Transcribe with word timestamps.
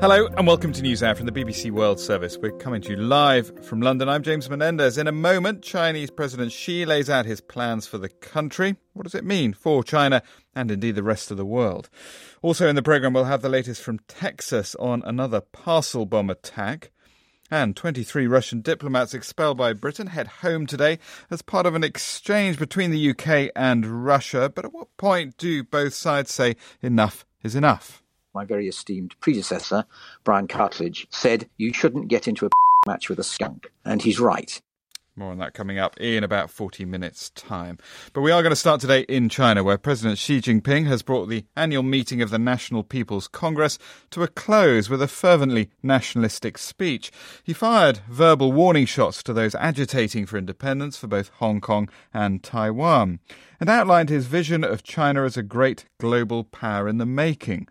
Hello 0.00 0.28
and 0.36 0.46
welcome 0.46 0.72
to 0.72 0.80
NewsHour 0.80 1.16
from 1.16 1.26
the 1.26 1.32
BBC 1.32 1.72
World 1.72 1.98
Service. 1.98 2.38
We're 2.38 2.52
coming 2.52 2.80
to 2.82 2.90
you 2.90 2.96
live 2.96 3.64
from 3.64 3.80
London. 3.80 4.08
I'm 4.08 4.22
James 4.22 4.48
Menendez. 4.48 4.96
In 4.96 5.08
a 5.08 5.12
moment, 5.12 5.64
Chinese 5.64 6.12
President 6.12 6.52
Xi 6.52 6.86
lays 6.86 7.10
out 7.10 7.26
his 7.26 7.40
plans 7.40 7.88
for 7.88 7.98
the 7.98 8.08
country. 8.08 8.76
What 8.92 9.02
does 9.02 9.16
it 9.16 9.24
mean 9.24 9.54
for 9.54 9.82
China 9.82 10.22
and 10.54 10.70
indeed 10.70 10.94
the 10.94 11.02
rest 11.02 11.32
of 11.32 11.36
the 11.36 11.44
world? 11.44 11.90
Also 12.42 12.68
in 12.68 12.76
the 12.76 12.82
programme, 12.82 13.12
we'll 13.12 13.24
have 13.24 13.42
the 13.42 13.48
latest 13.48 13.82
from 13.82 13.98
Texas 14.06 14.76
on 14.76 15.02
another 15.04 15.40
parcel 15.40 16.06
bomb 16.06 16.30
attack. 16.30 16.92
And 17.50 17.74
23 17.74 18.28
Russian 18.28 18.60
diplomats 18.60 19.14
expelled 19.14 19.58
by 19.58 19.72
Britain 19.72 20.06
head 20.06 20.28
home 20.28 20.66
today 20.66 21.00
as 21.28 21.42
part 21.42 21.66
of 21.66 21.74
an 21.74 21.82
exchange 21.82 22.56
between 22.56 22.92
the 22.92 23.10
UK 23.10 23.50
and 23.56 24.04
Russia. 24.04 24.48
But 24.54 24.64
at 24.64 24.72
what 24.72 24.96
point 24.96 25.36
do 25.38 25.64
both 25.64 25.94
sides 25.94 26.30
say 26.30 26.54
enough 26.82 27.26
is 27.42 27.56
enough? 27.56 28.04
My 28.34 28.44
very 28.44 28.68
esteemed 28.68 29.14
predecessor, 29.20 29.84
Brian 30.24 30.48
Cutledge, 30.48 31.06
said 31.10 31.48
you 31.56 31.72
shouldn't 31.72 32.08
get 32.08 32.28
into 32.28 32.46
a 32.46 32.50
match 32.86 33.08
with 33.08 33.18
a 33.18 33.24
skunk. 33.24 33.70
And 33.84 34.02
he's 34.02 34.20
right. 34.20 34.60
More 35.18 35.32
on 35.32 35.38
that 35.38 35.52
coming 35.52 35.80
up 35.80 35.96
in 35.98 36.22
about 36.22 36.48
40 36.48 36.84
minutes' 36.84 37.30
time. 37.30 37.76
But 38.12 38.20
we 38.20 38.30
are 38.30 38.40
going 38.40 38.52
to 38.52 38.56
start 38.56 38.80
today 38.80 39.00
in 39.08 39.28
China, 39.28 39.64
where 39.64 39.76
President 39.76 40.16
Xi 40.16 40.40
Jinping 40.40 40.86
has 40.86 41.02
brought 41.02 41.28
the 41.28 41.44
annual 41.56 41.82
meeting 41.82 42.22
of 42.22 42.30
the 42.30 42.38
National 42.38 42.84
People's 42.84 43.26
Congress 43.26 43.80
to 44.12 44.22
a 44.22 44.28
close 44.28 44.88
with 44.88 45.02
a 45.02 45.08
fervently 45.08 45.70
nationalistic 45.82 46.56
speech. 46.56 47.10
He 47.42 47.52
fired 47.52 47.98
verbal 48.08 48.52
warning 48.52 48.86
shots 48.86 49.24
to 49.24 49.32
those 49.32 49.56
agitating 49.56 50.26
for 50.26 50.38
independence 50.38 50.96
for 50.96 51.08
both 51.08 51.30
Hong 51.38 51.60
Kong 51.60 51.88
and 52.14 52.40
Taiwan, 52.40 53.18
and 53.58 53.68
outlined 53.68 54.10
his 54.10 54.26
vision 54.26 54.62
of 54.62 54.84
China 54.84 55.24
as 55.24 55.36
a 55.36 55.42
great 55.42 55.86
global 55.98 56.44
power 56.44 56.86
in 56.86 56.98
the 56.98 57.06
making. 57.06 57.66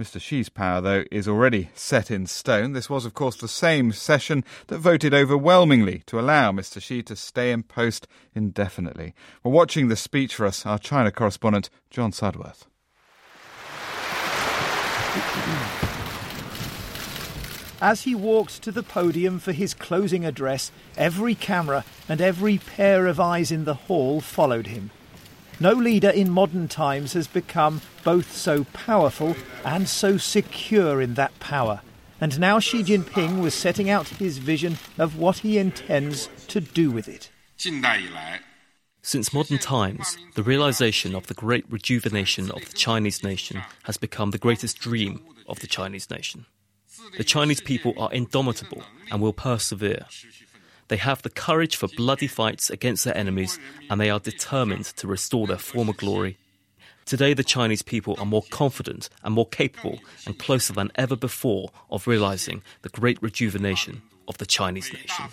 Mr. 0.00 0.20
Xi's 0.20 0.48
power, 0.48 0.80
though, 0.80 1.04
is 1.12 1.28
already 1.28 1.70
set 1.72 2.10
in 2.10 2.26
stone. 2.26 2.72
This 2.72 2.90
was, 2.90 3.04
of 3.04 3.14
course, 3.14 3.36
the 3.36 3.46
same 3.46 3.92
session 3.92 4.44
that 4.66 4.78
voted 4.78 5.14
overwhelmingly 5.14 6.02
to 6.06 6.18
allow 6.18 6.50
Mr. 6.50 6.82
Xi 6.82 7.00
to 7.04 7.14
stay 7.14 7.52
in 7.52 7.62
post 7.62 8.08
indefinitely. 8.34 9.14
We're 9.44 9.52
watching 9.52 9.86
the 9.86 9.94
speech 9.94 10.34
for 10.34 10.46
us, 10.46 10.66
our 10.66 10.80
China 10.80 11.12
correspondent, 11.12 11.70
John 11.90 12.10
Sudworth. 12.10 12.66
As 17.80 18.02
he 18.02 18.16
walked 18.16 18.62
to 18.62 18.72
the 18.72 18.82
podium 18.82 19.38
for 19.38 19.52
his 19.52 19.74
closing 19.74 20.24
address, 20.24 20.72
every 20.96 21.36
camera 21.36 21.84
and 22.08 22.20
every 22.20 22.58
pair 22.58 23.06
of 23.06 23.20
eyes 23.20 23.52
in 23.52 23.64
the 23.64 23.74
hall 23.74 24.20
followed 24.20 24.66
him. 24.66 24.90
No 25.60 25.72
leader 25.72 26.10
in 26.10 26.30
modern 26.30 26.68
times 26.68 27.12
has 27.12 27.26
become 27.26 27.80
both 28.02 28.32
so 28.32 28.64
powerful 28.72 29.36
and 29.64 29.88
so 29.88 30.16
secure 30.16 31.00
in 31.00 31.14
that 31.14 31.38
power. 31.38 31.80
And 32.20 32.38
now 32.40 32.58
Xi 32.58 32.82
Jinping 32.82 33.42
was 33.42 33.54
setting 33.54 33.90
out 33.90 34.08
his 34.08 34.38
vision 34.38 34.78
of 34.98 35.18
what 35.18 35.38
he 35.38 35.58
intends 35.58 36.28
to 36.48 36.60
do 36.60 36.90
with 36.90 37.08
it. 37.08 37.30
Since 39.02 39.34
modern 39.34 39.58
times, 39.58 40.16
the 40.34 40.42
realization 40.42 41.14
of 41.14 41.26
the 41.26 41.34
great 41.34 41.70
rejuvenation 41.70 42.50
of 42.50 42.64
the 42.66 42.72
Chinese 42.72 43.22
nation 43.22 43.62
has 43.82 43.96
become 43.96 44.30
the 44.30 44.38
greatest 44.38 44.78
dream 44.78 45.22
of 45.46 45.60
the 45.60 45.66
Chinese 45.66 46.08
nation. 46.08 46.46
The 47.18 47.24
Chinese 47.24 47.60
people 47.60 47.94
are 47.98 48.12
indomitable 48.12 48.82
and 49.10 49.20
will 49.20 49.32
persevere. 49.32 50.06
They 50.88 50.96
have 50.98 51.22
the 51.22 51.30
courage 51.30 51.76
for 51.76 51.88
bloody 51.88 52.26
fights 52.26 52.70
against 52.70 53.04
their 53.04 53.16
enemies, 53.16 53.58
and 53.88 54.00
they 54.00 54.10
are 54.10 54.20
determined 54.20 54.84
to 54.96 55.06
restore 55.06 55.46
their 55.46 55.58
former 55.58 55.94
glory. 55.94 56.36
Today, 57.06 57.34
the 57.34 57.44
Chinese 57.44 57.82
people 57.82 58.16
are 58.18 58.26
more 58.26 58.44
confident 58.50 59.08
and 59.22 59.34
more 59.34 59.46
capable 59.46 59.98
and 60.26 60.38
closer 60.38 60.72
than 60.72 60.90
ever 60.94 61.16
before 61.16 61.70
of 61.90 62.06
realizing 62.06 62.62
the 62.82 62.88
great 62.88 63.22
rejuvenation 63.22 64.02
of 64.26 64.38
the 64.38 64.46
Chinese 64.46 64.90
nation. 64.92 65.26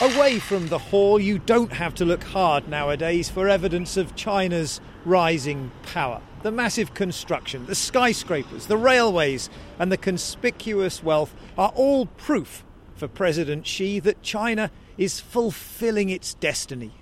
Away 0.00 0.38
from 0.38 0.68
the 0.68 0.78
hall, 0.78 1.20
you 1.20 1.38
don't 1.38 1.72
have 1.72 1.94
to 1.96 2.04
look 2.04 2.24
hard 2.24 2.68
nowadays 2.68 3.28
for 3.28 3.48
evidence 3.48 3.96
of 3.96 4.16
China's 4.16 4.80
rising 5.04 5.70
power. 5.82 6.22
The 6.42 6.50
massive 6.50 6.94
construction, 6.94 7.66
the 7.66 7.74
skyscrapers, 7.74 8.66
the 8.66 8.78
railways, 8.78 9.50
and 9.78 9.92
the 9.92 9.98
conspicuous 9.98 11.02
wealth 11.02 11.34
are 11.58 11.70
all 11.76 12.06
proof 12.06 12.64
for 13.00 13.08
President 13.08 13.66
Xi 13.66 13.98
that 14.00 14.22
China 14.22 14.70
is 14.98 15.20
fulfilling 15.20 16.10
its 16.10 16.34
destiny. 16.34 16.92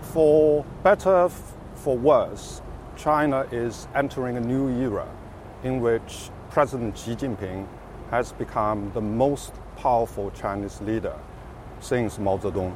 For 0.00 0.64
better, 0.82 1.28
for 1.74 1.98
worse, 1.98 2.62
China 2.96 3.46
is 3.52 3.88
entering 3.94 4.38
a 4.38 4.40
new 4.40 4.70
era 4.82 5.06
in 5.64 5.82
which 5.82 6.30
President 6.48 6.96
Xi 6.96 7.14
Jinping 7.14 7.68
has 8.10 8.32
become 8.32 8.90
the 8.94 9.02
most 9.02 9.52
powerful 9.76 10.30
Chinese 10.30 10.80
leader 10.80 11.18
since 11.80 12.18
Mao 12.18 12.38
Zedong. 12.38 12.74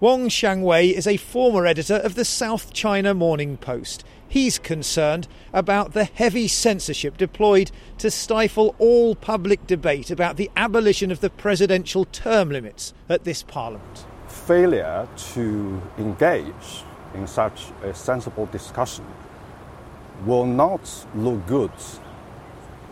Wang 0.00 0.28
Xiangwei 0.28 0.92
is 0.92 1.06
a 1.06 1.16
former 1.16 1.64
editor 1.64 1.94
of 1.94 2.16
the 2.16 2.24
South 2.24 2.72
China 2.72 3.14
Morning 3.14 3.56
Post. 3.56 4.02
He's 4.28 4.58
concerned 4.58 5.28
about 5.52 5.92
the 5.92 6.04
heavy 6.04 6.48
censorship 6.48 7.16
deployed 7.16 7.70
to 7.98 8.10
stifle 8.10 8.74
all 8.78 9.14
public 9.14 9.66
debate 9.66 10.10
about 10.10 10.36
the 10.36 10.50
abolition 10.56 11.10
of 11.10 11.20
the 11.20 11.30
presidential 11.30 12.04
term 12.06 12.50
limits 12.50 12.94
at 13.08 13.24
this 13.24 13.42
parliament. 13.42 14.04
Failure 14.26 15.08
to 15.34 15.80
engage 15.98 16.84
in 17.14 17.26
such 17.26 17.66
a 17.82 17.94
sensible 17.94 18.46
discussion 18.46 19.04
will 20.26 20.46
not 20.46 21.06
look 21.14 21.46
good 21.46 21.72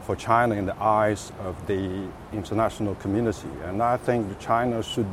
for 0.03 0.17
China 0.17 0.55
in 0.55 0.67
the 0.67 0.77
eyes 0.83 1.33
of 1.41 1.67
the 1.67 2.09
international 2.33 2.95
community. 2.97 3.49
And 3.65 3.83
I 3.83 3.97
think 3.97 4.39
China 4.39 4.83
should 4.83 5.07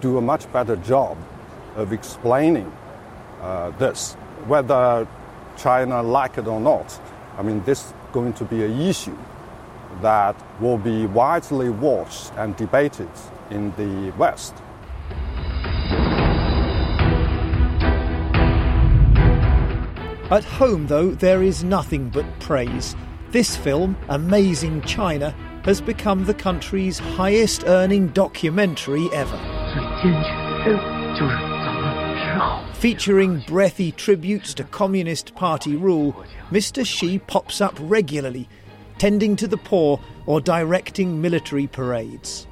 do 0.00 0.18
a 0.18 0.20
much 0.20 0.50
better 0.52 0.76
job 0.76 1.16
of 1.76 1.92
explaining 1.92 2.70
uh, 3.40 3.70
this, 3.78 4.14
whether 4.46 5.06
China 5.60 6.02
like 6.02 6.38
it 6.38 6.46
or 6.46 6.60
not. 6.60 7.00
I 7.36 7.42
mean, 7.42 7.62
this 7.64 7.86
is 7.86 7.92
going 8.12 8.32
to 8.34 8.44
be 8.44 8.64
an 8.64 8.80
issue 8.80 9.16
that 10.02 10.36
will 10.60 10.78
be 10.78 11.06
widely 11.06 11.68
watched 11.68 12.32
and 12.36 12.56
debated 12.56 13.10
in 13.50 13.72
the 13.76 14.12
West. 14.16 14.54
At 20.30 20.44
home, 20.44 20.86
though, 20.86 21.10
there 21.10 21.42
is 21.42 21.64
nothing 21.64 22.08
but 22.08 22.24
praise. 22.38 22.94
This 23.30 23.56
film, 23.56 23.96
Amazing 24.08 24.82
China, 24.82 25.34
has 25.64 25.80
become 25.80 26.24
the 26.24 26.34
country's 26.34 26.98
highest 26.98 27.64
earning 27.66 28.08
documentary 28.08 29.08
ever. 29.12 29.36
Featuring 32.80 33.44
breathy 33.46 33.92
tributes 33.92 34.54
to 34.54 34.64
Communist 34.64 35.34
Party 35.34 35.76
rule, 35.76 36.24
Mr. 36.50 36.82
Xi 36.82 37.18
pops 37.18 37.60
up 37.60 37.76
regularly, 37.78 38.48
tending 38.96 39.36
to 39.36 39.46
the 39.46 39.58
poor 39.58 40.00
or 40.24 40.40
directing 40.40 41.20
military 41.20 41.66
parades. 41.66 42.46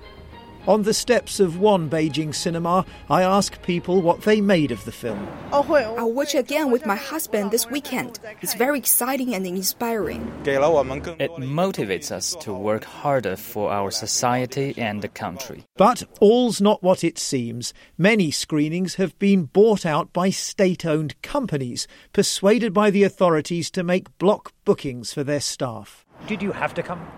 On 0.69 0.83
the 0.83 0.93
steps 0.93 1.41
of 1.41 1.59
one 1.59 1.89
Beijing 1.89 2.35
cinema, 2.35 2.85
I 3.09 3.23
ask 3.23 3.63
people 3.63 4.03
what 4.03 4.21
they 4.21 4.43
made 4.43 4.71
of 4.71 4.85
the 4.85 4.93
film. 4.93 5.27
I'll 5.51 6.13
watch 6.13 6.35
again 6.35 6.71
with 6.71 6.85
my 6.85 6.95
husband 6.95 7.51
this 7.51 7.71
weekend. 7.71 8.21
It's 8.43 8.53
very 8.53 8.79
exciting 8.79 9.35
and 9.35 9.47
inspiring. 9.47 10.31
It 10.45 11.31
motivates 11.41 12.13
us 12.13 12.37
to 12.41 12.53
work 12.53 12.85
harder 12.85 13.35
for 13.37 13.73
our 13.73 13.91
society 13.91 14.75
and 14.77 15.01
the 15.01 15.09
country. 15.09 15.65
But 15.79 16.03
all's 16.21 16.61
not 16.61 16.83
what 16.83 17.03
it 17.03 17.19
seems. 17.19 17.73
Many 17.97 18.31
screenings 18.31 18.97
have 18.97 19.19
been 19.19 19.45
bought 19.45 19.87
out 19.87 20.13
by 20.13 20.29
state 20.29 20.85
owned 20.85 21.15
companies, 21.23 21.89
persuaded 22.13 22.75
by 22.75 22.91
the 22.91 23.05
authorities 23.05 23.71
to 23.71 23.83
make 23.83 24.19
block 24.19 24.53
bookings 24.67 25.15
for 25.15 25.25
their 25.25 25.41
staff. 25.41 26.05
Did 26.27 26.43
you 26.43 26.53
have 26.53 26.75
to 26.75 26.83
come? 26.83 27.09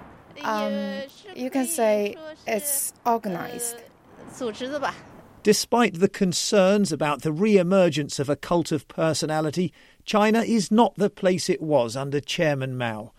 Um, 0.42 1.02
you 1.34 1.50
can 1.50 1.66
say 1.66 2.16
it's 2.46 2.92
organized. 3.04 3.76
Despite 5.42 5.94
the 5.94 6.08
concerns 6.08 6.92
about 6.92 7.22
the 7.22 7.32
re 7.32 7.56
emergence 7.56 8.19
of 8.19 8.28
a 8.28 8.37
cult 8.37 8.72
of 8.72 8.87
personality, 8.88 9.72
China 10.04 10.42
is 10.42 10.70
not 10.70 10.94
the 10.96 11.10
place 11.10 11.48
it 11.48 11.62
was 11.62 11.96
under 11.96 12.20
Chairman 12.20 12.76
Mao. 12.76 13.12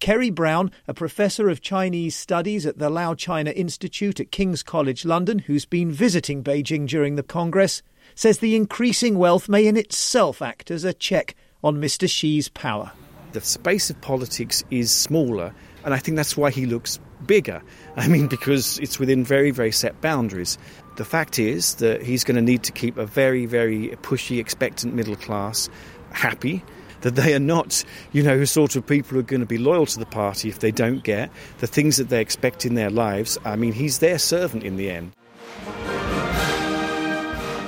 Kerry 0.00 0.30
Brown, 0.30 0.70
a 0.86 0.94
professor 0.94 1.48
of 1.48 1.60
Chinese 1.60 2.14
studies 2.14 2.64
at 2.64 2.78
the 2.78 2.88
Lau 2.88 3.14
China 3.14 3.50
Institute 3.50 4.20
at 4.20 4.30
King's 4.30 4.62
College 4.62 5.04
London, 5.04 5.40
who's 5.40 5.66
been 5.66 5.90
visiting 5.90 6.44
Beijing 6.44 6.86
during 6.86 7.16
the 7.16 7.22
Congress, 7.22 7.82
says 8.14 8.38
the 8.38 8.54
increasing 8.54 9.18
wealth 9.18 9.48
may 9.48 9.66
in 9.66 9.76
itself 9.76 10.40
act 10.40 10.70
as 10.70 10.84
a 10.84 10.94
check 10.94 11.34
on 11.62 11.76
Mr. 11.76 12.08
Xi's 12.08 12.48
power. 12.48 12.92
The 13.32 13.40
space 13.40 13.90
of 13.90 14.00
politics 14.00 14.64
is 14.70 14.90
smaller 14.90 15.52
and 15.88 15.94
I 15.94 15.98
think 16.00 16.18
that's 16.18 16.36
why 16.36 16.50
he 16.50 16.66
looks 16.66 17.00
bigger. 17.24 17.62
I 17.96 18.08
mean, 18.08 18.26
because 18.26 18.78
it's 18.78 18.98
within 18.98 19.24
very, 19.24 19.50
very 19.52 19.72
set 19.72 19.98
boundaries. 20.02 20.58
The 20.98 21.04
fact 21.06 21.38
is 21.38 21.76
that 21.76 22.02
he's 22.02 22.24
going 22.24 22.34
to 22.34 22.42
need 22.42 22.62
to 22.64 22.72
keep 22.72 22.98
a 22.98 23.06
very, 23.06 23.46
very 23.46 23.88
pushy, 24.02 24.38
expectant 24.38 24.92
middle 24.92 25.16
class 25.16 25.70
happy. 26.12 26.62
that 27.00 27.14
they 27.14 27.34
are 27.34 27.40
not, 27.40 27.82
you 28.12 28.22
know, 28.22 28.38
the 28.38 28.46
sort 28.46 28.76
of 28.76 28.86
people 28.86 29.12
who 29.12 29.20
are 29.20 29.22
going 29.22 29.40
to 29.40 29.46
be 29.46 29.56
loyal 29.56 29.86
to 29.86 29.98
the 29.98 30.04
party 30.04 30.50
if 30.50 30.58
they 30.58 30.70
don't 30.70 31.02
get 31.04 31.30
the 31.58 31.66
things 31.66 31.96
that 31.96 32.10
they 32.10 32.20
expect 32.20 32.66
in 32.66 32.74
their 32.74 32.90
lives. 32.90 33.38
I 33.46 33.56
mean, 33.56 33.72
he's 33.72 34.00
their 34.00 34.18
servant 34.18 34.64
in 34.64 34.76
the 34.76 34.90
end. 34.90 35.12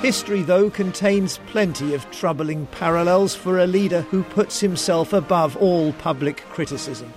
History, 0.03 0.43
though, 0.43 0.69
contains 0.69 1.39
plenty 1.47 1.95
of 1.95 2.09
troubling 2.11 2.67
parallels 2.67 3.33
for 3.33 3.57
a 3.57 3.65
leader 3.65 4.01
who 4.01 4.21
puts 4.21 4.59
himself 4.59 5.11
above 5.11 5.57
all 5.57 5.93
public 5.93 6.37
criticism. 6.49 7.11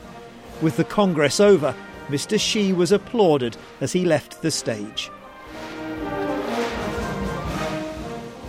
With 0.65 0.79
the 0.79 0.85
Congress 0.85 1.41
over, 1.41 1.75
Mr. 2.09 2.41
Xi 2.41 2.73
was 2.73 2.91
applauded 2.91 3.55
as 3.83 3.93
he 3.93 4.07
left 4.07 4.41
the 4.41 4.51
stage. 4.51 5.11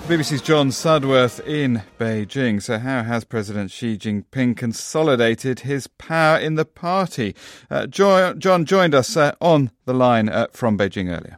BBC's 0.07 0.41
John 0.41 0.69
Sudworth 0.69 1.45
in 1.45 1.83
Beijing. 1.99 2.61
So, 2.61 2.79
how 2.79 3.03
has 3.03 3.25
President 3.25 3.69
Xi 3.69 3.97
Jinping 3.97 4.55
consolidated 4.55 5.59
his 5.59 5.87
power 5.87 6.37
in 6.37 6.55
the 6.55 6.63
party? 6.63 7.35
Uh, 7.69 7.85
John 7.85 8.39
joined 8.39 8.95
us 8.95 9.17
uh, 9.17 9.33
on 9.41 9.71
the 9.83 9.93
line 9.93 10.29
uh, 10.29 10.47
from 10.53 10.77
Beijing 10.77 11.09
earlier. 11.09 11.37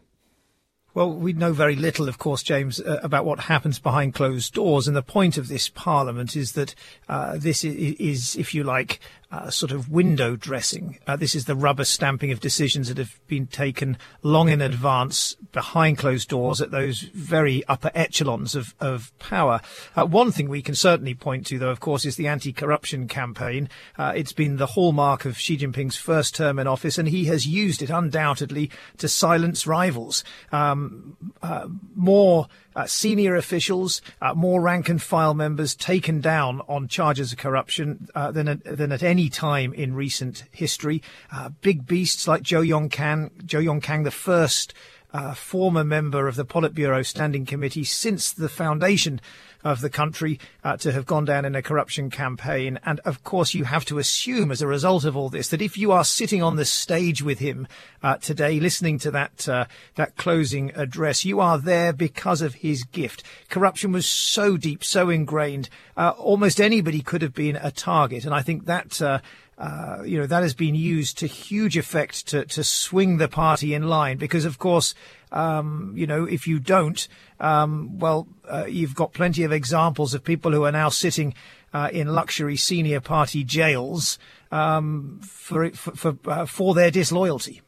Well, 0.97 1.13
we 1.13 1.33
know 1.33 1.53
very 1.53 1.75
little, 1.75 2.09
of 2.09 2.17
course, 2.17 2.41
James, 2.41 2.79
uh, 2.79 2.99
about 3.03 3.23
what 3.23 3.41
happens 3.41 3.77
behind 3.77 4.15
closed 4.15 4.55
doors. 4.55 4.87
And 4.87 4.97
the 4.97 5.03
point 5.03 5.37
of 5.37 5.47
this 5.47 5.69
parliament 5.69 6.35
is 6.35 6.53
that 6.53 6.73
uh, 7.07 7.37
this 7.37 7.63
is, 7.63 7.95
is, 7.99 8.35
if 8.35 8.55
you 8.55 8.63
like, 8.63 8.99
uh, 9.31 9.49
sort 9.49 9.71
of 9.71 9.89
window 9.89 10.35
dressing. 10.35 10.99
Uh, 11.05 11.15
this 11.15 11.35
is 11.35 11.45
the 11.45 11.55
rubber 11.55 11.83
stamping 11.83 12.31
of 12.31 12.39
decisions 12.39 12.87
that 12.87 12.97
have 12.97 13.19
been 13.27 13.45
taken 13.47 13.97
long 14.23 14.49
in 14.49 14.61
advance 14.61 15.35
behind 15.51 15.97
closed 15.97 16.29
doors 16.29 16.61
at 16.61 16.71
those 16.71 17.01
very 17.13 17.63
upper 17.67 17.91
echelons 17.93 18.55
of, 18.55 18.73
of 18.79 19.11
power. 19.19 19.59
Uh, 19.95 20.05
one 20.05 20.31
thing 20.31 20.47
we 20.47 20.61
can 20.61 20.75
certainly 20.75 21.13
point 21.13 21.45
to, 21.45 21.59
though, 21.59 21.69
of 21.69 21.79
course, 21.79 22.05
is 22.05 22.15
the 22.15 22.27
anti-corruption 22.27 23.07
campaign. 23.07 23.69
Uh, 23.97 24.13
it's 24.15 24.33
been 24.33 24.57
the 24.57 24.67
hallmark 24.67 25.25
of 25.25 25.37
Xi 25.37 25.57
Jinping's 25.57 25.97
first 25.97 26.35
term 26.35 26.57
in 26.57 26.67
office, 26.67 26.97
and 26.97 27.09
he 27.09 27.25
has 27.25 27.45
used 27.45 27.81
it 27.81 27.89
undoubtedly 27.89 28.71
to 28.97 29.09
silence 29.09 29.67
rivals. 29.67 30.23
Um, 30.51 31.17
uh, 31.41 31.67
more 31.95 32.47
uh, 32.77 32.85
senior 32.85 33.35
officials, 33.35 34.01
uh, 34.21 34.35
more 34.35 34.61
rank 34.61 34.87
and 34.87 35.01
file 35.01 35.33
members 35.33 35.73
taken 35.73 36.21
down 36.21 36.61
on 36.67 36.87
charges 36.87 37.31
of 37.31 37.39
corruption 37.39 38.07
uh, 38.13 38.31
than 38.31 38.61
than 38.63 38.91
at 38.91 39.01
any 39.01 39.16
time 39.25 39.73
in 39.73 39.95
recent 39.95 40.43
history. 40.51 41.01
Uh, 41.31 41.49
big 41.61 41.87
beasts 41.87 42.27
like 42.27 42.43
Zhou 42.43 42.65
Yongkang, 42.65 43.31
Zhou 43.43 43.63
Yongkang, 43.63 44.03
the 44.03 44.11
first 44.11 44.73
uh, 45.13 45.33
former 45.33 45.83
member 45.83 46.27
of 46.27 46.35
the 46.35 46.45
Politburo 46.45 47.05
Standing 47.05 47.45
Committee 47.45 47.83
since 47.83 48.31
the 48.31 48.49
foundation 48.49 49.19
of 49.67 49.81
the 49.81 49.89
country 49.89 50.39
uh, 50.63 50.77
to 50.77 50.91
have 50.93 51.05
gone 51.05 51.25
down 51.25 51.43
in 51.43 51.55
a 51.55 51.61
corruption 51.61 52.09
campaign. 52.09 52.79
And 52.85 53.01
of 53.01 53.23
course, 53.23 53.53
you 53.53 53.65
have 53.65 53.83
to 53.85 53.99
assume 53.99 54.49
as 54.49 54.61
a 54.61 54.67
result 54.67 55.03
of 55.03 55.17
all 55.17 55.29
this 55.29 55.49
that 55.49 55.61
if 55.61 55.77
you 55.77 55.91
are 55.91 56.05
sitting 56.05 56.41
on 56.41 56.55
the 56.55 56.63
stage 56.63 57.21
with 57.21 57.39
him 57.39 57.67
uh, 58.01 58.17
today, 58.17 58.59
listening 58.59 58.97
to 58.99 59.11
that 59.11 59.49
uh, 59.49 59.65
that 59.95 60.15
closing 60.15 60.71
address, 60.75 61.25
you 61.25 61.41
are 61.41 61.57
there 61.57 61.91
because 61.91 62.41
of 62.41 62.55
his 62.55 62.83
gift. 62.83 63.23
Corruption 63.49 63.91
was 63.91 64.07
so 64.07 64.55
deep, 64.55 64.83
so 64.83 65.09
ingrained, 65.09 65.69
uh, 65.97 66.13
almost 66.17 66.61
anybody 66.61 67.01
could 67.01 67.21
have 67.21 67.33
been 67.33 67.57
a 67.57 67.71
target. 67.71 68.23
And 68.23 68.33
I 68.33 68.41
think 68.41 68.65
that. 68.65 69.21
Uh, 69.57 69.77
uh, 69.97 70.03
you 70.03 70.17
know, 70.17 70.27
that 70.27 70.43
has 70.43 70.53
been 70.53 70.75
used 70.75 71.17
to 71.17 71.27
huge 71.27 71.77
effect 71.77 72.27
to, 72.27 72.45
to 72.45 72.63
swing 72.63 73.17
the 73.17 73.27
party 73.27 73.73
in 73.73 73.87
line 73.87 74.17
because, 74.17 74.45
of 74.45 74.59
course, 74.59 74.93
um, 75.31 75.93
you 75.95 76.05
know, 76.05 76.25
if 76.25 76.47
you 76.47 76.59
don't, 76.59 77.07
um, 77.39 77.97
well, 77.97 78.27
uh, 78.47 78.65
you've 78.67 78.95
got 78.95 79.13
plenty 79.13 79.43
of 79.43 79.51
examples 79.51 80.13
of 80.13 80.23
people 80.23 80.51
who 80.51 80.63
are 80.63 80.71
now 80.71 80.89
sitting 80.89 81.33
uh, 81.73 81.89
in 81.91 82.13
luxury 82.13 82.55
senior 82.55 82.99
party 82.99 83.43
jails 83.43 84.19
um, 84.51 85.19
for 85.23 85.69
for 85.71 85.91
for, 85.95 86.17
uh, 86.27 86.45
for, 86.45 86.73
their 86.73 86.91
disloyalty. 86.91 87.61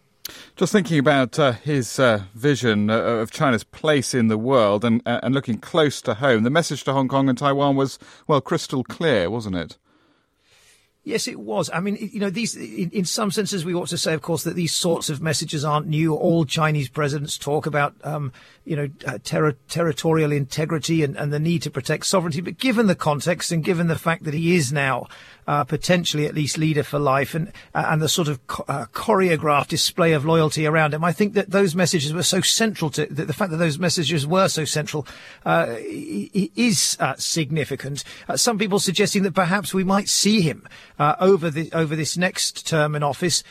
Just 0.56 0.72
thinking 0.72 1.00
about 1.00 1.38
uh, 1.40 1.54
his 1.54 2.00
uh, 2.00 2.24
vision 2.36 2.90
of 2.90 3.32
China's 3.32 3.64
place 3.64 4.14
in 4.14 4.28
the 4.28 4.38
world 4.38 4.86
and 4.86 5.02
and 5.06 5.34
looking 5.34 5.58
close 5.58 6.02
to 6.04 6.16
home, 6.16 6.44
the 6.44 6.50
message 6.50 6.84
to 6.86 6.94
Hong 6.94 7.08
Kong 7.08 7.28
and 7.28 7.38
Taiwan 7.38 7.76
was 7.76 8.00
well 8.28 8.42
crystal 8.42 8.84
clear, 8.84 9.30
wasn't 9.30 9.56
it? 9.56 9.78
Yes, 11.04 11.30
it 11.30 11.40
was. 11.40 11.70
I 11.74 11.80
mean, 11.80 11.98
you 12.00 12.20
know, 12.20 12.30
these, 12.30 12.56
in, 12.58 12.90
in, 12.92 13.06
some 13.06 13.32
senses, 13.32 13.64
we 13.64 13.74
ought 13.74 13.88
to 13.88 13.98
say, 13.98 14.14
of 14.14 14.22
course, 14.22 14.44
that 14.44 14.56
these 14.56 14.74
sorts 14.74 15.10
of 15.10 15.22
messages 15.22 15.64
aren't 15.64 15.88
new. 15.88 16.14
All 16.14 16.44
Chinese 16.44 16.90
presidents 16.90 17.38
talk 17.38 17.66
about, 17.66 17.96
um, 18.04 18.34
you 18.66 18.76
know, 18.76 18.90
uh, 19.08 19.18
ter- 19.24 19.56
territorial 19.70 20.34
integrity 20.34 21.02
and, 21.02 21.16
and, 21.16 21.32
the 21.32 21.40
need 21.40 21.62
to 21.62 21.72
protect 21.72 22.06
sovereignty. 22.06 22.42
But 22.42 22.58
given 22.58 22.88
the 22.88 22.96
context 22.96 23.50
and 23.52 23.64
given 23.64 23.88
the 23.88 23.98
fact 23.98 24.26
that 24.26 24.34
he 24.34 24.56
is 24.56 24.74
now 24.74 25.08
uh, 25.50 25.64
potentially 25.64 26.28
at 26.28 26.36
least 26.36 26.60
leader 26.60 26.84
for 26.84 27.00
life 27.00 27.34
and 27.34 27.52
uh, 27.74 27.86
and 27.88 28.04
the 28.04 28.08
sort 28.08 28.28
of 28.28 28.46
co- 28.46 28.64
uh, 28.68 28.86
choreographed 28.94 29.70
display 29.70 30.14
of 30.14 30.24
loyalty 30.24 30.68
around 30.68 30.94
him. 30.94 31.04
I 31.04 31.12
think 31.12 31.34
that 31.34 31.50
those 31.50 31.74
messages 31.74 32.14
were 32.14 32.22
so 32.22 32.40
central 32.40 32.92
to 32.92 33.08
the, 33.08 33.26
the 33.26 33.34
fact 33.34 33.50
that 33.50 33.58
those 33.58 33.80
messages 33.80 34.28
were 34.28 34.48
so 34.48 34.64
central 34.64 35.08
uh, 35.48 35.76
is 35.80 36.96
uh, 37.00 37.16
significant. 37.18 38.04
Uh, 38.28 38.38
some 38.38 38.60
people 38.60 38.78
suggesting 38.78 39.24
that 39.24 39.34
perhaps 39.34 39.74
we 39.74 39.84
might 39.84 40.08
see 40.08 40.42
him 40.42 40.68
over 41.00 41.50
the 41.50 41.72
over 41.74 41.96
this 41.96 42.16
next 42.16 42.68
term 42.68 42.94
in 42.94 43.02
office 43.02 43.44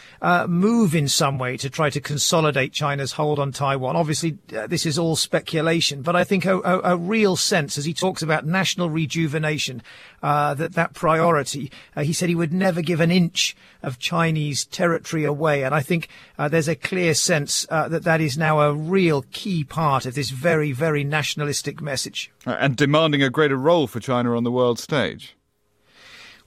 move 0.47 0.95
in 0.95 1.09
some 1.09 1.37
way 1.37 1.57
to 1.57 1.69
try 1.69 1.91
to 1.91 2.01
consolidate 2.01 2.73
China's 2.73 3.13
hold 3.13 3.41
on 3.41 3.51
Taiwan. 3.51 3.97
Obviously, 3.97 4.39
this 4.69 4.87
is 4.87 5.01
all 5.01 5.17
speculation, 5.17 6.03
but 6.03 6.15
I 6.15 6.23
think 6.23 6.45
a, 6.45 6.59
a, 6.61 6.93
a, 6.93 6.97
real 6.97 7.35
sense 7.35 7.77
as 7.77 7.87
he 7.87 7.95
talks 7.95 8.23
about 8.23 8.47
national 8.47 8.91
rejuvenation, 8.91 9.83
that 10.23 10.75
that 10.75 10.95
priority 10.95 11.71
uh, 11.97 12.03
he 12.03 12.13
said 12.13 12.29
he 12.29 12.35
would 12.35 12.53
never 12.53 12.83
give 12.83 13.01
an 13.01 13.11
inch 13.11 13.57
of 13.83 13.99
Chinese 13.99 14.65
territory 14.65 15.25
away. 15.25 15.63
And 15.63 15.75
I 15.75 15.81
think 15.81 16.09
uh, 16.39 16.49
there's 16.49 16.69
a 16.69 16.75
clear 16.75 17.15
sense 17.15 17.67
uh, 17.71 17.89
that 17.89 18.05
that 18.05 18.21
is 18.21 18.37
now 18.37 18.61
a 18.61 18.75
real 18.75 19.25
key 19.31 19.65
part 19.65 20.07
of 20.07 20.15
this 20.15 20.31
very, 20.31 20.73
very 20.73 21.05
nationalistic 21.05 21.81
message. 21.81 22.31
Uh, 22.47 22.57
and 22.59 22.77
demanding 22.77 23.23
a 23.23 23.31
greater 23.31 23.57
role 23.57 23.87
for 23.87 24.01
China 24.01 24.37
on 24.37 24.45
the 24.45 24.51
world 24.51 24.79
stage. 24.79 25.37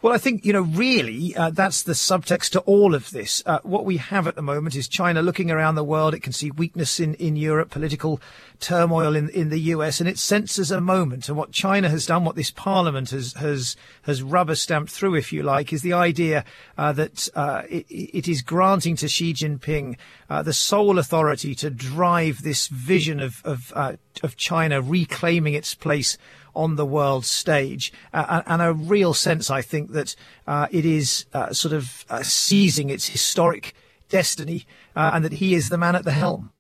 Well, 0.02 0.14
I 0.14 0.18
think, 0.18 0.46
you 0.46 0.52
know, 0.52 0.62
really, 0.62 1.36
uh, 1.36 1.52
that's 1.52 1.84
the 1.84 1.94
subtext 1.94 2.50
to 2.52 2.62
all 2.62 2.96
of 2.96 3.12
this. 3.12 3.44
Uh, 3.46 3.60
what 3.62 3.86
we 3.86 3.98
have 3.98 4.26
at 4.26 4.34
the 4.34 4.42
moment 4.42 4.76
is 4.76 4.88
China 4.88 5.22
looking 5.22 5.52
around 5.52 5.76
the 5.76 5.84
world. 5.84 6.16
It 6.16 6.24
can 6.24 6.34
see 6.34 6.50
weakness 6.50 7.00
in, 7.00 7.14
in 7.16 7.36
Europe, 7.36 7.70
political 7.70 8.20
turmoil 8.60 9.16
in, 9.16 9.30
in 9.30 9.50
the 9.50 9.60
US, 9.60 10.00
and 10.00 10.10
it 10.10 10.18
senses 10.18 10.72
a 10.72 10.82
moment. 10.82 11.30
And 11.30 11.38
what 11.38 11.52
China 11.52 11.88
has 11.88 12.08
done, 12.08 12.26
what 12.26 12.36
this 12.36 12.50
parliament 12.50 13.12
has, 13.12 13.34
has, 13.34 13.76
has 14.02 14.24
rubber 14.24 14.56
stamped 14.56 14.92
through, 14.92 15.14
if 15.14 15.32
you 15.32 15.44
like, 15.44 15.72
is 15.72 15.84
the 15.84 15.94
idea 15.94 16.46
uh, 16.80 16.94
that 16.94 17.30
uh, 17.36 17.62
it, 17.70 17.86
it 17.90 18.28
is 18.28 18.42
granting 18.42 18.96
to 18.96 19.08
Xi 19.08 19.34
Jinping 19.34 19.98
uh, 20.32 20.42
the 20.42 20.54
sole 20.54 20.98
authority 20.98 21.54
to 21.54 21.70
drive 21.70 22.42
this 22.42 22.70
vision 22.70 23.20
of, 23.20 23.40
of, 23.46 23.72
uh, 23.76 23.98
of 24.24 24.36
China 24.36 24.82
reclaiming 24.82 25.54
its 25.54 25.76
place 25.76 26.18
on 26.56 26.76
the 26.76 26.86
world 26.86 27.26
stage, 27.26 27.94
uh, 28.14 28.42
and 28.46 28.62
a 28.62 28.74
real 28.74 29.14
sense, 29.14 29.50
I 29.50 29.62
think, 29.62 29.92
that 29.92 30.16
uh, 30.48 30.68
it 30.72 30.86
is 30.86 31.26
uh, 31.34 31.54
sort 31.54 31.74
of 31.74 32.06
uh, 32.10 32.24
seizing 32.24 32.90
its 32.90 33.08
historic 33.08 33.74
destiny, 34.10 34.66
uh, 34.96 35.12
and 35.14 35.26
that 35.26 35.34
he 35.34 35.54
is 35.54 35.70
the 35.70 35.78
man 35.78 35.96
at 35.96 36.06
the 36.06 36.12
helm. 36.12 36.52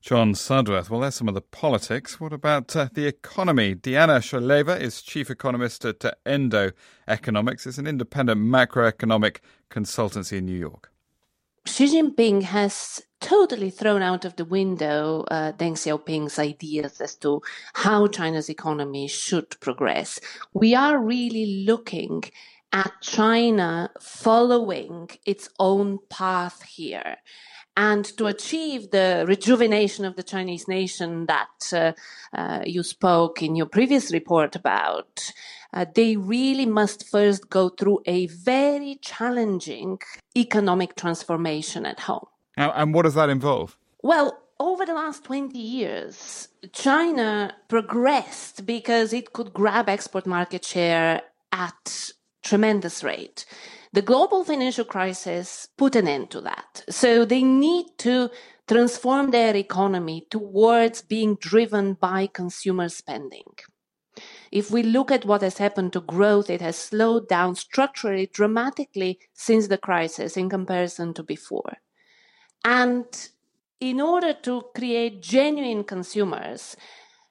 John 0.00 0.34
Sudworth. 0.34 0.90
Well, 0.90 1.00
there's 1.00 1.14
some 1.14 1.28
of 1.28 1.34
the 1.34 1.40
politics. 1.40 2.20
What 2.20 2.34
about 2.34 2.76
uh, 2.76 2.90
the 2.92 3.06
economy? 3.06 3.74
Diana 3.74 4.18
Choyleva 4.18 4.78
is 4.78 5.00
chief 5.00 5.30
economist 5.30 5.82
at 5.86 6.00
Enodo 6.26 6.72
Economics. 7.08 7.66
It's 7.66 7.78
an 7.78 7.86
independent 7.86 8.38
macroeconomic 8.38 9.38
consultancy 9.70 10.38
in 10.38 10.44
New 10.44 10.58
York. 10.58 10.92
Xi 11.64 11.86
Jinping 11.86 12.42
has 12.42 13.02
totally 13.24 13.70
thrown 13.70 14.02
out 14.02 14.26
of 14.26 14.36
the 14.36 14.44
window 14.44 15.24
uh, 15.30 15.50
Deng 15.52 15.76
Xiaoping's 15.82 16.38
ideas 16.38 17.00
as 17.00 17.16
to 17.16 17.40
how 17.72 18.06
China's 18.06 18.50
economy 18.50 19.08
should 19.08 19.58
progress. 19.60 20.20
We 20.52 20.74
are 20.74 20.98
really 20.98 21.64
looking 21.64 22.24
at 22.70 22.92
China 23.00 23.90
following 23.98 25.08
its 25.24 25.48
own 25.58 26.00
path 26.10 26.62
here. 26.64 27.16
And 27.76 28.04
to 28.18 28.26
achieve 28.26 28.90
the 28.90 29.24
rejuvenation 29.26 30.04
of 30.04 30.16
the 30.16 30.22
Chinese 30.22 30.68
nation 30.68 31.24
that 31.26 31.72
uh, 31.72 31.92
uh, 32.36 32.60
you 32.66 32.82
spoke 32.82 33.42
in 33.42 33.56
your 33.56 33.66
previous 33.66 34.12
report 34.12 34.54
about, 34.54 35.32
uh, 35.72 35.86
they 35.94 36.16
really 36.16 36.66
must 36.66 37.08
first 37.08 37.48
go 37.48 37.70
through 37.70 38.00
a 38.04 38.26
very 38.26 38.98
challenging 39.00 39.98
economic 40.36 40.94
transformation 40.94 41.86
at 41.86 42.00
home. 42.00 42.26
And 42.56 42.94
what 42.94 43.02
does 43.02 43.14
that 43.14 43.28
involve? 43.28 43.76
Well, 44.02 44.38
over 44.60 44.86
the 44.86 44.94
last 44.94 45.24
20 45.24 45.58
years, 45.58 46.48
China 46.72 47.54
progressed 47.68 48.64
because 48.64 49.12
it 49.12 49.32
could 49.32 49.52
grab 49.52 49.88
export 49.88 50.26
market 50.26 50.64
share 50.64 51.22
at 51.52 52.10
tremendous 52.42 53.02
rate. 53.02 53.44
The 53.92 54.02
global 54.02 54.44
financial 54.44 54.84
crisis 54.84 55.68
put 55.76 55.96
an 55.96 56.08
end 56.08 56.30
to 56.30 56.40
that. 56.42 56.84
So 56.88 57.24
they 57.24 57.42
need 57.42 57.86
to 57.98 58.30
transform 58.66 59.30
their 59.30 59.54
economy 59.56 60.26
towards 60.30 61.02
being 61.02 61.36
driven 61.36 61.94
by 61.94 62.26
consumer 62.26 62.88
spending. 62.88 63.44
if 64.52 64.70
we 64.70 64.82
look 64.84 65.10
at 65.10 65.24
what 65.24 65.42
has 65.42 65.58
happened 65.58 65.92
to 65.92 66.00
growth, 66.00 66.48
it 66.48 66.60
has 66.60 66.76
slowed 66.76 67.28
down 67.28 67.56
structurally 67.56 68.26
dramatically 68.32 69.18
since 69.32 69.66
the 69.66 69.78
crisis 69.78 70.36
in 70.36 70.48
comparison 70.48 71.12
to 71.14 71.22
before. 71.22 71.78
And 72.64 73.06
in 73.80 74.00
order 74.00 74.32
to 74.32 74.62
create 74.74 75.20
genuine 75.20 75.84
consumers, 75.84 76.76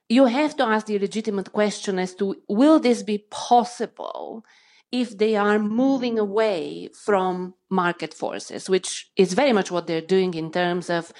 you 0.08 0.26
have 0.26 0.56
to 0.56 0.64
ask 0.64 0.86
the 0.86 0.98
legitimate 0.98 1.52
question 1.52 1.98
as 1.98 2.14
to 2.16 2.36
will 2.48 2.78
this 2.78 3.02
be 3.02 3.18
possible 3.30 4.44
if 4.92 5.18
they 5.18 5.34
are 5.34 5.58
moving 5.58 6.18
away 6.20 6.88
from 6.94 7.54
market 7.68 8.14
forces, 8.14 8.70
which 8.70 9.10
is 9.16 9.32
very 9.32 9.52
much 9.52 9.70
what 9.70 9.88
they're 9.88 10.00
doing 10.00 10.34
in 10.34 10.52
terms 10.52 10.88
of 10.88 11.12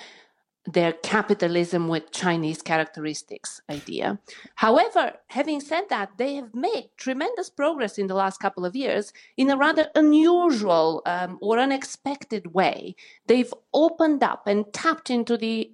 their 0.66 0.92
capitalism 0.92 1.88
with 1.88 2.10
Chinese 2.10 2.62
characteristics 2.62 3.60
idea. 3.70 4.18
However, 4.54 5.12
having 5.26 5.60
said 5.60 5.84
that, 5.90 6.12
they 6.16 6.36
have 6.36 6.54
made 6.54 6.90
tremendous 6.96 7.50
progress 7.50 7.98
in 7.98 8.06
the 8.06 8.14
last 8.14 8.40
couple 8.40 8.64
of 8.64 8.74
years 8.74 9.12
in 9.36 9.50
a 9.50 9.56
rather 9.56 9.88
unusual 9.94 11.02
um, 11.04 11.38
or 11.42 11.58
unexpected 11.58 12.54
way. 12.54 12.96
They've 13.26 13.52
opened 13.74 14.22
up 14.22 14.46
and 14.46 14.72
tapped 14.72 15.10
into 15.10 15.36
the 15.36 15.70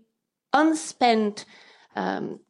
unspent 0.53 1.45
um, 1.95 2.41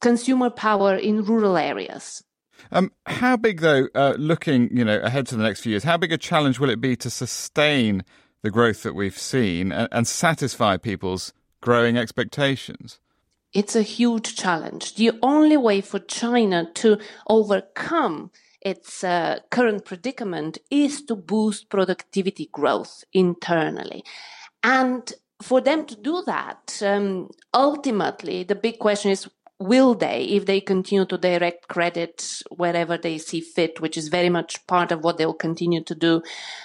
consumer 0.00 0.50
power 0.50 0.94
in 0.94 1.24
rural 1.24 1.56
areas. 1.56 2.24
Um, 2.72 2.92
how 3.06 3.36
big, 3.36 3.60
though, 3.60 3.88
uh, 3.94 4.14
looking 4.16 4.74
you 4.74 4.84
know 4.84 4.98
ahead 5.00 5.26
to 5.26 5.36
the 5.36 5.42
next 5.42 5.60
few 5.60 5.70
years, 5.70 5.84
how 5.84 5.96
big 5.98 6.12
a 6.12 6.18
challenge 6.18 6.58
will 6.58 6.70
it 6.70 6.80
be 6.80 6.96
to 6.96 7.10
sustain 7.10 8.04
the 8.42 8.50
growth 8.50 8.84
that 8.84 8.94
we've 8.94 9.18
seen 9.18 9.72
and, 9.72 9.88
and 9.90 10.06
satisfy 10.06 10.76
people's 10.76 11.32
growing 11.64 11.96
expectations? 11.96 13.00
It's 13.54 13.74
a 13.74 13.82
huge 13.82 14.36
challenge. 14.36 14.96
The 14.96 15.12
only 15.22 15.56
way 15.56 15.80
for 15.80 15.98
China 15.98 16.70
to 16.74 16.98
overcome 17.26 18.30
its 18.60 19.02
uh, 19.02 19.38
current 19.50 19.84
predicament 19.86 20.58
is 20.70 21.02
to 21.06 21.16
boost 21.16 21.70
productivity 21.70 22.50
growth 22.52 23.04
internally. 23.12 24.04
And 24.62 25.10
for 25.40 25.62
them 25.62 25.86
to 25.86 25.96
do 25.96 26.22
that, 26.26 26.82
um, 26.84 27.30
ultimately, 27.54 28.44
the 28.44 28.54
big 28.54 28.78
question 28.78 29.10
is 29.10 29.28
will 29.58 29.94
they, 29.94 30.24
if 30.24 30.44
they 30.44 30.60
continue 30.60 31.06
to 31.06 31.16
direct 31.16 31.68
credit 31.68 32.42
wherever 32.50 32.98
they 32.98 33.16
see 33.18 33.40
fit, 33.40 33.80
which 33.80 33.96
is 33.96 34.08
very 34.08 34.28
much 34.28 34.66
part 34.66 34.92
of 34.92 35.02
what 35.02 35.16
they'll 35.16 35.32
continue 35.48 35.82
to 35.82 35.94
do, 35.94 36.22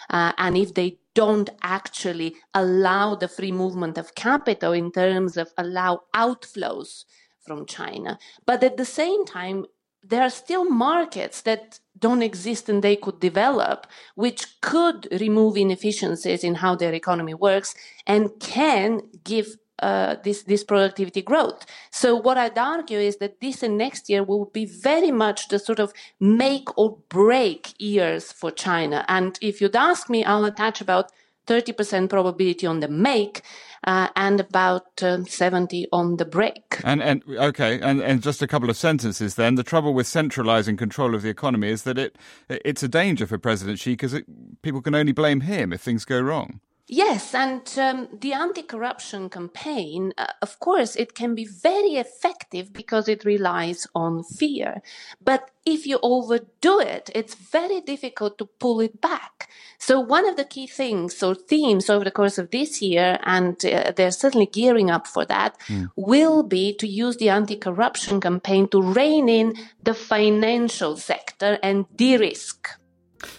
uh, 0.10 0.34
and 0.38 0.58
if 0.58 0.74
they 0.74 0.98
don't 1.20 1.50
actually 1.62 2.38
allow 2.54 3.14
the 3.14 3.28
free 3.28 3.52
movement 3.52 3.98
of 3.98 4.16
capital 4.16 4.72
in 4.72 4.90
terms 4.90 5.36
of 5.36 5.52
allow 5.58 5.94
outflows 6.16 7.04
from 7.46 7.66
China. 7.66 8.18
But 8.46 8.64
at 8.64 8.78
the 8.78 8.86
same 8.86 9.26
time, 9.26 9.66
there 10.02 10.22
are 10.22 10.30
still 10.44 10.64
markets 10.64 11.42
that 11.42 11.82
don't 12.06 12.22
exist 12.22 12.70
and 12.70 12.82
they 12.82 12.96
could 12.96 13.20
develop, 13.20 13.86
which 14.16 14.62
could 14.62 15.10
remove 15.20 15.58
inefficiencies 15.58 16.42
in 16.42 16.56
how 16.56 16.76
their 16.76 16.94
economy 16.94 17.34
works 17.34 17.76
and 18.08 18.30
can 18.40 19.02
give 19.26 19.58
uh, 19.82 20.16
this 20.24 20.44
this 20.44 20.64
productivity 20.64 21.22
growth. 21.22 21.66
So 21.92 22.16
what 22.16 22.38
I'd 22.38 22.58
argue 22.58 23.00
is 23.00 23.18
that 23.18 23.42
this 23.42 23.64
and 23.64 23.78
next 23.78 24.10
year 24.10 24.24
will 24.24 24.46
be 24.46 24.66
very 24.66 25.12
much 25.12 25.48
the 25.48 25.60
sort 25.60 25.80
of 25.80 25.94
make 26.20 26.78
or 26.78 26.98
break 27.10 27.74
years 27.80 28.32
for 28.32 28.52
China. 28.52 29.06
And 29.08 29.38
if 29.42 29.62
you'd 29.62 29.76
ask 29.76 30.10
me, 30.10 30.24
I'll 30.24 30.46
attach 30.46 30.82
about 30.82 31.12
30% 31.48 32.10
probability 32.10 32.68
on 32.68 32.80
the 32.80 32.88
make 32.88 33.42
uh, 33.86 34.10
and 34.16 34.40
about 34.40 35.02
um, 35.02 35.26
70 35.26 35.88
on 35.92 36.18
the 36.18 36.26
break. 36.26 36.80
And 36.84 37.02
and 37.02 37.24
okay, 37.28 37.80
and 37.82 38.02
and 38.02 38.22
just 38.22 38.42
a 38.42 38.48
couple 38.48 38.70
of 38.70 38.78
sentences 38.78 39.36
then. 39.36 39.56
The 39.56 39.64
trouble 39.64 39.94
with 39.94 40.08
centralizing 40.08 40.78
control 40.78 41.16
of 41.16 41.22
the 41.22 41.30
economy 41.30 41.70
is 41.70 41.84
that 41.84 41.98
it 41.98 42.18
it's 42.50 42.84
a 42.84 42.88
danger 42.88 43.26
for 43.26 43.38
President 43.38 43.80
Xi 43.80 43.94
because 43.94 44.16
people 44.62 44.82
can 44.82 44.96
only 44.96 45.12
blame 45.12 45.42
him 45.42 45.74
if 45.74 45.82
things 45.82 46.06
go 46.06 46.20
wrong. 46.20 46.60
Yes, 46.92 47.36
and 47.36 47.62
um, 47.78 48.08
the 48.20 48.34
anti 48.34 48.64
corruption 48.64 49.30
campaign, 49.30 50.12
uh, 50.18 50.26
of 50.42 50.60
course, 50.60 50.96
it 50.96 51.14
can 51.14 51.36
be 51.36 51.46
very 51.46 51.98
effective 51.98 52.74
because 52.74 53.08
it 53.08 53.24
relies 53.24 53.86
on 53.94 54.24
fear. 54.24 54.82
But 55.24 55.52
if 55.68 55.86
you 55.86 56.00
overdo 56.02 56.80
it, 56.80 57.12
it's 57.14 57.36
very 57.36 57.80
difficult 57.82 58.40
to 58.40 58.46
pull 58.46 58.80
it 58.80 59.00
back. 59.00 59.52
So, 59.78 60.00
one 60.00 60.28
of 60.28 60.36
the 60.36 60.46
key 60.46 60.66
things 60.66 61.22
or 61.22 61.36
themes 61.36 61.92
over 61.92 62.04
the 62.04 62.10
course 62.10 62.40
of 62.40 62.50
this 62.50 62.82
year, 62.82 63.20
and 63.22 63.64
uh, 63.64 63.92
they're 63.96 64.10
certainly 64.10 64.48
gearing 64.48 64.90
up 64.90 65.06
for 65.06 65.26
that, 65.26 65.60
mm. 65.68 65.92
will 65.96 66.42
be 66.42 66.74
to 66.74 66.88
use 66.88 67.18
the 67.18 67.30
anti 67.30 67.56
corruption 67.56 68.20
campaign 68.20 68.68
to 68.70 68.82
rein 68.82 69.30
in 69.30 69.54
the 69.84 69.94
financial 69.94 70.98
sector 70.98 71.60
and 71.62 71.86
de 71.96 72.18
risk 72.18 72.68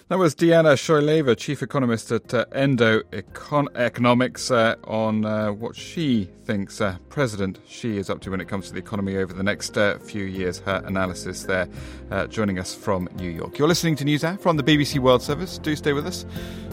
that 0.07 0.17
was 0.17 0.33
Diana 0.35 0.69
Choyleva, 0.73 1.37
chief 1.37 1.61
economist 1.61 2.11
at 2.11 2.33
uh, 2.33 2.45
Enodo 2.51 3.03
Econ- 3.11 3.75
Economics, 3.75 4.51
uh, 4.51 4.75
on 4.85 5.25
uh, 5.25 5.51
what 5.51 5.75
she 5.75 6.29
thinks 6.45 6.79
uh, 6.79 6.97
President 7.09 7.59
Xi 7.67 7.97
is 7.97 8.09
up 8.09 8.21
to 8.21 8.31
when 8.31 8.39
it 8.41 8.47
comes 8.47 8.67
to 8.67 8.73
the 8.73 8.79
economy 8.79 9.17
over 9.17 9.33
the 9.33 9.43
next 9.43 9.77
uh, 9.77 9.97
few 9.99 10.23
years. 10.23 10.59
Her 10.59 10.81
analysis 10.85 11.43
there, 11.43 11.67
uh, 12.11 12.27
joining 12.27 12.59
us 12.59 12.73
from 12.73 13.09
New 13.15 13.29
York. 13.29 13.57
You're 13.57 13.67
listening 13.67 13.95
to 13.97 14.05
News 14.05 14.21
NewsHour 14.21 14.39
from 14.39 14.57
the 14.57 14.63
BBC 14.63 14.99
World 14.99 15.21
Service. 15.21 15.57
Do 15.57 15.75
stay 15.75 15.93
with 15.93 16.05
us. 16.05 16.25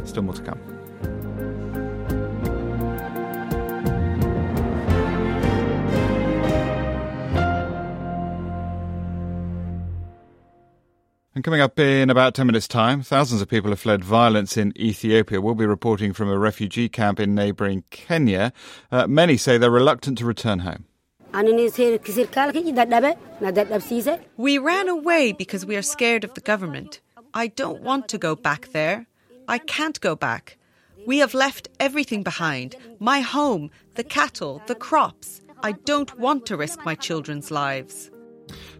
Still 0.04 0.22
more 0.22 0.34
to 0.34 0.42
come. 0.42 0.77
And 11.38 11.44
coming 11.44 11.60
up 11.60 11.78
in 11.78 12.10
about 12.10 12.34
10 12.34 12.48
minutes' 12.48 12.66
time, 12.66 13.00
thousands 13.00 13.40
of 13.40 13.48
people 13.48 13.70
have 13.70 13.78
fled 13.78 14.02
violence 14.02 14.56
in 14.56 14.76
Ethiopia. 14.76 15.40
We'll 15.40 15.54
be 15.54 15.66
reporting 15.66 16.12
from 16.12 16.28
a 16.28 16.36
refugee 16.36 16.88
camp 16.88 17.20
in 17.20 17.32
neighbouring 17.32 17.84
Kenya. 17.90 18.52
Uh, 18.90 19.06
many 19.06 19.36
say 19.36 19.56
they're 19.56 19.70
reluctant 19.70 20.18
to 20.18 20.24
return 20.24 20.58
home. 20.58 20.86
We 24.36 24.58
ran 24.58 24.88
away 24.88 25.30
because 25.30 25.64
we 25.64 25.76
are 25.76 25.82
scared 25.82 26.24
of 26.24 26.34
the 26.34 26.40
government. 26.40 27.00
I 27.32 27.46
don't 27.46 27.82
want 27.82 28.08
to 28.08 28.18
go 28.18 28.34
back 28.34 28.72
there. 28.72 29.06
I 29.46 29.58
can't 29.58 30.00
go 30.00 30.16
back. 30.16 30.58
We 31.06 31.18
have 31.18 31.34
left 31.34 31.68
everything 31.78 32.24
behind 32.24 32.74
my 32.98 33.20
home, 33.20 33.70
the 33.94 34.02
cattle, 34.02 34.60
the 34.66 34.74
crops. 34.74 35.40
I 35.62 35.70
don't 35.70 36.18
want 36.18 36.46
to 36.46 36.56
risk 36.56 36.84
my 36.84 36.96
children's 36.96 37.52
lives. 37.52 38.10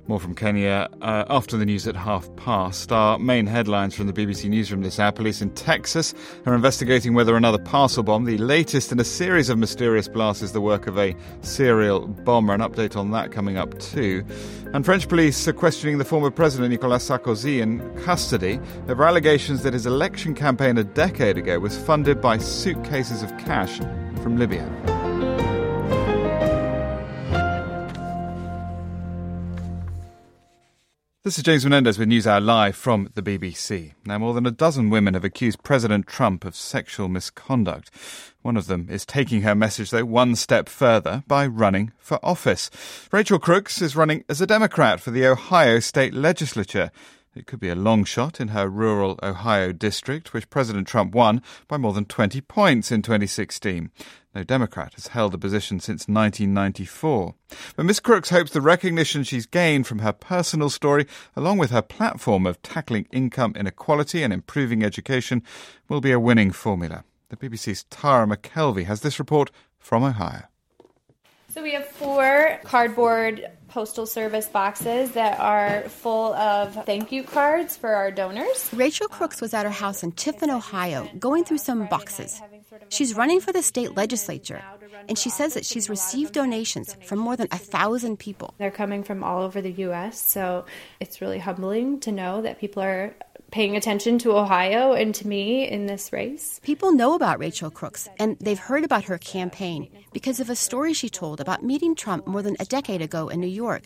More 0.09 0.19
from 0.19 0.35
Kenya 0.35 0.89
uh, 1.03 1.27
after 1.29 1.59
the 1.59 1.67
news 1.67 1.87
at 1.87 1.95
half 1.95 2.35
past. 2.37 2.91
Our 2.91 3.19
main 3.19 3.47
headlines 3.47 3.95
from 3.95 4.07
the 4.07 4.13
BBC 4.15 4.49
Newsroom 4.49 4.81
this 4.81 4.99
hour. 4.99 5.13
Police 5.13 5.43
in 5.43 5.51
Texas 5.51 6.15
are 6.47 6.55
investigating 6.55 7.13
whether 7.13 7.37
another 7.37 7.59
parcel 7.59 8.03
bomb, 8.03 8.25
the 8.25 8.39
latest 8.39 8.91
in 8.91 8.99
a 8.99 9.05
series 9.05 9.51
of 9.51 9.59
mysterious 9.59 10.09
blasts, 10.09 10.43
is 10.43 10.53
the 10.53 10.63
work 10.63 10.87
of 10.87 10.99
a 10.99 11.15
serial 11.43 12.09
bomber. 12.09 12.55
An 12.55 12.63
update 12.63 12.97
on 12.97 13.11
that 13.11 13.33
coming 13.33 13.59
up 13.59 13.79
too. 13.81 14.25
And 14.73 14.83
French 14.83 15.07
police 15.09 15.47
are 15.47 15.53
questioning 15.53 15.99
the 15.99 16.07
former 16.07 16.31
president 16.31 16.71
Nicolas 16.71 17.07
Sarkozy 17.07 17.61
in 17.61 17.81
custody 18.03 18.59
over 18.89 19.05
allegations 19.05 19.63
that 19.63 19.75
his 19.75 19.85
election 19.85 20.35
campaign 20.35 20.79
a 20.79 20.85
decade 20.85 21.37
ago 21.37 21.59
was 21.59 21.77
funded 21.77 22.23
by 22.23 22.39
suitcases 22.39 23.23
of 23.23 23.37
cash 23.37 23.79
from 24.23 24.39
Libya. 24.39 24.98
This 31.29 31.37
is 31.37 31.45
James 31.45 31.65
Menendez 31.65 31.99
with 31.99 32.09
NewsHour 32.09 32.43
Live 32.43 32.75
from 32.75 33.11
the 33.13 33.21
BBC. 33.21 33.93
Now, 34.07 34.17
more 34.17 34.33
than 34.33 34.47
a 34.47 34.51
dozen 34.51 34.89
women 34.89 35.13
have 35.13 35.27
accused 35.27 35.63
President 35.63 36.07
Trump 36.07 36.43
of 36.47 36.57
sexual 36.57 37.11
misconduct. 37.11 37.91
One 38.41 38.57
of 38.57 38.67
them 38.67 38.89
is 38.89 39.05
taking 39.05 39.43
her 39.43 39.55
message, 39.55 39.91
though, 39.91 40.07
one 40.07 40.37
step 40.37 40.71
further 40.71 41.25
by 41.27 41.47
running 41.47 41.93
for 41.99 42.19
office. 42.23 42.71
Rachel 43.13 43.39
Crooks 43.39 43.83
is 43.83 43.95
running 43.95 44.25
as 44.31 44.41
a 44.41 44.47
Democrat 44.47 45.01
for 45.01 45.11
the 45.11 45.27
Ohio 45.27 45.81
state 45.81 46.15
legislature. 46.15 46.91
It 47.39 47.47
could 47.47 47.61
be 47.61 47.69
a 47.69 47.77
long 47.77 48.03
shot 48.03 48.41
in 48.41 48.49
her 48.49 48.69
rural 48.69 49.17
Ohio 49.23 49.71
district, 49.71 50.33
which 50.33 50.51
President 50.51 50.89
Trump 50.89 51.15
won 51.15 51.41
by 51.69 51.77
more 51.77 51.93
than 51.93 52.05
20 52.05 52.41
points 52.41 52.91
in 52.91 53.01
2016. 53.01 53.93
No 54.35 54.43
Democrat 54.43 54.95
has 54.95 55.07
held 55.07 55.31
the 55.31 55.39
position 55.39 55.79
since 55.79 56.09
1994. 56.09 57.37
But 57.77 57.87
Miss 57.87 58.01
Crooks 58.01 58.31
hopes 58.31 58.51
the 58.51 58.61
recognition 58.61 59.23
she's 59.23 59.47
gained 59.47 59.87
from 59.87 60.01
her 60.01 60.13
personal 60.13 60.69
story, 60.69 61.07
along 61.37 61.59
with 61.59 61.71
her 61.71 61.81
platform 61.81 62.45
of 62.45 62.61
tackling 62.61 63.07
income 63.13 63.55
inequality 63.55 64.25
and 64.25 64.33
improving 64.33 64.83
education, 64.83 65.45
will 65.89 66.01
be 66.01 66.11
a 66.11 66.19
winning 66.19 66.51
formula. 66.51 67.05
The 67.29 67.37
BBC's 67.37 67.85
Tara 67.85 68.27
McKelvey 68.27 68.85
has 68.87 69.03
this 69.03 69.21
report 69.21 69.53
from 69.79 70.03
Ohio. 70.03 70.43
So 71.59 71.65
we 71.65 71.73
have 71.73 71.89
four 71.89 72.61
cardboard 72.63 73.45
postal 73.67 74.07
service 74.07 74.47
boxes 74.47 75.11
that 75.13 75.41
are 75.41 75.89
full 75.89 76.33
of 76.35 76.85
thank 76.87 77.11
you 77.11 77.25
cards 77.25 77.77
for 77.77 77.89
our 77.89 78.13
donors. 78.13 78.71
Rachel 78.73 79.09
Crooks 79.09 79.41
was 79.41 79.53
at 79.53 79.65
her 79.67 79.73
house 79.73 80.05
in 80.05 80.13
Tiffin, 80.13 80.51
Ohio, 80.51 81.09
going 81.19 81.43
through 81.43 81.59
some 81.59 81.89
boxes. 81.89 82.41
She's 82.91 83.15
running 83.15 83.41
for 83.41 83.53
the 83.53 83.61
state 83.63 83.97
legislature, 83.97 84.63
and 85.09 85.19
she 85.19 85.31
says 85.31 85.55
that 85.55 85.67
she's 85.67 85.91
received 85.91 86.33
donations 86.33 86.97
from 87.05 87.19
more 87.19 87.37
than 87.37 87.49
a 87.51 87.59
thousand 87.59 88.21
people. 88.21 88.55
They're 88.59 88.71
coming 88.71 89.03
from 89.03 89.25
all 89.25 89.43
over 89.43 89.61
the 89.61 89.73
U.S., 89.73 90.17
so 90.17 90.65
it's 91.01 91.21
really 91.21 91.41
humbling 91.41 91.99
to 92.01 92.13
know 92.13 92.41
that 92.43 92.61
people 92.61 92.85
are 92.85 93.17
paying 93.51 93.77
attention 93.77 94.19
to 94.19 94.37
Ohio 94.37 94.93
and 94.93 95.15
to 95.15 95.27
me 95.27 95.69
in 95.69 95.87
this 95.87 96.13
race. 96.13 96.61
People 96.63 96.93
know 96.93 97.15
about 97.15 97.39
Rachel 97.39 97.71
Crooks, 97.71 98.09
and 98.19 98.37
they've 98.41 98.59
heard 98.59 98.85
about 98.85 99.05
her 99.05 99.19
campaign 99.19 99.89
because 100.13 100.41
of 100.41 100.51
a 100.51 100.57
story 100.57 100.93
she 100.93 101.09
told 101.09 101.41
about 101.41 101.63
meeting 101.63 101.95
Trump 101.95 102.27
more 102.27 102.43
than 102.43 102.57
a 102.61 102.65
decade 102.65 103.03
ago 103.03 103.29
in 103.29 103.41
New 103.41 103.47
York. 103.47 103.83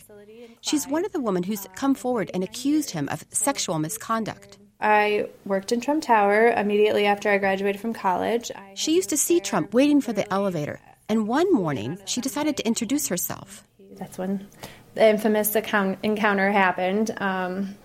She's 0.61 0.87
one 0.87 1.05
of 1.05 1.11
the 1.11 1.21
women 1.21 1.43
who's 1.43 1.67
come 1.75 1.93
forward 1.93 2.31
and 2.33 2.43
accused 2.43 2.91
him 2.91 3.09
of 3.09 3.25
sexual 3.31 3.79
misconduct. 3.79 4.57
I 4.79 5.27
worked 5.45 5.71
in 5.71 5.79
Trump 5.79 6.03
Tower 6.03 6.47
immediately 6.51 7.05
after 7.05 7.29
I 7.29 7.37
graduated 7.37 7.79
from 7.79 7.93
college. 7.93 8.51
She 8.75 8.95
used 8.95 9.09
to 9.09 9.17
see 9.17 9.39
Trump 9.39 9.73
waiting 9.73 10.01
for 10.01 10.11
the 10.11 10.31
elevator, 10.31 10.79
and 11.07 11.27
one 11.27 11.53
morning 11.53 11.99
she 12.05 12.21
decided 12.21 12.57
to 12.57 12.67
introduce 12.67 13.07
herself. 13.07 13.65
That's 13.95 14.17
when 14.17 14.47
the 14.95 15.07
infamous 15.07 15.55
account- 15.55 15.99
encounter 16.03 16.51
happened. 16.51 17.15
Um, 17.17 17.75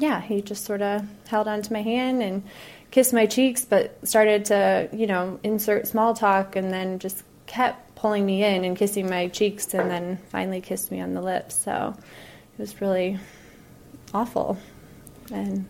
yeah, 0.00 0.20
he 0.20 0.40
just 0.40 0.64
sort 0.64 0.82
of 0.82 1.06
held 1.28 1.46
onto 1.46 1.72
my 1.72 1.82
hand 1.82 2.22
and 2.22 2.42
kissed 2.90 3.12
my 3.12 3.26
cheeks, 3.26 3.64
but 3.64 3.96
started 4.06 4.46
to, 4.46 4.88
you 4.92 5.06
know, 5.06 5.38
insert 5.42 5.86
small 5.86 6.14
talk 6.14 6.56
and 6.56 6.72
then 6.72 6.98
just 6.98 7.22
kept 7.46 7.94
pulling 7.94 8.24
me 8.24 8.42
in 8.42 8.64
and 8.64 8.76
kissing 8.76 9.08
my 9.08 9.28
cheeks 9.28 9.74
and 9.74 9.90
then 9.90 10.16
finally 10.30 10.60
kissed 10.60 10.90
me 10.90 11.00
on 11.00 11.12
the 11.14 11.20
lips. 11.20 11.54
So 11.54 11.94
it 11.96 12.58
was 12.58 12.80
really 12.80 13.18
awful 14.14 14.56
and 15.30 15.68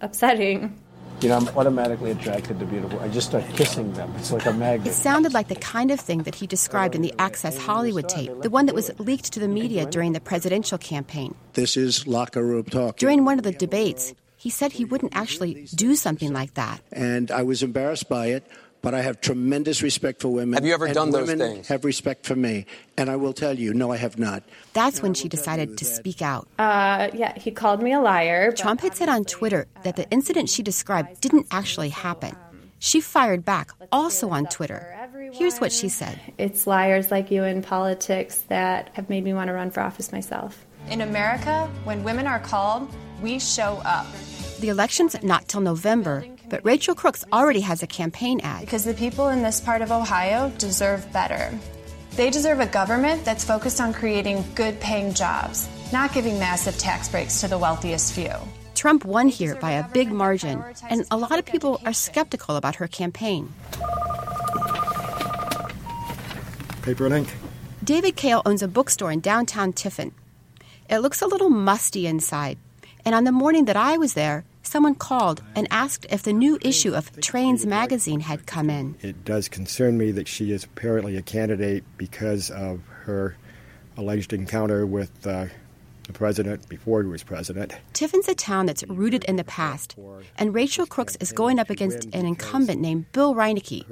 upsetting. 0.00 0.78
You 1.22 1.28
know, 1.28 1.36
I'm 1.36 1.48
automatically 1.56 2.10
attracted 2.10 2.58
to 2.58 2.66
beautiful. 2.66 2.98
I 2.98 3.06
just 3.06 3.28
start 3.28 3.44
kissing 3.54 3.92
them. 3.92 4.12
It's 4.16 4.32
like 4.32 4.44
a 4.44 4.52
magnet. 4.52 4.88
It 4.88 4.94
sounded 4.94 5.32
like 5.32 5.46
the 5.46 5.54
kind 5.54 5.92
of 5.92 6.00
thing 6.00 6.24
that 6.24 6.34
he 6.34 6.48
described 6.48 6.96
in 6.96 7.02
the 7.02 7.14
Access 7.16 7.56
Hollywood 7.56 8.08
tape, 8.08 8.42
the 8.42 8.50
one 8.50 8.66
that 8.66 8.74
was 8.74 8.90
leaked 8.98 9.32
to 9.34 9.38
the 9.38 9.46
media 9.46 9.86
during 9.86 10.14
the 10.14 10.20
presidential 10.20 10.78
campaign. 10.78 11.36
This 11.52 11.76
is 11.76 12.08
locker 12.08 12.42
room 12.42 12.64
talk. 12.64 12.96
During 12.96 13.24
one 13.24 13.38
of 13.38 13.44
the 13.44 13.52
debates, 13.52 14.14
he 14.36 14.50
said 14.50 14.72
he 14.72 14.84
wouldn't 14.84 15.14
actually 15.14 15.68
do 15.76 15.94
something 15.94 16.32
like 16.32 16.54
that. 16.54 16.80
And 16.90 17.30
I 17.30 17.44
was 17.44 17.62
embarrassed 17.62 18.08
by 18.08 18.26
it, 18.26 18.44
but 18.82 18.94
I 18.94 19.00
have 19.00 19.20
tremendous 19.20 19.82
respect 19.82 20.20
for 20.20 20.28
women. 20.28 20.54
Have 20.54 20.66
you 20.66 20.74
ever 20.74 20.86
and 20.86 20.94
done 20.94 21.10
those 21.10 21.28
women 21.28 21.54
things? 21.54 21.68
Have 21.68 21.84
respect 21.84 22.26
for 22.26 22.36
me, 22.36 22.66
and 22.98 23.08
I 23.08 23.16
will 23.16 23.32
tell 23.32 23.56
you, 23.58 23.72
no, 23.72 23.92
I 23.92 23.96
have 23.96 24.18
not. 24.18 24.42
That's 24.74 25.00
when 25.00 25.14
she 25.14 25.28
decided 25.28 25.78
to 25.78 25.84
speak 25.84 26.20
out. 26.20 26.48
Uh, 26.58 27.08
yeah, 27.14 27.38
he 27.38 27.50
called 27.52 27.82
me 27.82 27.92
a 27.92 28.00
liar. 28.00 28.52
Trump 28.52 28.80
had 28.80 28.94
said 28.94 29.08
on 29.08 29.24
Twitter 29.24 29.66
that 29.84 29.96
the 29.96 30.08
incident 30.10 30.50
she 30.50 30.62
described 30.62 31.20
didn't 31.20 31.46
actually 31.50 31.90
happen. 31.90 32.36
She 32.80 33.00
fired 33.00 33.44
back, 33.44 33.70
also 33.92 34.30
on 34.30 34.46
Twitter. 34.46 34.98
Here's 35.32 35.60
what 35.60 35.70
she 35.70 35.88
said 35.88 36.18
It's 36.36 36.66
liars 36.66 37.12
like 37.12 37.30
you 37.30 37.44
in 37.44 37.62
politics 37.62 38.44
that 38.48 38.90
have 38.94 39.08
made 39.08 39.22
me 39.22 39.32
want 39.32 39.48
to 39.48 39.54
run 39.54 39.70
for 39.70 39.80
office 39.80 40.10
myself. 40.10 40.66
In 40.90 41.00
America, 41.00 41.70
when 41.84 42.02
women 42.02 42.26
are 42.26 42.40
called, 42.40 42.92
we 43.22 43.38
show 43.38 43.80
up. 43.84 44.06
The 44.62 44.68
election's 44.68 45.20
not 45.24 45.48
till 45.48 45.60
November, 45.60 46.24
but 46.48 46.64
Rachel 46.64 46.94
Crooks 46.94 47.24
already 47.32 47.62
has 47.62 47.82
a 47.82 47.86
campaign 47.88 48.38
ad. 48.44 48.60
Because 48.60 48.84
the 48.84 48.94
people 48.94 49.26
in 49.26 49.42
this 49.42 49.60
part 49.60 49.82
of 49.82 49.90
Ohio 49.90 50.52
deserve 50.56 51.12
better. 51.12 51.50
They 52.12 52.30
deserve 52.30 52.60
a 52.60 52.66
government 52.66 53.24
that's 53.24 53.42
focused 53.42 53.80
on 53.80 53.92
creating 53.92 54.44
good 54.54 54.78
paying 54.78 55.14
jobs, 55.14 55.68
not 55.92 56.14
giving 56.14 56.38
massive 56.38 56.78
tax 56.78 57.08
breaks 57.08 57.40
to 57.40 57.48
the 57.48 57.58
wealthiest 57.58 58.12
few. 58.12 58.30
Trump 58.76 59.04
won 59.04 59.26
here 59.26 59.56
by 59.56 59.72
a 59.72 59.88
big 59.88 60.12
margin, 60.12 60.62
and 60.88 61.06
a 61.10 61.16
lot 61.16 61.40
of 61.40 61.44
people 61.44 61.80
are 61.84 61.92
skeptical 61.92 62.54
about 62.54 62.76
her 62.76 62.86
campaign. 62.86 63.52
Paper 66.82 67.06
and 67.06 67.14
ink. 67.16 67.34
David 67.82 68.14
Kale 68.14 68.42
owns 68.46 68.62
a 68.62 68.68
bookstore 68.68 69.10
in 69.10 69.18
downtown 69.18 69.72
Tiffin. 69.72 70.12
It 70.88 71.00
looks 71.00 71.20
a 71.20 71.26
little 71.26 71.50
musty 71.50 72.06
inside, 72.06 72.58
and 73.04 73.12
on 73.12 73.24
the 73.24 73.32
morning 73.32 73.64
that 73.64 73.76
I 73.76 73.98
was 73.98 74.14
there, 74.14 74.44
someone 74.72 74.94
called 74.94 75.42
and 75.54 75.68
asked 75.70 76.06
if 76.08 76.22
the 76.22 76.32
new 76.32 76.58
issue 76.62 76.94
of 76.94 77.14
Trains 77.20 77.66
magazine 77.66 78.20
had 78.20 78.46
come 78.46 78.70
in. 78.70 78.96
It 79.02 79.22
does 79.22 79.46
concern 79.46 79.98
me 79.98 80.12
that 80.12 80.26
she 80.26 80.50
is 80.50 80.64
apparently 80.64 81.18
a 81.18 81.22
candidate 81.22 81.84
because 81.98 82.50
of 82.50 82.80
her 83.04 83.36
alleged 83.98 84.32
encounter 84.32 84.86
with 84.86 85.26
uh, 85.26 85.44
the 86.06 86.12
president 86.14 86.66
before 86.70 87.02
he 87.02 87.08
was 87.08 87.22
president. 87.22 87.74
Tiffin's 87.92 88.28
a 88.28 88.34
town 88.34 88.64
that's 88.64 88.82
rooted 88.88 89.24
in 89.24 89.36
the 89.36 89.44
past, 89.44 89.94
and 90.38 90.54
Rachel 90.54 90.86
Crooks 90.86 91.16
is 91.20 91.32
going 91.32 91.58
up 91.58 91.68
against 91.68 92.06
an 92.14 92.24
incumbent 92.24 92.80
named 92.80 93.12
Bill 93.12 93.34
Reineke. 93.34 93.84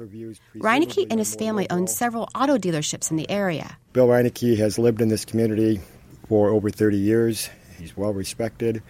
Reineke 0.57 1.05
and 1.11 1.19
his 1.19 1.35
family 1.35 1.69
own 1.69 1.85
several 1.85 2.27
auto 2.33 2.57
dealerships 2.57 3.11
in 3.11 3.17
the 3.17 3.29
area. 3.29 3.77
Bill 3.93 4.07
Reineke 4.07 4.57
has 4.57 4.79
lived 4.79 4.99
in 4.99 5.09
this 5.09 5.25
community 5.25 5.79
for 6.27 6.49
over 6.49 6.71
30 6.71 6.97
years. 6.97 7.49
He's 7.77 7.95
well 7.95 8.13
respected. 8.13 8.81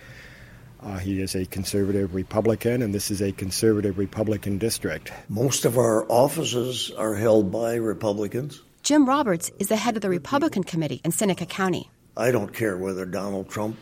Uh, 0.84 0.98
he 0.98 1.22
is 1.22 1.36
a 1.36 1.46
conservative 1.46 2.16
Republican, 2.16 2.82
and 2.82 2.94
this 2.94 3.12
is 3.12 3.22
a 3.22 3.32
conservative 3.32 3.98
Republican 3.98 4.58
district. 4.58 5.12
Most 5.30 5.66
of 5.66 5.78
our 5.78 6.06
offices 6.10 6.92
are 6.98 7.14
held 7.14 7.52
by 7.52 7.76
Republicans. 7.76 8.62
Jim 8.82 9.06
Roberts 9.06 9.52
is 9.60 9.68
the 9.68 9.76
head 9.76 9.96
of 9.96 10.02
the 10.02 10.10
Republican 10.10 10.64
committee 10.64 11.02
in 11.06 11.12
Seneca 11.12 11.46
County. 11.46 11.90
I 12.18 12.32
don't 12.32 12.52
care 12.54 12.78
whether 12.78 13.06
Donald 13.06 13.48
Trump 13.48 13.78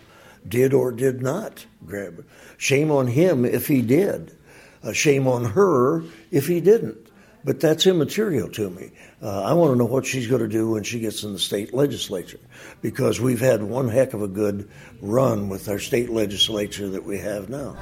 did 0.48 0.74
or 0.74 0.92
did 0.92 1.22
not 1.22 1.66
grab 1.86 2.20
it. 2.20 2.26
Shame 2.58 2.92
on 2.92 3.08
him 3.08 3.46
if 3.46 3.68
he 3.68 3.82
did. 3.82 4.36
Uh, 4.84 4.92
shame 4.92 5.28
on 5.28 5.46
her 5.46 6.04
if 6.32 6.48
he 6.48 6.60
didn't. 6.60 7.09
But 7.43 7.60
that's 7.60 7.88
immaterial 7.88 8.49
to 8.49 8.69
me. 8.69 8.91
Uh, 9.21 9.43
I 9.43 9.54
want 9.54 9.71
to 9.73 9.78
know 9.78 9.86
what 9.86 10.06
she's 10.06 10.28
going 10.28 10.41
to 10.41 10.47
do 10.47 10.71
when 10.71 10.84
she 10.84 10.99
gets 10.99 11.23
in 11.23 11.34
the 11.34 11.39
state 11.39 11.73
legislature 11.73 12.39
because 12.82 13.21
we've 13.21 13.39
had 13.39 13.63
one 13.63 13.88
heck 13.88 14.13
of 14.13 14.21
a 14.21 14.28
good 14.28 14.69
run 15.02 15.47
with 15.47 15.69
our 15.69 15.80
state 15.80 16.10
legislature 16.10 16.89
that 16.89 17.06
we 17.06 17.17
have 17.19 17.49
now. 17.49 17.78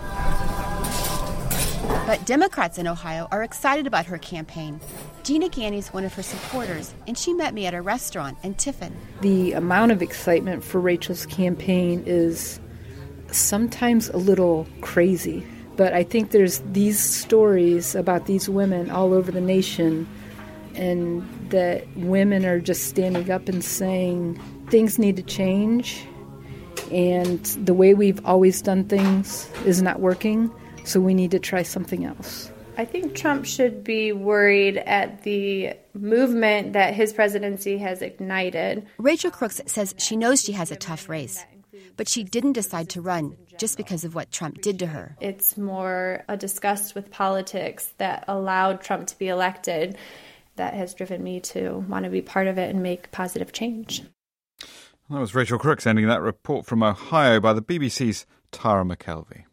But 2.05 2.25
Democrats 2.25 2.77
in 2.77 2.87
Ohio 2.87 3.27
are 3.31 3.43
excited 3.43 3.85
about 3.87 4.05
her 4.05 4.17
campaign. 4.17 4.79
Gina 5.23 5.49
Ganny 5.49 5.77
is 5.77 5.89
one 5.89 6.05
of 6.05 6.13
her 6.13 6.23
supporters, 6.23 6.93
and 7.05 7.17
she 7.17 7.33
met 7.33 7.53
me 7.53 7.65
at 7.65 7.73
a 7.73 7.81
restaurant 7.81 8.37
in 8.43 8.53
Tiffin. 8.53 8.95
The 9.19 9.51
amount 9.53 9.91
of 9.91 10.01
excitement 10.01 10.63
for 10.63 10.79
Rachel's 10.79 11.25
campaign 11.25 12.03
is 12.05 12.61
sometimes 13.31 14.07
a 14.09 14.17
little 14.17 14.67
crazy. 14.79 15.45
But 15.77 15.93
I 15.93 16.03
think 16.03 16.31
there's 16.31 16.59
these 16.73 16.99
stories 16.99 17.95
about 17.95 18.25
these 18.25 18.49
women 18.49 18.89
all 18.89 19.13
over 19.13 19.31
the 19.31 19.41
nation, 19.41 20.07
and 20.75 21.23
that 21.49 21.87
women 21.95 22.45
are 22.45 22.59
just 22.59 22.87
standing 22.87 23.31
up 23.31 23.47
and 23.47 23.63
saying 23.63 24.41
things 24.69 24.99
need 24.99 25.15
to 25.15 25.23
change, 25.23 26.03
and 26.91 27.45
the 27.63 27.73
way 27.73 27.93
we've 27.93 28.23
always 28.25 28.61
done 28.61 28.83
things 28.85 29.49
is 29.65 29.81
not 29.81 29.99
working, 29.99 30.51
so 30.83 30.99
we 30.99 31.13
need 31.13 31.31
to 31.31 31.39
try 31.39 31.63
something 31.63 32.05
else. 32.05 32.51
I 32.77 32.85
think 32.85 33.15
Trump 33.15 33.45
should 33.45 33.83
be 33.83 34.11
worried 34.11 34.77
at 34.77 35.23
the 35.23 35.73
movement 35.95 36.73
that 36.73 36.93
his 36.93 37.11
presidency 37.11 37.79
has 37.79 38.03
ignited. 38.03 38.85
Rachel 38.99 39.31
Crooks 39.31 39.61
says 39.65 39.95
she 39.97 40.15
knows 40.15 40.41
she 40.41 40.51
has 40.51 40.69
a 40.69 40.75
tough 40.75 41.09
race, 41.09 41.43
but 41.97 42.07
she 42.07 42.23
didn't 42.23 42.53
decide 42.53 42.89
to 42.89 43.01
run 43.01 43.35
just 43.57 43.75
because 43.75 44.05
of 44.05 44.15
what 44.15 44.31
Trump 44.31 44.61
did 44.61 44.79
to 44.79 44.87
her. 44.87 45.17
It's 45.19 45.57
more 45.57 46.23
a 46.29 46.37
disgust 46.37 46.95
with 46.95 47.11
politics 47.11 47.93
that 47.97 48.23
allowed 48.27 48.81
Trump 48.81 49.07
to 49.07 49.17
be 49.17 49.27
elected 49.27 49.97
that 50.55 50.73
has 50.73 50.93
driven 50.93 51.23
me 51.23 51.39
to 51.39 51.85
want 51.89 52.05
to 52.05 52.11
be 52.11 52.21
part 52.21 52.47
of 52.47 52.57
it 52.57 52.69
and 52.69 52.81
make 52.81 53.11
positive 53.11 53.51
change. 53.51 54.03
That 55.09 55.19
was 55.19 55.35
Rachel 55.35 55.59
Crooks 55.59 55.87
ending 55.87 56.07
that 56.07 56.21
report 56.21 56.65
from 56.65 56.83
Ohio 56.83 57.39
by 57.39 57.53
the 57.53 57.61
BBC's 57.61 58.25
Tara 58.51 58.83
McKelvey. 58.83 59.45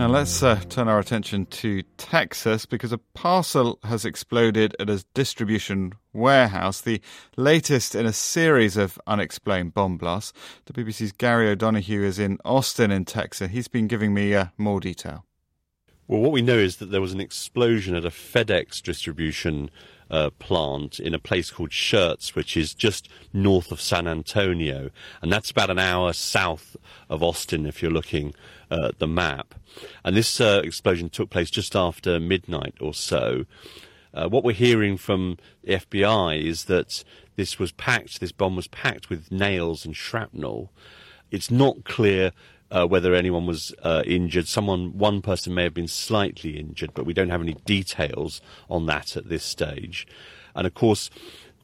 Now 0.00 0.08
let's 0.08 0.42
uh, 0.42 0.58
turn 0.70 0.88
our 0.88 0.98
attention 0.98 1.44
to 1.44 1.82
Texas 1.98 2.64
because 2.64 2.90
a 2.90 2.96
parcel 2.96 3.78
has 3.84 4.06
exploded 4.06 4.74
at 4.80 4.88
a 4.88 5.04
distribution 5.12 5.92
warehouse, 6.14 6.80
the 6.80 7.02
latest 7.36 7.94
in 7.94 8.06
a 8.06 8.12
series 8.14 8.78
of 8.78 8.98
unexplained 9.06 9.74
bomb 9.74 9.98
blasts. 9.98 10.32
The 10.64 10.72
BBC's 10.72 11.12
Gary 11.12 11.50
O'Donoghue 11.50 12.02
is 12.02 12.18
in 12.18 12.38
Austin, 12.46 12.90
in 12.90 13.04
Texas. 13.04 13.50
He's 13.50 13.68
been 13.68 13.88
giving 13.88 14.14
me 14.14 14.34
uh, 14.34 14.46
more 14.56 14.80
detail. 14.80 15.26
Well, 16.08 16.22
what 16.22 16.32
we 16.32 16.40
know 16.40 16.56
is 16.56 16.78
that 16.78 16.90
there 16.90 17.02
was 17.02 17.12
an 17.12 17.20
explosion 17.20 17.94
at 17.94 18.06
a 18.06 18.10
FedEx 18.10 18.80
distribution 18.80 19.70
uh, 20.10 20.30
plant 20.38 20.98
in 20.98 21.14
a 21.14 21.18
place 21.18 21.50
called 21.50 21.70
Schertz, 21.70 22.34
which 22.34 22.56
is 22.56 22.74
just 22.74 23.08
north 23.32 23.70
of 23.70 23.80
San 23.80 24.08
Antonio, 24.08 24.90
and 25.22 25.32
that's 25.32 25.50
about 25.50 25.70
an 25.70 25.78
hour 25.78 26.12
south 26.12 26.76
of 27.08 27.22
Austin 27.22 27.66
if 27.66 27.80
you're 27.82 27.92
looking 27.92 28.34
uh, 28.70 28.92
the 28.98 29.06
map. 29.06 29.54
And 30.04 30.16
this 30.16 30.40
uh, 30.40 30.62
explosion 30.64 31.08
took 31.08 31.30
place 31.30 31.50
just 31.50 31.74
after 31.76 32.20
midnight 32.20 32.74
or 32.80 32.94
so. 32.94 33.46
Uh, 34.12 34.28
what 34.28 34.44
we're 34.44 34.52
hearing 34.52 34.96
from 34.96 35.38
the 35.62 35.74
FBI 35.74 36.42
is 36.42 36.64
that 36.64 37.04
this 37.36 37.58
was 37.58 37.72
packed, 37.72 38.20
this 38.20 38.32
bomb 38.32 38.56
was 38.56 38.68
packed 38.68 39.08
with 39.08 39.30
nails 39.30 39.84
and 39.84 39.96
shrapnel. 39.96 40.72
It's 41.30 41.50
not 41.50 41.84
clear 41.84 42.32
uh, 42.70 42.86
whether 42.86 43.14
anyone 43.14 43.46
was 43.46 43.72
uh, 43.82 44.02
injured. 44.06 44.48
Someone, 44.48 44.96
one 44.96 45.22
person 45.22 45.54
may 45.54 45.64
have 45.64 45.74
been 45.74 45.88
slightly 45.88 46.58
injured, 46.58 46.92
but 46.94 47.06
we 47.06 47.12
don't 47.12 47.30
have 47.30 47.40
any 47.40 47.54
details 47.64 48.40
on 48.68 48.86
that 48.86 49.16
at 49.16 49.28
this 49.28 49.44
stage. 49.44 50.06
And 50.54 50.66
of 50.66 50.74
course, 50.74 51.10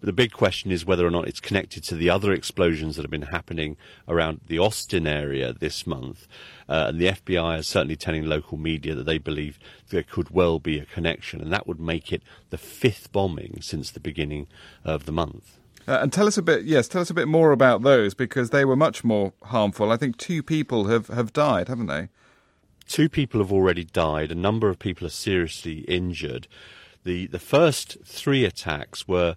the 0.00 0.12
big 0.12 0.32
question 0.32 0.70
is 0.70 0.84
whether 0.84 1.06
or 1.06 1.10
not 1.10 1.26
it's 1.26 1.40
connected 1.40 1.82
to 1.84 1.94
the 1.94 2.10
other 2.10 2.32
explosions 2.32 2.96
that 2.96 3.02
have 3.02 3.10
been 3.10 3.22
happening 3.22 3.76
around 4.06 4.40
the 4.46 4.58
Austin 4.58 5.06
area 5.06 5.52
this 5.52 5.86
month. 5.86 6.28
Uh, 6.68 6.86
and 6.88 7.00
the 7.00 7.06
FBI 7.06 7.58
is 7.58 7.66
certainly 7.66 7.96
telling 7.96 8.24
local 8.24 8.58
media 8.58 8.94
that 8.94 9.06
they 9.06 9.18
believe 9.18 9.58
there 9.88 10.02
could 10.02 10.30
well 10.30 10.58
be 10.58 10.78
a 10.78 10.84
connection, 10.84 11.40
and 11.40 11.52
that 11.52 11.66
would 11.66 11.80
make 11.80 12.12
it 12.12 12.22
the 12.50 12.58
fifth 12.58 13.10
bombing 13.12 13.58
since 13.62 13.90
the 13.90 14.00
beginning 14.00 14.46
of 14.84 15.06
the 15.06 15.12
month. 15.12 15.58
Uh, 15.88 15.98
and 16.02 16.12
tell 16.12 16.26
us 16.26 16.36
a 16.36 16.42
bit, 16.42 16.64
yes, 16.64 16.88
tell 16.88 17.00
us 17.00 17.10
a 17.10 17.14
bit 17.14 17.28
more 17.28 17.52
about 17.52 17.82
those 17.82 18.12
because 18.12 18.50
they 18.50 18.64
were 18.64 18.76
much 18.76 19.04
more 19.04 19.32
harmful. 19.44 19.92
I 19.92 19.96
think 19.96 20.16
two 20.16 20.42
people 20.42 20.86
have, 20.86 21.06
have 21.08 21.32
died, 21.32 21.68
haven't 21.68 21.86
they? 21.86 22.08
Two 22.88 23.08
people 23.08 23.40
have 23.40 23.52
already 23.52 23.84
died. 23.84 24.30
A 24.30 24.36
number 24.36 24.68
of 24.68 24.78
people 24.78 25.06
are 25.06 25.10
seriously 25.10 25.80
injured. 25.80 26.46
The 27.04 27.26
the 27.28 27.38
first 27.38 27.98
three 28.04 28.44
attacks 28.44 29.06
were 29.06 29.36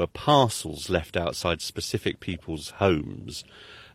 were 0.00 0.06
parcels 0.06 0.88
left 0.88 1.14
outside 1.14 1.60
specific 1.60 2.20
people's 2.20 2.70
homes, 2.70 3.44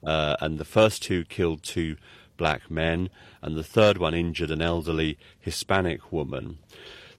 uh, 0.05 0.35
and 0.39 0.59
the 0.59 0.65
first 0.65 1.01
two 1.01 1.25
killed 1.25 1.63
two 1.63 1.97
black 2.37 2.69
men, 2.69 3.09
and 3.41 3.55
the 3.55 3.63
third 3.63 3.97
one 3.97 4.13
injured 4.13 4.51
an 4.51 4.61
elderly 4.61 5.17
Hispanic 5.39 6.11
woman. 6.11 6.59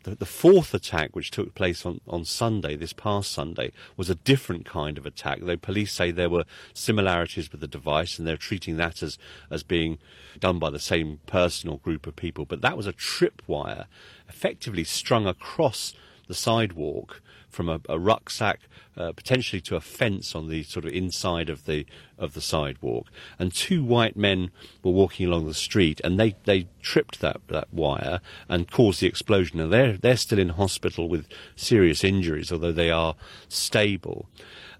The, 0.05 0.15
the 0.15 0.25
fourth 0.25 0.73
attack, 0.73 1.17
which 1.17 1.33
took 1.33 1.53
place 1.57 1.85
on, 1.85 2.01
on 2.07 2.25
Sunday, 2.25 2.77
this 2.77 2.93
past 2.93 3.33
Sunday, 3.33 3.73
was 3.97 4.09
a 4.09 4.15
different 4.15 4.65
kind 4.65 4.99
of 4.99 5.05
attack, 5.05 5.41
though 5.43 5.57
police 5.57 5.93
say 5.93 6.13
there 6.13 6.31
were 6.31 6.45
similarities 6.73 7.51
with 7.51 7.61
the 7.61 7.67
device 7.67 8.21
and 8.21 8.29
they're 8.29 8.37
treating 8.37 8.77
that 8.77 9.03
as, 9.03 9.19
as 9.51 9.65
being 9.65 9.99
done 10.39 10.61
by 10.61 10.71
the 10.71 10.79
same 10.79 11.19
person 11.27 11.69
or 11.69 11.79
group 11.79 12.07
of 12.07 12.15
people. 12.15 12.45
But 12.45 12.61
that 12.61 12.77
was 12.77 12.87
a 12.87 12.93
tripwire 12.93 13.87
effectively 14.29 14.85
strung 14.85 15.27
across 15.27 15.93
the 16.29 16.35
sidewalk 16.35 17.21
from 17.57 17.69
a, 17.71 17.81
a 17.89 17.99
rucksack 17.99 18.61
uh, 18.99 19.13
potentially 19.13 19.61
to 19.63 19.77
a 19.77 19.81
fence 19.81 20.35
on 20.35 20.49
the 20.49 20.63
sort 20.63 20.85
of 20.85 20.93
inside 20.93 21.49
of 21.49 21.65
the 21.65 21.87
of 22.19 22.35
the 22.35 22.41
sidewalk, 22.41 23.07
and 23.39 23.53
two 23.53 23.83
white 23.83 24.17
men 24.17 24.51
were 24.83 24.93
walking 24.93 25.27
along 25.27 25.47
the 25.47 25.55
street, 25.55 26.01
and 26.05 26.21
they, 26.21 26.35
they 26.45 26.67
tripped 26.83 27.21
that, 27.21 27.39
that 27.49 27.73
wire 27.73 28.21
and 28.49 28.71
caused 28.71 29.01
the 29.01 29.07
explosion. 29.07 29.59
And 29.59 29.73
they're 29.73 29.97
they're 29.97 30.17
still 30.17 30.39
in 30.39 30.51
hospital 30.51 31.09
with 31.09 31.27
serious 31.57 32.05
injuries, 32.05 32.53
although 32.53 32.73
they 32.73 32.91
are 32.91 33.17
stable. 33.49 34.27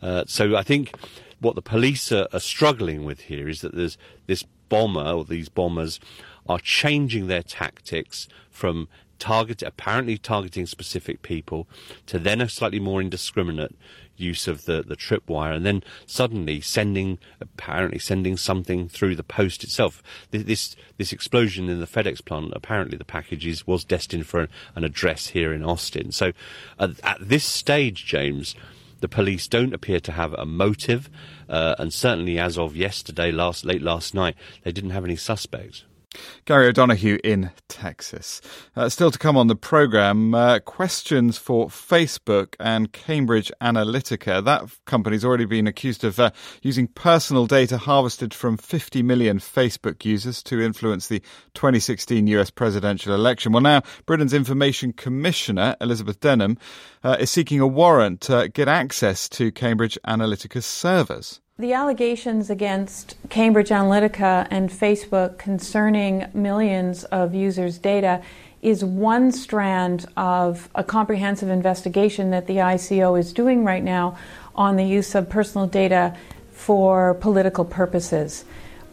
Uh, 0.03 0.25
so 0.27 0.55
I 0.55 0.63
think 0.63 0.95
what 1.41 1.55
the 1.55 1.63
police 1.63 2.13
are, 2.13 2.29
are 2.33 2.41
struggling 2.41 3.05
with 3.05 3.21
here 3.23 3.49
is 3.49 3.63
that 3.63 3.75
there's 3.75 3.97
this 4.27 4.45
bomber 4.69 5.11
or 5.11 5.25
these 5.25 5.49
bombers 5.49 5.99
are 6.49 6.59
changing 6.59 7.27
their 7.27 7.43
tactics 7.43 8.29
from 8.51 8.89
target 9.19 9.63
apparently 9.63 10.19
targeting 10.19 10.67
specific 10.67 11.23
people 11.23 11.67
to 12.07 12.19
then 12.19 12.41
a 12.41 12.49
slightly 12.49 12.81
more 12.81 13.01
indiscriminate 13.01 13.75
use 14.17 14.49
of 14.49 14.65
the, 14.65 14.83
the 14.87 14.97
tripwire 14.97 15.55
and 15.55 15.65
then 15.65 15.83
suddenly 16.07 16.61
sending 16.61 17.19
apparently 17.41 17.99
sending 17.99 18.37
something 18.37 18.89
through 18.89 19.15
the 19.15 19.23
post 19.23 19.63
itself. 19.63 20.03
This 20.31 20.77
this 20.97 21.13
explosion 21.13 21.69
in 21.69 21.81
the 21.81 21.87
FedEx 21.87 22.25
plant 22.25 22.53
apparently 22.55 22.97
the 22.97 23.05
packages 23.05 23.67
was 23.67 23.85
destined 23.85 24.27
for 24.27 24.41
an, 24.41 24.49
an 24.75 24.85
address 24.85 25.29
here 25.29 25.53
in 25.53 25.65
Austin. 25.65 26.13
So 26.13 26.33
uh, 26.79 26.89
at 27.03 27.19
this 27.21 27.45
stage 27.45 28.07
James 28.07 28.55
the 29.01 29.09
police 29.09 29.47
don't 29.47 29.75
appear 29.75 30.01
to 30.01 30.13
have 30.13 30.33
a 30.35 30.47
motive 30.47 31.11
uh, 31.49 31.75
and 31.79 31.93
certainly 31.93 32.39
as 32.39 32.57
of 32.57 32.75
yesterday 32.77 33.31
last 33.31 33.65
late 33.65 33.83
last 33.83 34.15
night 34.15 34.37
they 34.63 34.73
didn't 34.73 34.91
have 34.91 35.05
any 35.05 35.17
suspects 35.17 35.85
Gary 36.45 36.69
O'Donoghue 36.69 37.19
in 37.25 37.51
Texas. 37.69 38.41
Uh, 38.75 38.89
still 38.89 39.11
to 39.11 39.19
come 39.19 39.37
on 39.37 39.47
the 39.47 39.57
programme, 39.57 40.35
uh, 40.35 40.59
questions 40.61 41.39
for 41.39 41.69
Facebook 41.69 42.55
and 42.61 42.93
Cambridge 42.93 43.51
Analytica. 43.61 44.45
That 44.45 44.65
company's 44.85 45.25
already 45.25 45.45
been 45.45 45.67
accused 45.67 46.05
of 46.05 46.19
uh, 46.19 46.31
using 46.63 46.87
personal 46.89 47.47
data 47.47 47.79
harvested 47.79 48.33
from 48.33 48.57
50 48.57 49.03
million 49.03 49.39
Facebook 49.39 50.05
users 50.05 50.43
to 50.45 50.61
influence 50.61 51.09
the 51.09 51.21
2016 51.55 52.27
US 52.29 52.51
presidential 52.51 53.15
election. 53.15 53.53
Well, 53.53 53.63
now 53.63 53.83
Britain's 54.07 54.35
Information 54.35 54.93
Commissioner, 54.93 55.77
Elizabeth 55.81 56.21
Denham, 56.21 56.59
uh, 57.03 57.17
is 57.21 57.31
seeking 57.31 57.61
a 57.61 57.67
warrant 57.67 58.21
to 58.23 58.49
get 58.49 58.69
access 58.69 59.29
to 59.31 59.53
Cambridge 59.53 59.99
Analytica's 60.07 60.67
servers. 60.67 61.41
The 61.59 61.73
allegations 61.73 62.51
against 62.51 63.17
Cambridge 63.31 63.71
Analytica 63.71 64.47
and 64.51 64.69
Facebook 64.69 65.39
concerning 65.39 66.27
millions 66.35 67.05
of 67.05 67.35
users' 67.35 67.79
data 67.79 68.23
is 68.61 68.85
one 68.85 69.33
strand 69.33 70.05
of 70.19 70.69
a 70.75 70.85
comprehensive 70.85 71.49
investigation 71.49 72.29
that 72.29 72.47
the 72.47 72.57
ICO 72.57 73.19
is 73.19 73.33
doing 73.33 73.65
right 73.65 73.83
now 73.83 74.19
on 74.55 74.77
the 74.77 74.85
use 74.85 75.15
of 75.15 75.31
personal 75.31 75.67
data 75.67 76.15
for 76.53 77.15
political 77.15 77.65
purposes. 77.65 78.45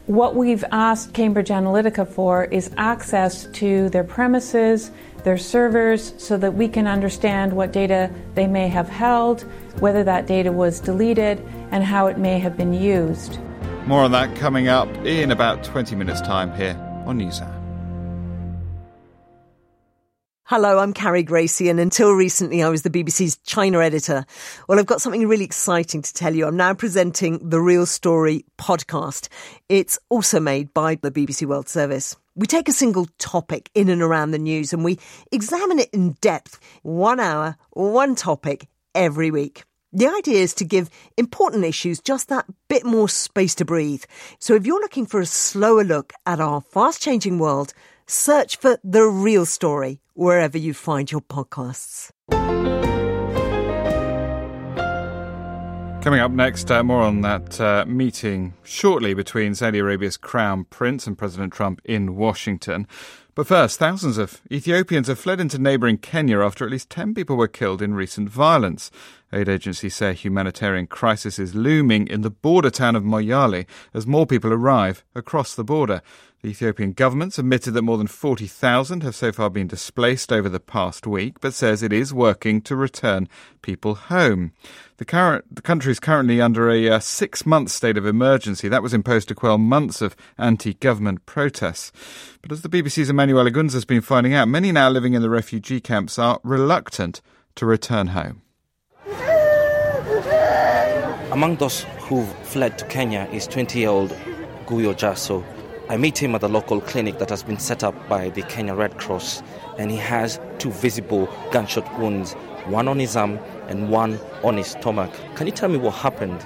What 0.06 0.34
we've 0.34 0.64
asked 0.72 1.14
Cambridge 1.14 1.50
Analytica 1.50 2.08
for 2.08 2.46
is 2.46 2.72
access 2.78 3.46
to 3.48 3.90
their 3.90 4.06
premises, 4.06 4.90
their 5.24 5.38
servers, 5.38 6.14
so 6.18 6.38
that 6.38 6.54
we 6.54 6.68
can 6.68 6.88
understand 6.88 7.54
what 7.54 7.72
data 7.72 8.10
they 8.36 8.48
may 8.48 8.68
have 8.68 8.90
held, 8.90 9.42
whether 9.80 10.04
that 10.04 10.28
data 10.28 10.52
was 10.52 10.80
deleted 10.80 11.40
and 11.72 11.84
how 11.84 12.08
it 12.08 12.18
may 12.18 12.40
have 12.40 12.58
been 12.58 12.74
used. 12.74 13.40
More 13.86 14.02
on 14.02 14.12
that 14.12 14.36
coming 14.36 14.68
up 14.68 14.88
in 15.06 15.32
about 15.32 15.64
20 15.64 15.96
minutes' 15.96 16.22
time 16.22 16.54
here 16.56 16.78
on 17.06 17.20
NewsHour. 17.20 17.53
Hello, 20.56 20.78
I'm 20.78 20.94
Carrie 20.94 21.24
Gracie, 21.24 21.68
and 21.68 21.80
until 21.80 22.12
recently 22.12 22.62
I 22.62 22.70
was 22.70 22.84
the 22.84 22.92
BBC's 22.92 23.38
China 23.38 23.80
editor. 23.80 24.24
Well, 24.68 24.78
I've 24.78 24.86
got 24.86 25.02
something 25.02 25.28
really 25.28 25.46
exciting 25.46 26.04
to 26.04 26.14
tell 26.14 26.36
you. 26.36 26.46
I'm 26.46 26.56
now 26.56 26.76
presenting 26.76 27.40
the 27.50 27.60
Real 27.60 27.88
Story 27.88 28.46
podcast. 28.60 29.30
It's 29.68 29.98
also 30.10 30.40
made 30.40 30.72
by 30.72 31.00
the 31.02 31.10
BBC 31.10 31.48
World 31.48 31.68
Service. 31.68 32.16
We 32.36 32.46
take 32.46 32.70
a 32.70 32.72
single 32.72 33.08
topic 33.18 33.72
in 33.74 33.90
and 33.90 34.04
around 34.04 34.30
the 34.30 34.38
news 34.38 34.74
and 34.74 34.84
we 34.84 35.00
examine 35.32 35.80
it 35.80 35.90
in 35.90 36.18
depth, 36.22 36.60
one 36.84 37.20
hour, 37.20 37.58
one 37.72 38.14
topic 38.14 38.68
every 38.94 39.32
week. 39.32 39.64
The 39.92 40.06
idea 40.06 40.38
is 40.38 40.54
to 40.54 40.66
give 40.66 40.92
important 41.18 41.66
issues 41.66 42.00
just 42.00 42.30
that 42.30 42.46
bit 42.68 42.86
more 42.86 43.10
space 43.10 43.56
to 43.56 43.66
breathe. 43.66 44.04
So 44.38 44.54
if 44.54 44.68
you're 44.68 44.82
looking 44.82 45.08
for 45.08 45.20
a 45.20 45.26
slower 45.26 45.84
look 45.84 46.14
at 46.28 46.40
our 46.40 46.62
fast 46.62 47.02
changing 47.02 47.40
world, 47.40 47.74
search 48.06 48.58
for 48.58 48.78
The 48.84 49.06
Real 49.06 49.48
Story 49.48 50.00
wherever 50.14 50.58
you 50.58 50.74
find 50.74 51.12
your 51.12 51.22
podcasts. 51.22 52.12
Coming 56.04 56.20
up 56.20 56.32
next, 56.32 56.70
uh, 56.70 56.84
more 56.84 57.02
on 57.02 57.22
that 57.22 57.62
uh, 57.62 57.86
meeting 57.88 58.56
shortly 58.62 59.14
between 59.14 59.56
Saudi 59.56 59.80
Arabia's 59.80 60.18
Crown 60.18 60.66
Prince 60.66 61.08
and 61.08 61.18
President 61.18 61.54
Trump 61.54 61.80
in 61.86 62.18
Washington. 62.18 62.88
But 63.36 63.48
first, 63.48 63.80
thousands 63.80 64.18
of 64.18 64.42
Ethiopians 64.52 65.08
have 65.08 65.18
fled 65.18 65.40
into 65.40 65.58
neighbouring 65.58 65.98
Kenya 65.98 66.42
after 66.42 66.66
at 66.66 66.72
least 66.72 66.90
10 66.90 67.14
people 67.14 67.38
were 67.38 67.48
killed 67.48 67.82
in 67.82 67.96
recent 67.96 68.30
violence. 68.30 68.92
Aid 69.34 69.50
agencies 69.50 69.96
say 69.96 70.12
a 70.12 70.14
humanitarian 70.14 70.86
crisis 70.86 71.40
is 71.40 71.56
looming 71.56 72.08
in 72.08 72.22
the 72.22 72.30
border 72.30 72.70
town 72.70 72.96
of 72.96 73.04
Moyale 73.04 73.66
as 73.94 74.06
more 74.06 74.28
people 74.28 74.54
arrive 74.54 75.04
across 75.16 75.56
the 75.56 75.64
border. 75.64 76.02
The 76.44 76.50
Ethiopian 76.50 76.92
government 76.92 77.38
admitted 77.38 77.72
that 77.72 77.82
more 77.82 77.98
than 77.98 78.08
40,000 78.08 79.02
have 79.02 79.16
so 79.16 79.32
far 79.32 79.50
been 79.50 79.66
displaced 79.66 80.32
over 80.32 80.50
the 80.50 80.60
past 80.60 81.08
week, 81.08 81.40
but 81.40 81.54
says 81.54 81.82
it 81.82 81.92
is 81.92 82.14
working 82.14 82.62
to 82.64 82.76
return 82.76 83.28
people 83.62 83.96
home. 83.96 84.52
The, 84.98 85.06
current, 85.06 85.56
the 85.56 85.62
country 85.64 85.92
is 85.92 86.00
currently 86.00 86.40
under 86.40 86.70
a 86.70 86.90
uh, 86.90 87.00
six 87.00 87.46
month 87.46 87.72
state 87.72 87.98
of 87.98 88.06
emergency. 88.06 88.68
That 88.68 88.84
was 88.84 88.94
imposed 88.94 89.30
to 89.30 89.36
quell 89.36 89.58
months 89.58 90.02
of 90.02 90.16
anti 90.38 90.76
government 90.76 91.26
protests. 91.26 91.92
But 92.42 92.52
as 92.52 92.62
the 92.62 92.70
BBC's 92.70 93.10
Emmanuel 93.10 93.46
Igunza 93.46 93.74
has 93.74 93.86
been 93.86 94.02
finding 94.02 94.36
out, 94.36 94.48
many 94.48 94.72
now 94.72 94.90
living 94.90 95.16
in 95.16 95.24
the 95.24 95.30
refugee 95.30 95.80
camps 95.80 96.20
are 96.20 96.40
reluctant 96.44 97.22
to 97.56 97.66
return 97.66 98.08
home. 98.08 98.43
Among 101.34 101.56
those 101.56 101.82
who've 101.98 102.32
fled 102.44 102.78
to 102.78 102.86
Kenya 102.86 103.28
is 103.32 103.48
20 103.48 103.80
year 103.80 103.90
old 103.90 104.12
Guyo 104.68 104.94
Jaso. 104.94 105.44
I 105.90 105.98
meet 105.98 106.22
him 106.22 106.36
at 106.36 106.42
the 106.42 106.48
local 106.48 106.80
clinic 106.80 107.18
that 107.18 107.32
has 107.32 107.42
been 107.42 107.58
set 107.58 107.84
up 107.84 107.96
by 108.08 108.30
the 108.30 108.44
Kenya 108.44 108.76
Red 108.76 109.00
Cross, 109.00 109.42
and 109.80 109.90
he 109.90 109.98
has 109.98 110.40
two 110.60 110.70
visible 110.70 111.28
gunshot 111.52 112.00
wounds, 112.00 112.34
one 112.68 112.88
on 112.88 113.00
his 113.00 113.16
arm 113.16 113.40
and 113.68 113.90
one 113.90 114.20
on 114.44 114.58
his 114.58 114.68
stomach. 114.68 115.12
Can 115.34 115.48
you 115.48 115.54
tell 115.54 115.70
me 115.70 115.80
what 115.80 115.96
happened? 115.96 116.40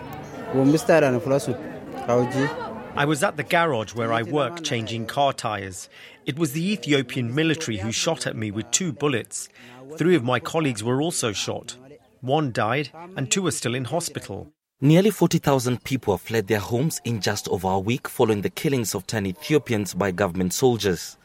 I 2.95 3.05
was 3.05 3.23
at 3.23 3.35
the 3.35 3.43
garage 3.43 3.93
where 3.93 4.13
I 4.13 4.23
work 4.23 4.63
changing 4.63 5.07
car 5.07 5.33
tyres. 5.33 5.89
It 6.25 6.39
was 6.39 6.53
the 6.53 6.71
Ethiopian 6.71 7.35
military 7.35 7.75
who 7.75 7.91
shot 7.91 8.25
at 8.25 8.37
me 8.37 8.51
with 8.51 8.71
two 8.71 8.93
bullets. 8.93 9.49
Three 9.97 10.15
of 10.15 10.23
my 10.23 10.39
colleagues 10.39 10.81
were 10.81 11.01
also 11.01 11.33
shot. 11.33 11.75
One 12.21 12.53
died, 12.53 12.89
and 13.17 13.29
two 13.29 13.45
are 13.47 13.51
still 13.51 13.75
in 13.75 13.83
hospital. 13.83 14.53
Nearly 14.79 15.09
40,000 15.09 15.83
people 15.83 16.13
have 16.13 16.21
fled 16.21 16.45
their 16.45 16.59
homes 16.59 17.01
in 17.03 17.19
just 17.19 17.47
over 17.47 17.67
a 17.67 17.79
week 17.79 18.07
following 18.07 18.41
the 18.41 18.51
killings 18.51 18.93
of 18.93 19.07
10 19.07 19.25
Ethiopians 19.25 19.95
by 19.95 20.11
government 20.11 20.53
soldiers. 20.53 21.17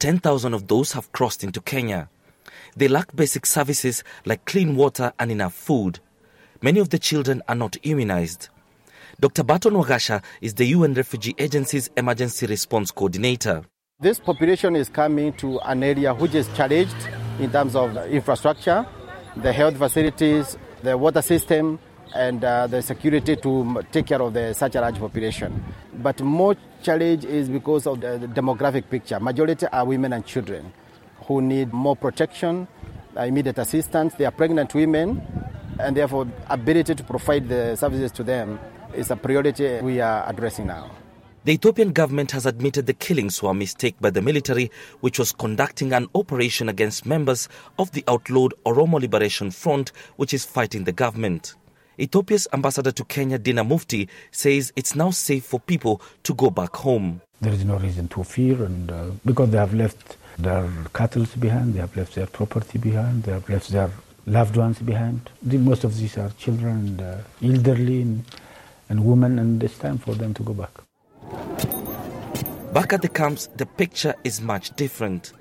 10,000 0.00 0.54
of 0.54 0.66
those 0.66 0.90
have 0.90 1.12
crossed 1.12 1.44
into 1.44 1.60
Kenya. 1.60 2.08
They 2.74 2.88
lack 2.88 3.14
basic 3.14 3.46
services 3.46 4.02
like 4.24 4.44
clean 4.44 4.74
water 4.74 5.12
and 5.20 5.30
enough 5.30 5.54
food. 5.54 6.00
Many 6.62 6.80
of 6.80 6.88
the 6.88 6.98
children 6.98 7.44
are 7.46 7.54
not 7.54 7.76
immunized. 7.84 8.48
Dr. 9.20 9.44
Barton 9.44 9.74
Wagasha 9.74 10.20
is 10.40 10.54
the 10.54 10.66
UN 10.66 10.94
Refugee 10.94 11.36
Agency's 11.38 11.90
emergency 11.96 12.46
response 12.46 12.90
coordinator. 12.90 13.62
This 14.00 14.18
population 14.18 14.74
is 14.74 14.88
coming 14.88 15.32
to 15.34 15.60
an 15.60 15.84
area 15.84 16.12
which 16.12 16.34
is 16.34 16.48
challenged 16.56 17.08
in 17.38 17.52
terms 17.52 17.76
of 17.76 17.96
infrastructure, 18.08 18.84
the 19.36 19.52
health 19.52 19.76
facilities, 19.76 20.58
the 20.82 20.98
water 20.98 21.22
system, 21.22 21.78
and 22.14 22.44
uh, 22.44 22.66
the 22.66 22.82
security 22.82 23.36
to 23.36 23.82
take 23.92 24.06
care 24.06 24.20
of 24.20 24.32
the, 24.34 24.52
such 24.54 24.74
a 24.74 24.80
large 24.80 24.98
population. 24.98 25.62
But 26.02 26.20
more 26.20 26.56
challenge 26.82 27.24
is 27.24 27.48
because 27.48 27.86
of 27.86 28.00
the, 28.00 28.18
the 28.18 28.26
demographic 28.26 28.88
picture. 28.88 29.20
Majority 29.20 29.66
are 29.66 29.84
women 29.84 30.12
and 30.12 30.24
children 30.24 30.72
who 31.26 31.42
need 31.42 31.72
more 31.72 31.96
protection, 31.96 32.66
uh, 33.16 33.22
immediate 33.22 33.58
assistance. 33.58 34.14
They 34.14 34.24
are 34.24 34.30
pregnant 34.30 34.74
women, 34.74 35.22
and 35.78 35.96
therefore 35.96 36.26
ability 36.48 36.94
to 36.94 37.04
provide 37.04 37.48
the 37.48 37.76
services 37.76 38.12
to 38.12 38.24
them 38.24 38.58
is 38.94 39.10
a 39.10 39.16
priority 39.16 39.80
we 39.80 40.00
are 40.00 40.28
addressing 40.28 40.66
now. 40.66 40.90
The 41.44 41.52
Ethiopian 41.52 41.92
government 41.92 42.32
has 42.32 42.44
admitted 42.44 42.84
the 42.84 42.92
killings 42.92 43.42
were 43.42 43.50
a 43.50 43.54
mistake 43.54 43.96
by 43.98 44.10
the 44.10 44.20
military, 44.20 44.70
which 45.00 45.18
was 45.18 45.32
conducting 45.32 45.94
an 45.94 46.06
operation 46.14 46.68
against 46.68 47.06
members 47.06 47.48
of 47.78 47.90
the 47.92 48.04
outlawed 48.08 48.52
Oromo 48.66 49.00
Liberation 49.00 49.50
Front, 49.50 49.92
which 50.16 50.34
is 50.34 50.44
fighting 50.44 50.84
the 50.84 50.92
government. 50.92 51.54
Ethiopia's 52.00 52.48
ambassador 52.54 52.92
to 52.92 53.04
Kenya, 53.04 53.38
Dina 53.38 53.62
Mufti, 53.62 54.08
says 54.30 54.72
it's 54.74 54.94
now 54.94 55.10
safe 55.10 55.44
for 55.44 55.60
people 55.60 56.00
to 56.22 56.32
go 56.32 56.48
back 56.48 56.74
home. 56.76 57.20
There 57.42 57.52
is 57.52 57.62
no 57.64 57.76
reason 57.76 58.08
to 58.08 58.24
fear, 58.24 58.64
and 58.64 58.90
uh, 58.90 59.10
because 59.24 59.50
they 59.50 59.58
have 59.58 59.74
left 59.74 60.16
their 60.38 60.66
cattle 60.94 61.26
behind, 61.38 61.74
they 61.74 61.80
have 61.80 61.94
left 61.96 62.14
their 62.14 62.26
property 62.26 62.78
behind, 62.78 63.24
they 63.24 63.32
have 63.32 63.46
left 63.50 63.68
their 63.68 63.90
loved 64.26 64.56
ones 64.56 64.78
behind. 64.78 65.28
The, 65.42 65.58
most 65.58 65.84
of 65.84 65.98
these 65.98 66.16
are 66.16 66.30
children 66.38 66.98
and 66.98 67.02
uh, 67.02 67.16
elderly 67.42 68.00
and, 68.00 68.24
and 68.88 69.04
women, 69.04 69.38
and 69.38 69.62
it's 69.62 69.76
time 69.76 69.98
for 69.98 70.14
them 70.14 70.32
to 70.34 70.42
go 70.42 70.54
back. 70.54 70.72
Back 72.72 72.94
at 72.94 73.02
the 73.02 73.08
camps, 73.08 73.48
the 73.56 73.66
picture 73.66 74.14
is 74.24 74.40
much 74.40 74.74
different. 74.76 75.32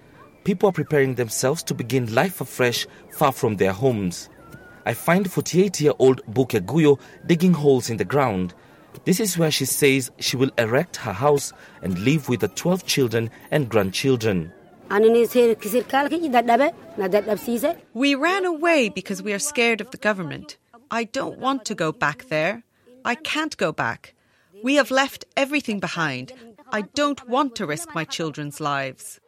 People 0.44 0.70
are 0.70 0.74
preparing 0.74 1.16
themselves 1.16 1.64
to 1.64 1.74
begin 1.74 2.14
life 2.14 2.42
afresh 2.42 2.86
far 3.12 3.32
from 3.32 3.56
their 3.56 3.72
homes. 3.72 4.30
I 4.86 4.94
find 4.94 5.32
48 5.32 5.82
year 5.82 5.94
old 6.00 6.22
Buke 6.34 6.66
Guyo 6.66 7.00
digging 7.26 7.54
holes 7.54 7.90
in 7.90 7.98
the 7.98 8.06
ground. 8.06 8.54
This 9.06 9.20
is 9.20 9.38
where 9.38 9.52
she 9.52 9.66
says 9.66 10.12
she 10.20 10.36
will 10.36 10.52
erect 10.58 10.98
her 10.98 11.14
house 11.14 11.54
and 11.82 12.00
live 12.00 12.28
with 12.30 12.42
the 12.42 12.48
12 12.48 12.86
children 12.86 13.30
and 13.52 13.70
grandchildren. 13.70 14.52
We 17.94 18.16
ran 18.16 18.46
away 18.46 18.90
because 18.90 19.22
we 19.22 19.34
are 19.34 19.40
scared 19.40 19.82
of 19.82 19.92
the 19.92 19.98
government. 19.98 20.58
I 20.92 21.04
don't 21.04 21.38
want 21.38 21.66
to 21.66 21.76
go 21.76 21.92
back 21.92 22.28
there. 22.30 22.64
I 23.06 23.16
can't 23.16 23.56
go 23.58 23.72
back. 23.72 24.16
We 24.64 24.76
have 24.76 24.92
left 24.92 25.26
everything 25.38 25.80
behind. 25.80 26.34
I 26.72 26.82
don't 26.82 27.28
want 27.30 27.56
to 27.56 27.66
risk 27.66 27.94
my 27.96 28.04
children's 28.04 28.60
lives. 28.60 29.20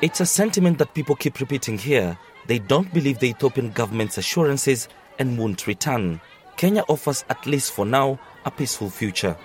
It's 0.00 0.20
a 0.20 0.26
sentiment 0.26 0.78
that 0.78 0.94
people 0.94 1.14
keep 1.14 1.38
repeating 1.40 1.78
here. 1.78 2.18
They 2.46 2.58
don't 2.58 2.92
believe 2.92 3.18
the 3.18 3.30
Ethiopian 3.30 3.70
government's 3.70 4.18
assurances 4.18 4.88
and 5.18 5.38
won't 5.38 5.66
return. 5.66 6.20
Kenya 6.56 6.84
offers, 6.88 7.24
at 7.28 7.46
least 7.46 7.72
for 7.72 7.86
now, 7.86 8.18
a 8.44 8.50
peaceful 8.50 8.90
future. 8.90 9.36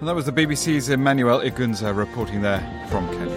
And 0.00 0.08
that 0.08 0.14
was 0.14 0.26
the 0.26 0.32
BBC's 0.32 0.88
Emmanuel 0.88 1.40
Igunza 1.40 1.96
reporting 1.96 2.42
there 2.42 2.60
from 2.90 3.08
Kenya. 3.08 3.31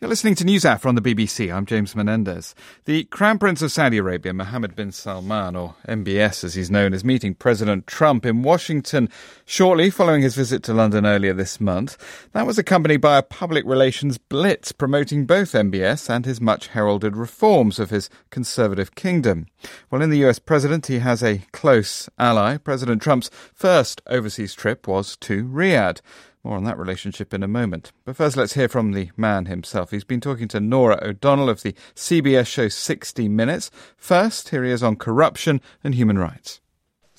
You're 0.00 0.08
listening 0.08 0.36
to 0.36 0.44
NewsHour 0.44 0.86
on 0.86 0.94
the 0.94 1.02
BBC. 1.02 1.52
I'm 1.52 1.66
James 1.66 1.96
Menendez. 1.96 2.54
The 2.84 3.02
Crown 3.06 3.36
Prince 3.36 3.62
of 3.62 3.72
Saudi 3.72 3.96
Arabia, 3.96 4.32
Mohammed 4.32 4.76
bin 4.76 4.92
Salman, 4.92 5.56
or 5.56 5.74
MBS 5.88 6.44
as 6.44 6.54
he's 6.54 6.70
known, 6.70 6.94
is 6.94 7.04
meeting 7.04 7.34
President 7.34 7.88
Trump 7.88 8.24
in 8.24 8.44
Washington 8.44 9.08
shortly 9.44 9.90
following 9.90 10.22
his 10.22 10.36
visit 10.36 10.62
to 10.62 10.72
London 10.72 11.04
earlier 11.04 11.32
this 11.32 11.60
month. 11.60 11.98
That 12.30 12.46
was 12.46 12.60
accompanied 12.60 13.00
by 13.00 13.18
a 13.18 13.24
public 13.24 13.64
relations 13.66 14.18
blitz 14.18 14.70
promoting 14.70 15.26
both 15.26 15.50
MBS 15.50 16.08
and 16.08 16.24
his 16.24 16.40
much 16.40 16.68
heralded 16.68 17.16
reforms 17.16 17.80
of 17.80 17.90
his 17.90 18.08
conservative 18.30 18.94
kingdom. 18.94 19.48
Well, 19.90 20.00
in 20.00 20.10
the 20.10 20.24
US 20.26 20.38
president, 20.38 20.86
he 20.86 21.00
has 21.00 21.24
a 21.24 21.42
close 21.50 22.08
ally. 22.20 22.56
President 22.58 23.02
Trump's 23.02 23.32
first 23.52 24.00
overseas 24.06 24.54
trip 24.54 24.86
was 24.86 25.16
to 25.16 25.42
Riyadh. 25.42 26.00
More 26.44 26.56
on 26.56 26.64
that 26.64 26.78
relationship 26.78 27.34
in 27.34 27.42
a 27.42 27.48
moment. 27.48 27.92
But 28.04 28.16
first, 28.16 28.36
let's 28.36 28.54
hear 28.54 28.68
from 28.68 28.92
the 28.92 29.10
man 29.16 29.46
himself. 29.46 29.90
He's 29.90 30.04
been 30.04 30.20
talking 30.20 30.48
to 30.48 30.60
Norah 30.60 31.00
O'Donnell 31.02 31.50
of 31.50 31.62
the 31.62 31.74
CBS 31.94 32.46
show 32.46 32.68
60 32.68 33.28
Minutes. 33.28 33.70
First, 33.96 34.50
here 34.50 34.64
he 34.64 34.70
is 34.70 34.82
on 34.82 34.96
corruption 34.96 35.60
and 35.82 35.94
human 35.94 36.18
rights. 36.18 36.60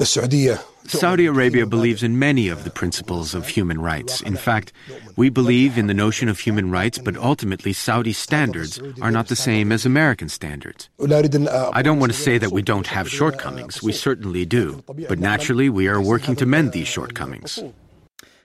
Uh, 0.01 0.05
Saudi 0.05 1.25
Arabia 1.25 1.65
believes 1.65 2.03
in 2.03 2.17
many 2.17 2.47
of 2.47 2.63
the 2.63 2.69
principles 2.69 3.35
of 3.35 3.49
human 3.49 3.81
rights. 3.81 4.21
In 4.21 4.37
fact, 4.37 4.71
we 5.17 5.29
believe 5.29 5.77
in 5.77 5.87
the 5.87 5.93
notion 5.93 6.29
of 6.29 6.39
human 6.39 6.71
rights, 6.71 6.97
but 6.97 7.17
ultimately 7.17 7.73
Saudi 7.73 8.13
standards 8.13 8.79
are 9.01 9.11
not 9.11 9.27
the 9.27 9.35
same 9.35 9.73
as 9.73 9.85
American 9.85 10.29
standards. 10.29 10.89
I 11.01 11.81
don't 11.81 11.99
want 11.99 12.13
to 12.13 12.17
say 12.17 12.37
that 12.37 12.53
we 12.53 12.61
don't 12.61 12.87
have 12.87 13.09
shortcomings. 13.09 13.83
We 13.83 13.91
certainly 13.91 14.45
do. 14.45 14.81
But 14.87 15.19
naturally, 15.19 15.69
we 15.69 15.89
are 15.89 16.01
working 16.01 16.37
to 16.37 16.45
mend 16.45 16.71
these 16.71 16.87
shortcomings 16.87 17.61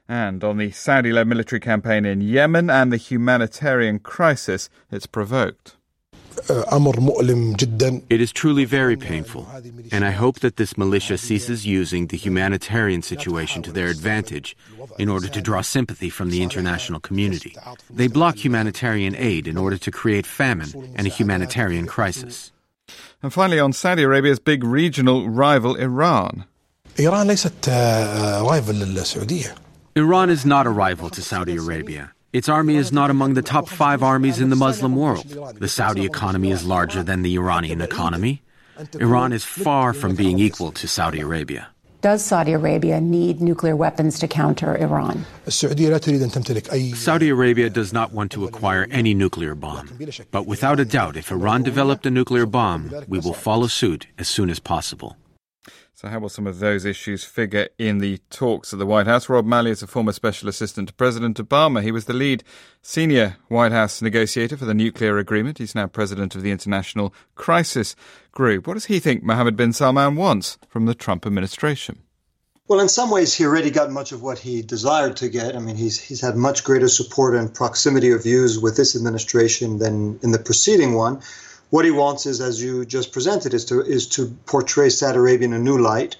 and 0.09 0.45
on 0.45 0.59
the 0.59 0.71
Saudi 0.71 1.13
led 1.13 1.27
military 1.27 1.61
campaign 1.61 2.05
in 2.05 2.21
Yemen 2.21 2.71
and 2.71 2.93
the 2.93 2.97
humanitarian 2.97 3.99
crisis 3.99 4.69
it's 4.91 5.07
provoked. 5.07 5.77
It 6.49 8.21
is 8.21 8.33
truly 8.33 8.65
very 8.65 8.97
painful, 8.97 9.49
and 9.93 10.05
I 10.05 10.11
hope 10.11 10.41
that 10.41 10.57
this 10.57 10.77
militia 10.77 11.17
ceases 11.17 11.65
using 11.65 12.09
the 12.09 12.17
humanitarian 12.17 13.03
situation 13.03 13.63
to 13.63 13.73
their 13.73 13.87
advantage 13.87 14.57
in 14.99 15.09
order 15.09 15.29
to 15.29 15.41
draw 15.41 15.61
sympathy 15.61 16.11
from 16.11 16.31
the 16.31 16.43
international 16.43 16.99
community. 17.01 17.57
They 17.89 18.09
block 18.09 18.45
humanitarian 18.45 19.15
aid 19.17 19.47
in 19.47 19.57
order 19.57 19.79
to 19.79 19.91
create 19.91 20.27
famine 20.27 20.93
and 20.97 21.07
a 21.07 21.11
humanitarian 21.11 21.87
crisis. 21.87 22.53
And 23.23 23.33
finally, 23.33 23.61
on 23.61 23.73
Saudi 23.73 24.03
Arabia's 24.03 24.39
big 24.39 24.65
regional 24.65 25.29
rival, 25.29 25.77
Iran. 25.77 26.45
Iran 26.99 27.31
Iran 29.97 30.29
is 30.29 30.45
not 30.45 30.67
a 30.67 30.71
rival 30.71 31.09
to 31.11 31.23
Saudi 31.23 31.55
Arabia. 31.55 32.11
Its 32.33 32.49
army 32.49 32.75
is 32.75 32.91
not 32.91 33.11
among 33.11 33.35
the 33.35 33.43
top 33.43 33.69
five 33.69 34.03
armies 34.03 34.41
in 34.41 34.51
the 34.51 34.57
Muslim 34.57 34.97
world. 34.97 35.25
The 35.61 35.69
Saudi 35.69 36.05
economy 36.05 36.51
is 36.51 36.65
larger 36.67 37.05
than 37.05 37.23
the 37.23 37.37
Iranian 37.37 37.81
economy. 37.81 38.43
Iran 38.99 39.33
is 39.33 39.45
far 39.45 39.93
from 39.93 40.17
being 40.17 40.41
equal 40.41 40.73
to 40.73 40.89
Saudi 40.89 41.21
Arabia. 41.21 41.69
Does 42.01 42.25
Saudi 42.25 42.53
Arabia 42.55 43.01
need 43.01 43.41
nuclear 43.41 43.77
weapons 43.77 44.19
to 44.19 44.27
counter 44.27 44.77
Iran? 44.77 45.25
Saudi 45.49 47.29
Arabia 47.29 47.71
does 47.71 47.93
not 47.93 48.13
want 48.13 48.33
to 48.33 48.45
acquire 48.47 48.89
any 48.91 49.15
nuclear 49.15 49.55
bomb. 49.55 49.89
But 50.33 50.47
without 50.49 50.81
a 50.81 50.85
doubt, 50.85 51.17
if 51.17 51.31
Iran 51.31 51.63
developed 51.63 52.05
a 52.05 52.11
nuclear 52.11 52.47
bomb, 52.47 52.93
we 53.07 53.21
will 53.21 53.33
follow 53.33 53.69
suit 53.69 54.09
as 54.19 54.27
soon 54.27 54.51
as 54.51 54.59
possible. 54.59 55.17
So, 56.05 56.11
how 56.11 56.19
will 56.19 56.29
some 56.29 56.47
of 56.47 56.59
those 56.59 56.85
issues 56.85 57.25
figure 57.25 57.71
in 57.79 57.97
the 57.97 58.19
talks 58.29 58.75
at 58.75 58.79
the 58.79 58.85
White 58.85 59.07
House? 59.07 59.31
Rob 59.31 59.47
Malley 59.47 59.71
is 59.71 59.83
a 59.83 59.87
former 59.87 60.13
special 60.13 60.51
assistant 60.51 60.89
to 60.89 60.95
President 60.95 61.39
Obama. 61.39 61.83
He 61.83 61.93
was 61.93 62.05
the 62.05 62.13
lead 62.13 62.45
senior 62.83 63.39
White 63.49 63.73
House 63.73 64.03
negotiator 64.03 64.59
for 64.59 64.67
the 64.67 64.75
nuclear 64.75 65.17
agreement. 65.17 65.57
He's 65.57 65.75
now 65.75 65.87
president 65.87 66.35
of 66.35 66.43
the 66.43 66.51
International 66.51 67.15
Crisis 67.37 67.97
Group. 68.33 68.67
What 68.67 68.75
does 68.75 68.85
he 68.85 69.01
think 69.01 69.23
Mohammed 69.23 69.57
bin 69.57 69.73
Salman 69.73 70.15
wants 70.15 70.59
from 70.69 70.85
the 70.85 70.95
Trump 70.95 71.25
administration? 71.25 72.03
Well, 72.69 72.81
in 72.81 72.91
some 72.91 73.11
ways, 73.11 73.33
he 73.33 73.47
already 73.47 73.71
got 73.71 73.91
much 73.91 74.13
of 74.13 74.21
what 74.21 74.39
he 74.39 74.61
desired 74.61 75.17
to 75.17 75.31
get. 75.31 75.57
I 75.57 75.59
mean, 75.59 75.77
he's 75.77 75.99
he's 75.99 76.21
had 76.21 76.37
much 76.37 76.65
greater 76.65 76.89
support 76.89 77.35
and 77.35 77.55
proximity 77.55 78.11
of 78.11 78.25
views 78.25 78.59
with 78.59 78.77
this 78.77 78.95
administration 78.95 79.79
than 79.79 80.21
in 80.23 80.33
the 80.33 80.39
preceding 80.39 80.93
one. 80.93 81.23
What 81.75 81.85
he 81.85 81.91
wants 81.91 82.25
is, 82.25 82.41
as 82.41 82.63
you 82.63 82.85
just 82.85 83.11
presented, 83.11 83.53
is 83.53 83.65
to 83.65 83.81
is 83.83 84.07
to 84.11 84.27
portray 84.47 84.91
Saudi 84.91 85.19
Arabia 85.19 85.49
in 85.49 85.55
a 85.55 85.59
new 85.59 85.77
light, 85.77 86.15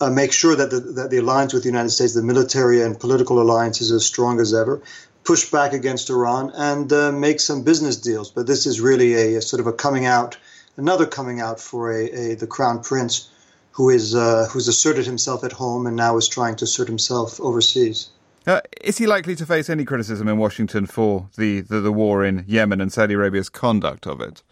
uh, 0.00 0.10
make 0.10 0.32
sure 0.32 0.56
that 0.56 0.70
the, 0.70 0.80
that 0.80 1.10
the 1.10 1.18
alliance 1.18 1.52
with 1.52 1.62
the 1.62 1.68
United 1.68 1.90
States, 1.90 2.14
the 2.14 2.22
military 2.22 2.82
and 2.82 2.98
political 2.98 3.40
alliance, 3.40 3.80
is 3.80 3.92
as 3.92 4.04
strong 4.04 4.40
as 4.40 4.52
ever, 4.52 4.82
push 5.22 5.52
back 5.52 5.72
against 5.72 6.10
Iran, 6.10 6.50
and 6.52 6.92
uh, 6.92 7.12
make 7.12 7.38
some 7.38 7.62
business 7.62 7.94
deals. 7.94 8.28
But 8.28 8.48
this 8.48 8.66
is 8.66 8.80
really 8.80 9.14
a, 9.14 9.36
a, 9.36 9.40
sort 9.40 9.60
of 9.60 9.68
a 9.68 9.72
coming 9.72 10.04
out, 10.04 10.36
another 10.76 11.06
coming 11.06 11.40
out 11.40 11.60
for 11.60 11.92
a, 11.92 12.10
a 12.10 12.34
the 12.34 12.48
crown 12.48 12.82
prince, 12.82 13.30
who 13.70 13.90
is 13.90 14.16
uh, 14.16 14.48
who's 14.50 14.66
asserted 14.66 15.06
himself 15.06 15.44
at 15.44 15.52
home 15.52 15.86
and 15.86 15.94
now 15.94 16.16
is 16.16 16.26
trying 16.26 16.56
to 16.56 16.64
assert 16.64 16.88
himself 16.88 17.40
overseas. 17.40 18.10
Uh, 18.48 18.62
is 18.82 18.98
he 18.98 19.06
likely 19.06 19.36
to 19.36 19.46
face 19.46 19.70
any 19.70 19.84
criticism 19.84 20.26
in 20.26 20.38
Washington 20.38 20.86
for 20.86 21.28
the, 21.36 21.60
the, 21.60 21.80
the 21.80 21.92
war 21.92 22.24
in 22.24 22.44
Yemen 22.48 22.80
and 22.80 22.92
Saudi 22.92 23.14
Arabia's 23.14 23.48
conduct 23.48 24.04
of 24.04 24.20
it? 24.20 24.42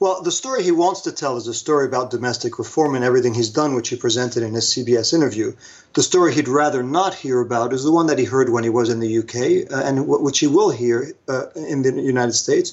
Well, 0.00 0.22
the 0.22 0.32
story 0.32 0.62
he 0.62 0.70
wants 0.72 1.02
to 1.02 1.12
tell 1.12 1.36
is 1.36 1.46
a 1.46 1.52
story 1.52 1.84
about 1.84 2.10
domestic 2.10 2.58
reform 2.58 2.94
and 2.94 3.04
everything 3.04 3.34
he's 3.34 3.50
done, 3.50 3.74
which 3.74 3.90
he 3.90 3.96
presented 3.96 4.42
in 4.42 4.54
his 4.54 4.64
CBS 4.64 5.12
interview. 5.12 5.52
The 5.92 6.02
story 6.02 6.32
he'd 6.32 6.48
rather 6.48 6.82
not 6.82 7.12
hear 7.12 7.38
about 7.38 7.74
is 7.74 7.84
the 7.84 7.92
one 7.92 8.06
that 8.06 8.18
he 8.18 8.24
heard 8.24 8.48
when 8.48 8.64
he 8.64 8.70
was 8.70 8.88
in 8.88 9.00
the 9.00 9.18
UK 9.18 9.70
uh, 9.70 9.84
and 9.84 9.98
w- 9.98 10.24
which 10.24 10.38
he 10.38 10.46
will 10.46 10.70
hear 10.70 11.12
uh, 11.28 11.48
in 11.54 11.82
the 11.82 11.92
United 12.00 12.32
States, 12.32 12.72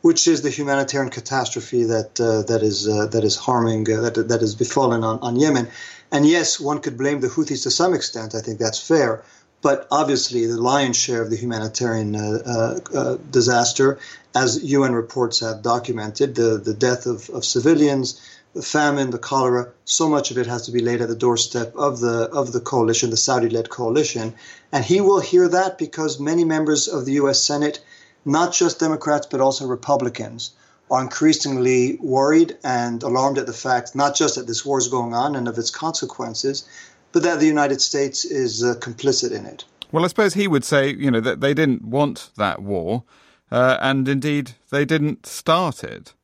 which 0.00 0.26
is 0.26 0.40
the 0.40 0.48
humanitarian 0.48 1.10
catastrophe 1.10 1.84
that 1.84 2.18
uh, 2.18 2.40
that 2.44 2.62
is 2.62 2.88
uh, 2.88 3.04
that 3.08 3.22
is 3.22 3.36
harming 3.36 3.92
uh, 3.92 4.00
that 4.00 4.28
that 4.28 4.40
has 4.40 4.54
befallen 4.54 5.04
on, 5.04 5.18
on 5.18 5.36
Yemen. 5.36 5.68
And 6.10 6.26
yes, 6.26 6.58
one 6.58 6.80
could 6.80 6.96
blame 6.96 7.20
the 7.20 7.28
Houthis 7.28 7.64
to 7.64 7.70
some 7.70 7.92
extent. 7.92 8.34
I 8.34 8.40
think 8.40 8.58
that's 8.58 8.80
fair. 8.80 9.22
But 9.62 9.86
obviously, 9.90 10.44
the 10.46 10.60
lion's 10.60 10.96
share 10.96 11.22
of 11.22 11.30
the 11.30 11.36
humanitarian 11.36 12.16
uh, 12.16 12.38
uh, 12.44 12.80
uh, 12.94 13.16
disaster, 13.30 13.98
as 14.34 14.62
UN 14.64 14.92
reports 14.92 15.38
have 15.40 15.62
documented, 15.62 16.34
the, 16.34 16.58
the 16.58 16.74
death 16.74 17.06
of, 17.06 17.30
of 17.30 17.44
civilians, 17.44 18.20
the 18.54 18.62
famine, 18.62 19.10
the 19.10 19.18
cholera, 19.18 19.68
so 19.84 20.08
much 20.08 20.30
of 20.30 20.36
it 20.36 20.46
has 20.46 20.66
to 20.66 20.72
be 20.72 20.80
laid 20.80 21.00
at 21.00 21.08
the 21.08 21.14
doorstep 21.14 21.74
of 21.76 22.00
the 22.00 22.28
of 22.32 22.52
the 22.52 22.60
coalition, 22.60 23.10
the 23.10 23.16
Saudi-led 23.16 23.70
coalition, 23.70 24.34
and 24.72 24.84
he 24.84 25.00
will 25.00 25.20
hear 25.20 25.48
that 25.48 25.78
because 25.78 26.20
many 26.20 26.44
members 26.44 26.88
of 26.88 27.06
the 27.06 27.12
U.S. 27.12 27.40
Senate, 27.40 27.82
not 28.24 28.52
just 28.52 28.80
Democrats 28.80 29.26
but 29.30 29.40
also 29.40 29.66
Republicans, 29.66 30.50
are 30.90 31.00
increasingly 31.00 31.96
worried 32.02 32.58
and 32.62 33.02
alarmed 33.02 33.38
at 33.38 33.46
the 33.46 33.52
fact 33.52 33.94
not 33.94 34.14
just 34.14 34.34
that 34.34 34.46
this 34.46 34.66
war 34.66 34.78
is 34.78 34.88
going 34.88 35.14
on 35.14 35.34
and 35.34 35.48
of 35.48 35.56
its 35.56 35.70
consequences, 35.70 36.64
but 37.12 37.22
that 37.22 37.40
the 37.40 37.46
United 37.46 37.80
States 37.80 38.24
is 38.24 38.64
uh, 38.64 38.74
complicit 38.74 39.32
in 39.32 39.46
it. 39.46 39.64
Well, 39.92 40.04
I 40.04 40.08
suppose 40.08 40.34
he 40.34 40.48
would 40.48 40.64
say, 40.64 40.90
you 40.90 41.10
know, 41.10 41.20
that 41.20 41.40
they 41.40 41.52
didn't 41.52 41.84
want 41.84 42.30
that 42.36 42.62
war, 42.62 43.04
uh, 43.50 43.76
and 43.80 44.08
indeed 44.08 44.52
they 44.70 44.84
didn't 44.86 45.26
start 45.26 45.84
it. 45.84 46.14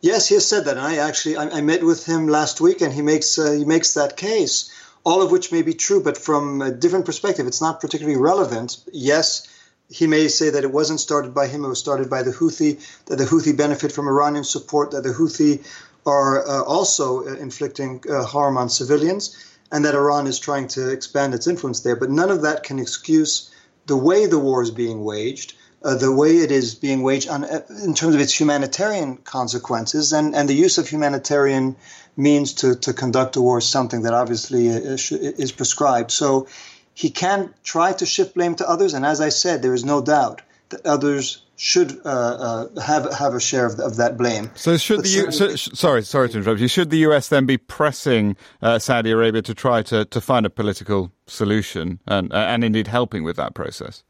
Yes, 0.00 0.28
he 0.28 0.34
has 0.34 0.46
said 0.46 0.66
that, 0.66 0.76
and 0.76 0.86
I 0.86 0.96
actually 0.98 1.36
I, 1.36 1.48
I 1.48 1.60
met 1.62 1.82
with 1.82 2.06
him 2.06 2.28
last 2.28 2.60
week, 2.60 2.80
and 2.80 2.92
he 2.92 3.02
makes 3.02 3.38
uh, 3.38 3.50
he 3.50 3.64
makes 3.64 3.94
that 3.94 4.16
case, 4.16 4.70
all 5.02 5.20
of 5.20 5.32
which 5.32 5.50
may 5.50 5.62
be 5.62 5.74
true, 5.74 6.00
but 6.00 6.16
from 6.16 6.62
a 6.62 6.70
different 6.70 7.06
perspective, 7.06 7.46
it's 7.48 7.60
not 7.60 7.80
particularly 7.80 8.18
relevant. 8.18 8.76
Yes, 8.92 9.48
he 9.88 10.06
may 10.06 10.28
say 10.28 10.50
that 10.50 10.62
it 10.62 10.70
wasn't 10.70 11.00
started 11.00 11.34
by 11.34 11.48
him; 11.48 11.64
it 11.64 11.68
was 11.68 11.80
started 11.80 12.08
by 12.08 12.22
the 12.22 12.30
Houthi. 12.30 12.78
That 13.06 13.16
the 13.16 13.24
Houthi 13.24 13.56
benefit 13.56 13.90
from 13.90 14.06
Iranian 14.06 14.44
support. 14.44 14.92
That 14.92 15.02
the 15.02 15.12
Houthi 15.12 15.64
are 16.06 16.46
uh, 16.46 16.62
also 16.62 17.26
uh, 17.26 17.34
inflicting 17.34 18.02
uh, 18.08 18.24
harm 18.24 18.56
on 18.56 18.68
civilians, 18.68 19.36
and 19.72 19.84
that 19.84 19.94
Iran 19.94 20.26
is 20.26 20.38
trying 20.38 20.68
to 20.68 20.90
expand 20.90 21.34
its 21.34 21.46
influence 21.46 21.80
there. 21.80 21.96
But 21.96 22.10
none 22.10 22.30
of 22.30 22.42
that 22.42 22.62
can 22.62 22.78
excuse 22.78 23.50
the 23.86 23.96
way 23.96 24.26
the 24.26 24.38
war 24.38 24.62
is 24.62 24.70
being 24.70 25.04
waged, 25.04 25.54
uh, 25.82 25.96
the 25.96 26.12
way 26.12 26.38
it 26.38 26.50
is 26.50 26.74
being 26.74 27.02
waged 27.02 27.28
on, 27.28 27.44
in 27.84 27.94
terms 27.94 28.14
of 28.14 28.20
its 28.20 28.40
humanitarian 28.40 29.16
consequences, 29.18 30.12
and, 30.12 30.34
and 30.34 30.48
the 30.48 30.54
use 30.54 30.78
of 30.78 30.88
humanitarian 30.88 31.76
means 32.16 32.54
to, 32.54 32.74
to 32.76 32.92
conduct 32.92 33.36
a 33.36 33.42
war 33.42 33.58
is 33.58 33.68
something 33.68 34.02
that 34.02 34.14
obviously 34.14 34.68
is 34.68 35.52
prescribed. 35.52 36.10
So 36.10 36.46
he 36.94 37.10
can 37.10 37.52
try 37.62 37.92
to 37.92 38.06
shift 38.06 38.34
blame 38.34 38.54
to 38.56 38.68
others, 38.68 38.94
and 38.94 39.04
as 39.04 39.20
I 39.20 39.28
said, 39.28 39.60
there 39.60 39.74
is 39.74 39.84
no 39.84 40.00
doubt 40.00 40.42
that 40.70 40.84
others 40.84 41.42
should 41.56 41.98
uh, 42.04 42.08
uh, 42.08 42.80
have 42.80 43.12
have 43.14 43.34
a 43.34 43.40
share 43.40 43.66
of, 43.66 43.80
of 43.80 43.96
that 43.96 44.18
blame. 44.18 44.50
So 44.54 44.76
should 44.76 44.98
but 44.98 45.04
the 45.04 45.10
U- 45.10 45.32
so, 45.32 45.56
sorry 45.56 46.02
sorry 46.02 46.28
to 46.28 46.38
interrupt 46.38 46.60
you. 46.60 46.68
Should 46.68 46.90
the 46.90 46.98
U.S. 46.98 47.28
then 47.28 47.46
be 47.46 47.56
pressing 47.56 48.36
uh, 48.62 48.78
Saudi 48.78 49.10
Arabia 49.10 49.42
to 49.42 49.54
try 49.54 49.82
to, 49.82 50.04
to 50.04 50.20
find 50.20 50.44
a 50.44 50.50
political 50.50 51.10
solution 51.26 51.98
and 52.06 52.32
uh, 52.32 52.36
and 52.36 52.62
indeed 52.62 52.88
helping 52.88 53.24
with 53.24 53.36
that 53.36 53.54
process? 53.54 54.02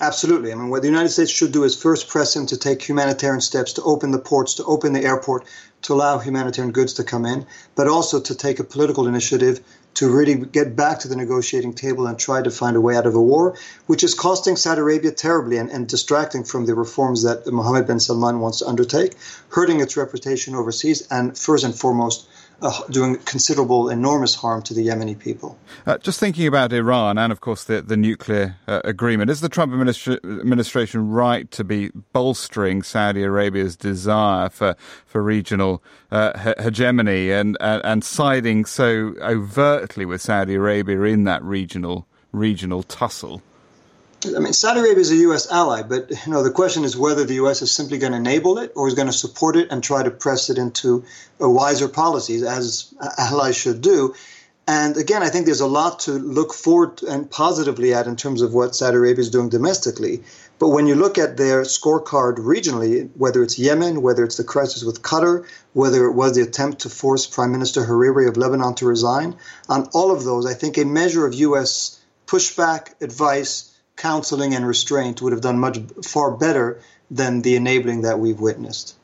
Absolutely. 0.00 0.50
I 0.50 0.56
mean, 0.56 0.70
what 0.70 0.82
the 0.82 0.88
United 0.88 1.10
States 1.10 1.30
should 1.30 1.52
do 1.52 1.62
is 1.62 1.80
first 1.80 2.08
press 2.08 2.34
him 2.34 2.46
to 2.46 2.56
take 2.56 2.82
humanitarian 2.82 3.40
steps 3.40 3.74
to 3.74 3.82
open 3.82 4.10
the 4.10 4.18
ports, 4.18 4.54
to 4.54 4.64
open 4.64 4.94
the 4.94 5.04
airport, 5.04 5.44
to 5.82 5.92
allow 5.92 6.18
humanitarian 6.18 6.72
goods 6.72 6.94
to 6.94 7.04
come 7.04 7.24
in, 7.24 7.46
but 7.76 7.86
also 7.86 8.20
to 8.20 8.34
take 8.34 8.58
a 8.58 8.64
political 8.64 9.06
initiative 9.06 9.60
to 9.94 10.10
really 10.10 10.34
get 10.34 10.74
back 10.74 11.00
to 11.00 11.08
the 11.08 11.16
negotiating 11.16 11.74
table 11.74 12.06
and 12.06 12.18
try 12.18 12.42
to 12.42 12.50
find 12.50 12.76
a 12.76 12.80
way 12.80 12.96
out 12.96 13.06
of 13.06 13.14
a 13.14 13.22
war, 13.22 13.56
which 13.86 14.02
is 14.02 14.14
costing 14.14 14.56
Saudi 14.56 14.80
Arabia 14.80 15.12
terribly 15.12 15.58
and, 15.58 15.70
and 15.70 15.86
distracting 15.86 16.44
from 16.44 16.66
the 16.66 16.74
reforms 16.74 17.22
that 17.24 17.46
Mohammed 17.52 17.86
bin 17.86 18.00
Salman 18.00 18.40
wants 18.40 18.60
to 18.60 18.68
undertake, 18.68 19.14
hurting 19.48 19.80
its 19.80 19.96
reputation 19.96 20.54
overseas, 20.54 21.06
and 21.10 21.36
first 21.36 21.64
and 21.64 21.74
foremost, 21.74 22.26
uh, 22.62 22.80
doing 22.90 23.16
considerable, 23.18 23.88
enormous 23.90 24.34
harm 24.34 24.62
to 24.62 24.74
the 24.74 24.86
Yemeni 24.86 25.18
people. 25.18 25.58
Uh, 25.86 25.98
just 25.98 26.18
thinking 26.18 26.46
about 26.46 26.72
Iran 26.72 27.18
and, 27.18 27.32
of 27.32 27.40
course, 27.40 27.64
the, 27.64 27.82
the 27.82 27.96
nuclear 27.96 28.56
uh, 28.66 28.80
agreement, 28.84 29.30
is 29.30 29.40
the 29.40 29.48
Trump 29.48 29.72
administra- 29.72 30.24
administration 30.24 31.10
right 31.10 31.50
to 31.50 31.64
be 31.64 31.90
bolstering 32.12 32.82
Saudi 32.82 33.22
Arabia's 33.22 33.76
desire 33.76 34.48
for, 34.48 34.76
for 35.04 35.22
regional 35.22 35.82
uh, 36.10 36.38
he- 36.38 36.62
hegemony 36.62 37.30
and, 37.30 37.56
and 37.60 38.04
siding 38.04 38.64
so 38.64 39.14
overtly 39.20 40.04
with 40.04 40.22
Saudi 40.22 40.54
Arabia 40.54 41.02
in 41.02 41.24
that 41.24 41.42
regional 41.42 42.06
regional 42.32 42.82
tussle? 42.82 43.42
I 44.24 44.38
mean, 44.38 44.52
Saudi 44.52 44.80
Arabia 44.80 45.00
is 45.00 45.10
a 45.10 45.16
U.S. 45.16 45.50
ally, 45.50 45.82
but 45.82 46.10
you 46.10 46.32
know 46.32 46.42
the 46.42 46.50
question 46.50 46.84
is 46.84 46.96
whether 46.96 47.24
the 47.24 47.34
U.S. 47.34 47.62
is 47.62 47.72
simply 47.72 47.98
going 47.98 48.12
to 48.12 48.18
enable 48.18 48.58
it 48.58 48.72
or 48.76 48.86
is 48.86 48.94
going 48.94 49.08
to 49.08 49.12
support 49.12 49.56
it 49.56 49.68
and 49.70 49.82
try 49.82 50.02
to 50.02 50.10
press 50.10 50.48
it 50.50 50.58
into 50.58 51.04
wiser 51.40 51.88
policies, 51.88 52.42
as 52.42 52.94
allies 53.18 53.56
should 53.56 53.80
do. 53.80 54.14
And 54.68 54.96
again, 54.96 55.24
I 55.24 55.28
think 55.28 55.46
there's 55.46 55.60
a 55.60 55.66
lot 55.66 56.00
to 56.00 56.12
look 56.12 56.54
forward 56.54 57.02
and 57.02 57.28
positively 57.28 57.94
at 57.94 58.06
in 58.06 58.14
terms 58.14 58.42
of 58.42 58.54
what 58.54 58.76
Saudi 58.76 58.96
Arabia 58.96 59.22
is 59.22 59.30
doing 59.30 59.48
domestically. 59.48 60.22
But 60.60 60.68
when 60.68 60.86
you 60.86 60.94
look 60.94 61.18
at 61.18 61.36
their 61.36 61.62
scorecard 61.62 62.36
regionally, 62.36 63.10
whether 63.16 63.42
it's 63.42 63.58
Yemen, 63.58 64.02
whether 64.02 64.22
it's 64.22 64.36
the 64.36 64.44
crisis 64.44 64.84
with 64.84 65.02
Qatar, 65.02 65.44
whether 65.72 66.04
it 66.04 66.12
was 66.12 66.36
the 66.36 66.42
attempt 66.42 66.82
to 66.82 66.88
force 66.88 67.26
Prime 67.26 67.50
Minister 67.50 67.84
Hariri 67.84 68.28
of 68.28 68.36
Lebanon 68.36 68.76
to 68.76 68.86
resign, 68.86 69.34
on 69.68 69.88
all 69.92 70.12
of 70.12 70.22
those, 70.22 70.46
I 70.46 70.54
think 70.54 70.78
a 70.78 70.84
measure 70.84 71.26
of 71.26 71.34
U.S. 71.34 72.00
pushback, 72.28 73.02
advice, 73.02 73.71
counseling 73.96 74.54
and 74.54 74.66
restraint 74.66 75.22
would 75.22 75.32
have 75.32 75.42
done 75.42 75.58
much 75.58 75.78
far 76.04 76.30
better 76.36 76.80
than 77.10 77.42
the 77.42 77.56
enabling 77.56 78.02
that 78.02 78.18
we've 78.18 78.40
witnessed. 78.40 78.96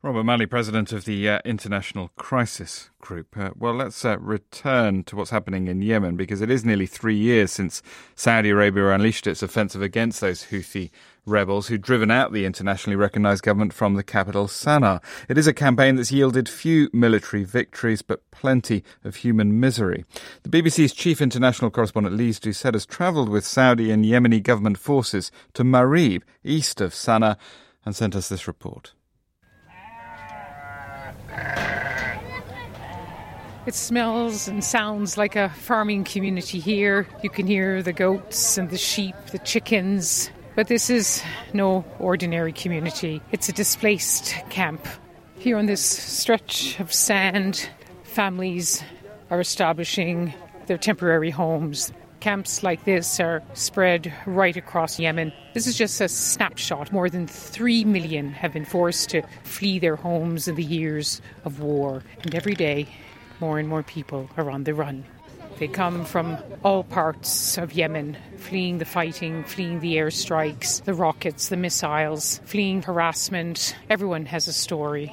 Robert 0.00 0.22
Malley, 0.22 0.46
president 0.46 0.92
of 0.92 1.06
the 1.06 1.28
uh, 1.28 1.40
International 1.44 2.12
Crisis 2.16 2.90
Group. 3.00 3.36
Uh, 3.36 3.50
well, 3.56 3.74
let's 3.74 4.04
uh, 4.04 4.16
return 4.20 5.02
to 5.02 5.16
what's 5.16 5.30
happening 5.30 5.66
in 5.66 5.82
Yemen 5.82 6.14
because 6.14 6.40
it 6.40 6.50
is 6.50 6.64
nearly 6.64 6.86
three 6.86 7.16
years 7.16 7.50
since 7.50 7.82
Saudi 8.14 8.50
Arabia 8.50 8.90
unleashed 8.90 9.26
its 9.26 9.42
offensive 9.42 9.82
against 9.82 10.20
those 10.20 10.44
Houthi 10.44 10.90
rebels 11.28 11.68
who'd 11.68 11.82
driven 11.82 12.10
out 12.10 12.32
the 12.32 12.44
internationally 12.44 12.96
recognized 12.96 13.42
government 13.42 13.72
from 13.72 13.94
the 13.94 14.02
capital, 14.02 14.46
Sana'a. 14.46 15.02
It 15.28 15.38
is 15.38 15.46
a 15.46 15.52
campaign 15.52 15.96
that's 15.96 16.10
yielded 16.10 16.48
few 16.48 16.88
military 16.92 17.44
victories, 17.44 18.02
but 18.02 18.28
plenty 18.30 18.82
of 19.04 19.16
human 19.16 19.60
misery. 19.60 20.04
The 20.42 20.48
BBC's 20.48 20.92
chief 20.92 21.20
international 21.20 21.70
correspondent 21.70 22.16
Lise 22.16 22.40
Doucet 22.40 22.74
has 22.74 22.86
travelled 22.86 23.28
with 23.28 23.46
Saudi 23.46 23.90
and 23.90 24.04
Yemeni 24.04 24.42
government 24.42 24.78
forces 24.78 25.30
to 25.54 25.64
Marib, 25.64 26.22
east 26.42 26.80
of 26.80 26.92
Sana'a, 26.92 27.36
and 27.84 27.94
sent 27.94 28.16
us 28.16 28.28
this 28.28 28.48
report. 28.48 28.92
It 33.68 33.74
smells 33.74 34.48
and 34.48 34.64
sounds 34.64 35.18
like 35.18 35.36
a 35.36 35.50
farming 35.50 36.04
community 36.04 36.58
here. 36.58 37.06
You 37.22 37.28
can 37.28 37.46
hear 37.46 37.82
the 37.82 37.92
goats 37.92 38.56
and 38.56 38.70
the 38.70 38.78
sheep, 38.78 39.14
the 39.30 39.38
chickens. 39.40 40.30
But 40.58 40.66
this 40.66 40.90
is 40.90 41.22
no 41.52 41.84
ordinary 42.00 42.52
community. 42.52 43.22
It's 43.30 43.48
a 43.48 43.52
displaced 43.52 44.34
camp. 44.50 44.84
Here 45.38 45.56
on 45.56 45.66
this 45.66 45.80
stretch 45.80 46.80
of 46.80 46.92
sand, 46.92 47.70
families 48.02 48.82
are 49.30 49.38
establishing 49.38 50.34
their 50.66 50.76
temporary 50.76 51.30
homes. 51.30 51.92
Camps 52.18 52.64
like 52.64 52.84
this 52.84 53.20
are 53.20 53.40
spread 53.54 54.12
right 54.26 54.56
across 54.56 54.98
Yemen. 54.98 55.32
This 55.54 55.68
is 55.68 55.78
just 55.78 56.00
a 56.00 56.08
snapshot. 56.08 56.90
More 56.90 57.08
than 57.08 57.28
3 57.28 57.84
million 57.84 58.32
have 58.32 58.52
been 58.52 58.64
forced 58.64 59.10
to 59.10 59.22
flee 59.44 59.78
their 59.78 59.94
homes 59.94 60.48
in 60.48 60.56
the 60.56 60.64
years 60.64 61.22
of 61.44 61.60
war. 61.60 62.02
And 62.24 62.34
every 62.34 62.56
day, 62.56 62.88
more 63.38 63.60
and 63.60 63.68
more 63.68 63.84
people 63.84 64.28
are 64.36 64.50
on 64.50 64.64
the 64.64 64.74
run. 64.74 65.04
They 65.58 65.66
come 65.66 66.04
from 66.04 66.38
all 66.62 66.84
parts 66.84 67.58
of 67.58 67.72
Yemen, 67.72 68.16
fleeing 68.36 68.78
the 68.78 68.84
fighting, 68.84 69.42
fleeing 69.42 69.80
the 69.80 69.96
airstrikes, 69.96 70.84
the 70.84 70.94
rockets, 70.94 71.48
the 71.48 71.56
missiles, 71.56 72.40
fleeing 72.44 72.82
harassment. 72.82 73.74
Everyone 73.90 74.24
has 74.26 74.46
a 74.46 74.52
story. 74.52 75.12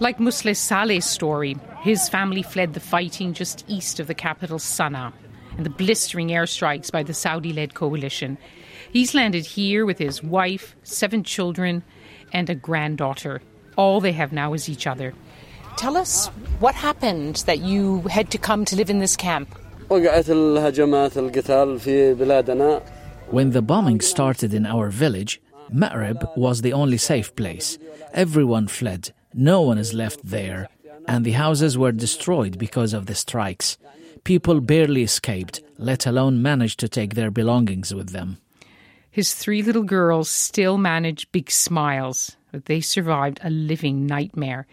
Like 0.00 0.18
Musleh 0.18 0.56
Saleh's 0.56 1.04
story, 1.04 1.56
his 1.82 2.08
family 2.08 2.42
fled 2.42 2.74
the 2.74 2.80
fighting 2.80 3.34
just 3.34 3.64
east 3.68 4.00
of 4.00 4.08
the 4.08 4.14
capital, 4.14 4.58
Sana'a, 4.58 5.12
and 5.56 5.64
the 5.64 5.70
blistering 5.70 6.30
airstrikes 6.30 6.90
by 6.90 7.04
the 7.04 7.14
Saudi 7.14 7.52
led 7.52 7.74
coalition. 7.74 8.36
He's 8.92 9.14
landed 9.14 9.46
here 9.46 9.86
with 9.86 9.98
his 9.98 10.24
wife, 10.24 10.74
seven 10.82 11.22
children, 11.22 11.84
and 12.32 12.50
a 12.50 12.56
granddaughter. 12.56 13.42
All 13.76 14.00
they 14.00 14.12
have 14.12 14.32
now 14.32 14.54
is 14.54 14.68
each 14.68 14.88
other. 14.88 15.14
Tell 15.76 15.96
us 15.96 16.26
what 16.58 16.74
happened 16.74 17.44
that 17.46 17.60
you 17.60 18.00
had 18.02 18.30
to 18.32 18.38
come 18.38 18.64
to 18.64 18.76
live 18.76 18.90
in 18.90 18.98
this 18.98 19.16
camp. 19.16 19.56
When 23.30 23.50
the 23.50 23.62
bombing 23.62 24.00
started 24.00 24.52
in 24.52 24.66
our 24.66 24.90
village, 24.90 25.40
Ma'rib 25.72 26.36
was 26.36 26.62
the 26.62 26.72
only 26.72 26.98
safe 26.98 27.34
place. 27.34 27.78
Everyone 28.12 28.68
fled. 28.68 29.12
No 29.32 29.62
one 29.62 29.78
is 29.78 29.94
left 29.94 30.20
there. 30.24 30.68
And 31.08 31.24
the 31.24 31.32
houses 31.32 31.76
were 31.76 31.92
destroyed 31.92 32.58
because 32.58 32.92
of 32.92 33.06
the 33.06 33.14
strikes. 33.14 33.78
People 34.24 34.60
barely 34.60 35.02
escaped, 35.02 35.62
let 35.78 36.06
alone 36.06 36.42
managed 36.42 36.80
to 36.80 36.88
take 36.88 37.14
their 37.14 37.30
belongings 37.30 37.94
with 37.94 38.10
them. 38.10 38.38
His 39.10 39.34
three 39.34 39.62
little 39.62 39.82
girls 39.82 40.28
still 40.28 40.78
manage 40.78 41.30
big 41.30 41.50
smiles, 41.50 42.36
but 42.50 42.64
they 42.64 42.80
survived 42.80 43.38
a 43.42 43.50
living 43.50 44.06
nightmare. 44.06 44.66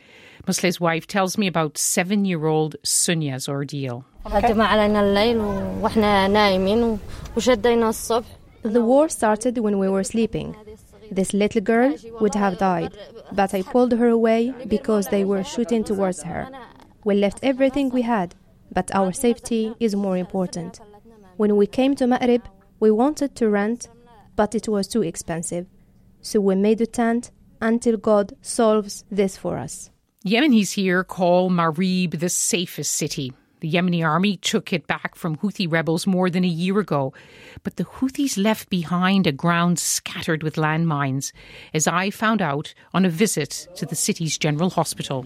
Musleh's 0.48 0.80
wife 0.80 1.06
tells 1.06 1.38
me 1.38 1.48
about 1.48 1.78
seven 1.78 2.26
year 2.26 2.46
old 2.46 2.76
Sunya's 2.84 3.48
ordeal. 3.48 4.06
The 8.64 8.82
war 8.82 9.10
started 9.10 9.58
when 9.58 9.80
we 9.80 9.89
were 9.89 10.04
sleeping. 10.04 10.56
This 11.12 11.34
little 11.34 11.62
girl 11.62 11.96
would 12.20 12.36
have 12.36 12.58
died, 12.58 12.98
but 13.32 13.54
I 13.54 13.62
pulled 13.64 13.92
her 13.94 14.08
away 14.08 14.54
because 14.68 15.08
they 15.08 15.24
were 15.26 15.44
shooting 15.44 15.84
towards 15.84 16.24
her. 16.24 16.48
We 17.04 17.16
left 17.16 17.39
everything 17.44 17.89
we 17.89 18.04
had, 18.04 18.36
but 18.72 18.94
our 18.96 19.12
safety 19.12 19.74
is 19.80 19.96
more 19.96 20.16
important. 20.18 20.80
When 21.38 21.56
we 21.58 21.68
came 21.68 21.96
to 21.96 22.06
Ma'rib, 22.06 22.44
we 22.80 22.92
wanted 22.92 23.36
to 23.36 23.50
rent, 23.50 23.89
but 24.36 24.56
it 24.56 24.68
was 24.68 24.88
too 24.88 25.02
expensive. 25.02 25.66
So 26.22 26.39
we 26.39 26.56
made 26.56 26.80
a 26.82 26.86
tent 26.86 27.32
until 27.60 27.98
God 27.98 28.34
solves 28.42 29.04
this 29.12 29.38
for 29.38 29.58
us. 29.58 29.89
Yemenis 30.24 30.74
here 30.74 31.03
call 31.03 31.49
Marib 31.49 32.19
the 32.19 32.30
safest 32.30 32.93
city. 32.93 33.34
The 33.61 33.72
Yemeni 33.72 34.05
army 34.05 34.38
took 34.38 34.72
it 34.72 34.86
back 34.86 35.15
from 35.15 35.38
Houthi 35.38 35.72
rebels 35.72 36.05
more 36.05 36.30
than 36.30 36.43
a 36.43 36.47
year 36.47 36.80
ago. 36.80 37.11
But 37.63 37.78
the 37.78 37.86
Houthis 37.86 38.38
left 38.38 38.69
behind 38.69 39.26
a 39.26 39.32
ground 39.32 39.80
scattered 39.80 40.43
with 40.43 40.57
landmines, 40.57 41.32
as 41.74 41.88
I 41.88 42.11
found 42.11 42.39
out 42.39 42.76
on 42.93 43.03
a 43.03 43.09
visit 43.09 43.67
to 43.78 43.88
the 43.88 43.95
city's 43.95 44.38
general 44.38 44.69
hospital. 44.69 45.26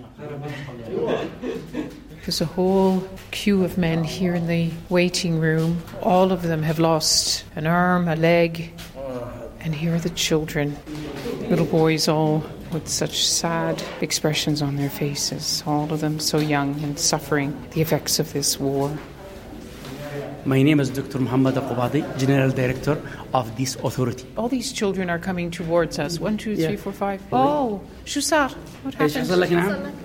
There's 2.22 2.40
a 2.40 2.46
whole 2.46 3.06
queue 3.32 3.66
of 3.66 3.78
men 3.78 4.06
here 4.06 4.34
in 4.34 4.48
the 4.48 4.72
waiting 4.88 5.42
room. 5.42 5.84
All 6.02 6.32
of 6.32 6.42
them 6.42 6.64
have 6.64 6.80
lost 6.80 7.44
an 7.58 7.68
arm, 7.68 8.08
a 8.08 8.16
leg, 8.16 8.72
and 9.66 9.74
here 9.74 9.96
are 9.96 10.00
the 10.00 10.12
children. 10.12 10.78
Little 11.50 11.66
boys 11.66 12.08
all 12.08 12.44
with 12.72 12.88
such 12.88 13.28
sad 13.28 13.84
expressions 14.00 14.62
on 14.62 14.76
their 14.76 14.92
faces, 14.92 15.64
all 15.66 15.92
of 15.92 16.02
them 16.02 16.20
so 16.20 16.38
young 16.38 16.80
and 16.84 17.00
suffering 17.00 17.52
the 17.72 17.82
effects 17.82 18.20
of 18.20 18.32
this 18.32 18.60
war. 18.60 18.96
My 20.46 20.62
name 20.62 20.80
is 20.80 20.92
Dr. 20.92 21.18
Muhammad 21.18 21.56
Akubadi, 21.56 22.02
General 22.20 22.52
Director 22.52 23.02
of 23.34 23.58
this 23.58 23.76
authority. 23.78 24.28
All 24.38 24.48
these 24.48 24.72
children 24.72 25.10
are 25.10 25.18
coming 25.18 25.50
towards 25.50 25.98
us. 25.98 26.20
One, 26.20 26.38
two, 26.38 26.56
three, 26.56 26.78
four, 26.78 26.94
five. 26.94 27.20
Oh, 27.34 27.82
Shusar, 28.06 28.52
what 28.84 28.94
happened? 28.94 29.96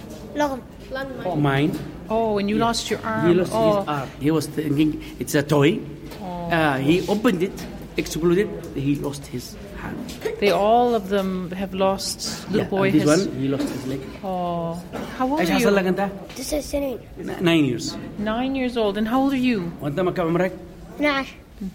Oh, 1.26 1.36
mine. 1.36 1.78
Oh, 2.08 2.38
and 2.38 2.48
you 2.48 2.56
lost 2.56 2.90
your 2.90 3.00
arm. 3.04 3.28
He 3.28 3.34
lost 3.34 3.52
oh. 3.54 3.80
his 3.80 3.88
arm. 3.88 4.08
He 4.20 4.30
was 4.30 4.46
thinking 4.46 5.04
it's 5.18 5.34
a 5.34 5.42
toy. 5.42 5.80
Uh, 6.22 6.78
he 6.78 7.06
opened 7.06 7.42
it, 7.42 7.66
exploded. 7.97 8.47
He 8.75 8.95
lost 8.95 9.23
his 9.35 9.45
hand. 9.81 9.97
They 10.41 10.51
all 10.51 10.89
of 10.99 11.09
them 11.09 11.29
have 11.61 11.73
lost. 11.73 12.19
Little 12.51 12.57
Yeah, 12.61 12.69
boy 12.77 12.87
and 12.89 12.93
this 12.99 13.09
has. 13.09 13.27
one, 13.27 13.39
he 13.41 13.47
lost 13.47 13.69
his 13.75 13.83
leg. 13.91 14.01
Oh, 14.23 14.73
how 15.17 15.25
old 15.31 15.39
ايش 15.39 15.49
are 15.49 15.53
حصل 15.53 15.75
لك 15.75 15.83
you? 15.83 15.87
انت؟ 15.87 16.09
تسع 16.37 16.59
سنين 16.59 16.97
Nine 17.41 17.65
years. 17.65 17.85
Nine 18.19 18.55
years 18.55 18.77
old. 18.77 18.97
And 18.97 19.07
how 19.07 19.19
old 19.21 19.33
are 19.33 19.45
you? 19.53 19.61
وانت 19.81 19.99
ما 19.99 20.11
كم 20.11 20.23
عمرك؟ 20.27 20.51
12 20.99 21.25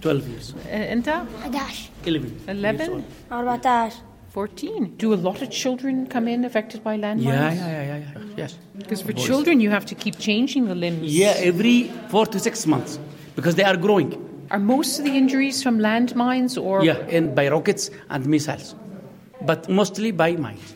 12 0.02 0.22
years. 0.28 0.52
Uh, 0.52 0.68
أنت? 0.72 1.08
11 2.06 2.30
11. 2.48 2.48
11? 2.48 3.02
14 3.30 3.92
14. 4.34 4.94
Do 4.98 5.12
a 5.12 5.20
lot 5.28 5.42
of 5.42 5.50
children 5.50 6.06
come 6.06 6.28
in 6.28 6.44
affected 6.44 6.84
by 6.84 6.94
landmines? 6.96 7.24
Yeah, 7.24 7.52
yeah, 7.52 7.70
yeah, 7.76 7.84
yeah, 7.90 7.98
yeah. 8.04 8.40
Yes. 8.42 8.50
Because 8.78 9.00
for 9.02 9.12
Boys. 9.12 9.26
children, 9.28 9.54
you 9.64 9.70
have 9.76 9.86
to 9.92 9.94
keep 10.02 10.16
changing 10.28 10.62
the 10.72 10.76
limbs. 10.84 11.02
Yeah, 11.22 11.50
every 11.50 11.78
four 12.12 12.26
to 12.34 12.38
six 12.38 12.54
months 12.72 12.92
because 13.36 13.54
they 13.58 13.64
are 13.70 13.78
growing. 13.86 14.10
Are 14.50 14.58
most 14.58 14.98
of 14.98 15.04
the 15.04 15.16
injuries 15.16 15.62
from 15.62 15.78
landmines 15.78 16.60
or? 16.60 16.84
Yeah, 16.84 16.96
and 17.16 17.34
by 17.34 17.48
rockets 17.48 17.90
and 18.08 18.26
missiles, 18.26 18.74
but 19.42 19.68
mostly 19.68 20.10
by 20.10 20.32
mines. 20.36 20.74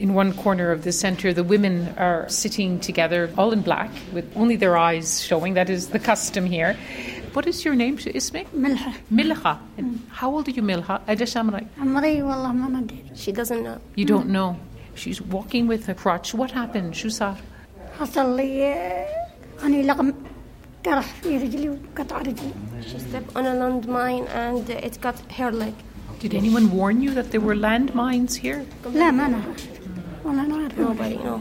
In 0.00 0.12
one 0.12 0.34
corner 0.34 0.70
of 0.70 0.84
the 0.84 0.92
centre, 0.92 1.32
the 1.32 1.44
women 1.44 1.94
are 1.96 2.28
sitting 2.28 2.80
together, 2.80 3.30
all 3.38 3.52
in 3.52 3.62
black, 3.62 3.90
with 4.12 4.26
only 4.36 4.56
their 4.56 4.76
eyes 4.76 5.22
showing. 5.22 5.54
That 5.54 5.70
is 5.70 5.88
the 5.88 5.98
custom 5.98 6.44
here. 6.44 6.76
What 7.32 7.46
is 7.46 7.64
your 7.64 7.74
name, 7.74 7.96
اسمك? 7.96 8.46
ملحة 8.54 8.92
Milha. 9.10 9.58
And 9.78 10.00
how 10.10 10.30
old 10.30 10.48
are 10.48 10.50
you, 10.50 10.62
Milha? 10.62 11.00
قديش 11.08 11.36
عمرك? 11.36 11.66
عمري 11.78 12.22
والله 12.22 12.52
ما 12.52 12.80
ندري 12.80 13.04
She 13.14 13.32
doesn't 13.32 13.62
know 13.62 13.78
You 13.96 14.04
don't 14.04 14.28
know. 14.28 14.56
She's 14.94 15.22
walking 15.22 15.66
with 15.66 15.88
a 15.88 15.94
crutch. 15.94 16.34
What 16.34 16.50
happened? 16.50 16.94
شو 16.94 17.08
صار? 17.08 17.36
حصل 18.00 18.36
لي 18.36 18.74
أنا 19.62 19.76
لقم 19.82 20.12
جرح 20.86 21.14
في 21.22 21.38
رجلي 21.38 21.68
وقطع 21.68 22.18
رجلي 22.18 22.52
She 22.82 22.98
stepped 22.98 23.36
on 23.36 23.46
a 23.46 23.54
landmine 23.62 24.26
and 24.28 24.70
it 24.70 25.00
cut 25.00 25.16
her 25.38 25.50
leg 25.52 25.74
Did 26.20 26.34
anyone 26.34 26.70
warn 26.78 27.02
you 27.02 27.10
that 27.14 27.30
there 27.32 27.40
were 27.40 27.56
landmines 27.56 28.34
here? 28.36 28.64
لا 28.94 29.10
ما 29.10 29.28
نعرف 29.28 29.68
والله 30.24 30.42
ما 30.48 30.54
أعرف 30.62 30.78
Nobody 30.78 31.16
no 31.16 31.40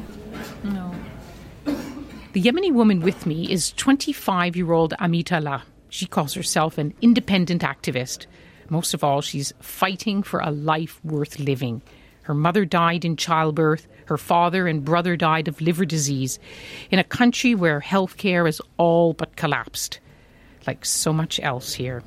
No. 0.64 0.92
The 2.34 2.42
Yemeni 2.42 2.72
woman 2.72 3.00
with 3.02 3.26
me 3.26 3.52
is 3.52 3.72
25 3.74 4.56
year 4.56 4.72
old 4.72 4.94
Amitala. 5.00 5.62
She 5.90 6.08
calls 6.08 6.34
herself 6.34 6.78
an 6.80 6.94
independent 7.02 7.62
activist. 7.62 8.26
Most 8.70 8.94
of 8.96 9.04
all, 9.04 9.22
she's 9.22 9.54
fighting 9.60 10.24
for 10.24 10.40
a 10.40 10.50
life 10.50 11.00
worth 11.04 11.38
living. 11.40 11.84
Her 12.29 12.35
mother 12.35 12.67
died 12.67 13.07
in 13.07 13.17
childbirth, 13.17 13.89
her 14.05 14.19
father 14.19 14.69
and 14.69 14.85
brother 14.85 15.17
died 15.17 15.49
of 15.49 15.63
liver 15.63 15.87
disease, 15.87 16.39
in 16.91 16.99
a 16.99 17.05
country 17.05 17.55
where 17.55 17.81
healthcare 17.81 18.45
has 18.45 18.61
all 18.77 19.15
but 19.15 19.35
collapsed, 19.37 19.99
like 20.67 20.85
so 20.85 21.11
much 21.11 21.41
else 21.41 21.73
here. 21.73 22.03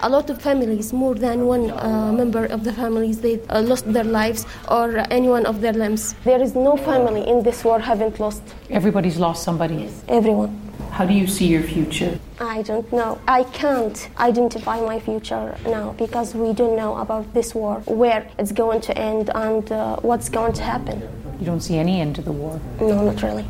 a 0.00 0.08
lot 0.08 0.30
of 0.30 0.40
families, 0.40 0.92
more 0.92 1.16
than 1.16 1.46
one 1.46 1.72
uh, 1.72 2.12
member 2.12 2.44
of 2.44 2.62
the 2.62 2.72
families, 2.72 3.20
they 3.20 3.40
uh, 3.48 3.60
lost 3.62 3.92
their 3.92 4.04
lives 4.04 4.46
or 4.68 4.98
any 5.10 5.28
one 5.28 5.44
of 5.44 5.60
their 5.60 5.72
limbs. 5.72 6.14
There 6.22 6.40
is 6.40 6.54
no 6.54 6.76
family 6.76 7.26
in 7.26 7.42
this 7.42 7.64
war 7.64 7.80
haven't 7.80 8.20
lost 8.20 8.42
Everybody's 8.70 9.18
lost 9.18 9.42
somebody. 9.42 9.74
Yes, 9.74 10.04
everyone. 10.06 10.67
How 10.98 11.06
do 11.06 11.14
you 11.14 11.28
see 11.28 11.46
your 11.46 11.62
future? 11.62 12.18
I 12.40 12.62
don't 12.62 12.92
know. 12.92 13.20
I 13.28 13.44
can't 13.44 14.10
identify 14.18 14.80
my 14.80 14.98
future 14.98 15.56
now 15.64 15.92
because 15.92 16.34
we 16.34 16.52
don't 16.52 16.74
know 16.74 16.96
about 16.96 17.32
this 17.34 17.54
war, 17.54 17.82
where 17.86 18.28
it's 18.36 18.50
going 18.50 18.80
to 18.80 18.98
end, 18.98 19.30
and 19.32 19.70
uh, 19.70 19.94
what's 19.98 20.28
going 20.28 20.54
to 20.54 20.62
happen. 20.64 21.08
You 21.38 21.46
don't 21.46 21.60
see 21.60 21.76
any 21.76 22.00
end 22.00 22.16
to 22.16 22.22
the 22.22 22.32
war. 22.32 22.60
No, 22.80 23.12
not 23.12 23.22
really. 23.22 23.46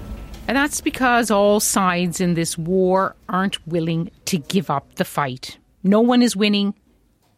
And 0.46 0.58
that's 0.58 0.82
because 0.82 1.30
all 1.30 1.58
sides 1.58 2.20
in 2.20 2.34
this 2.34 2.58
war 2.58 3.16
aren't 3.30 3.66
willing 3.66 4.10
to 4.26 4.36
give 4.36 4.68
up 4.68 4.96
the 4.96 5.06
fight. 5.06 5.56
No 5.82 6.02
one 6.02 6.20
is 6.20 6.36
winning, 6.36 6.74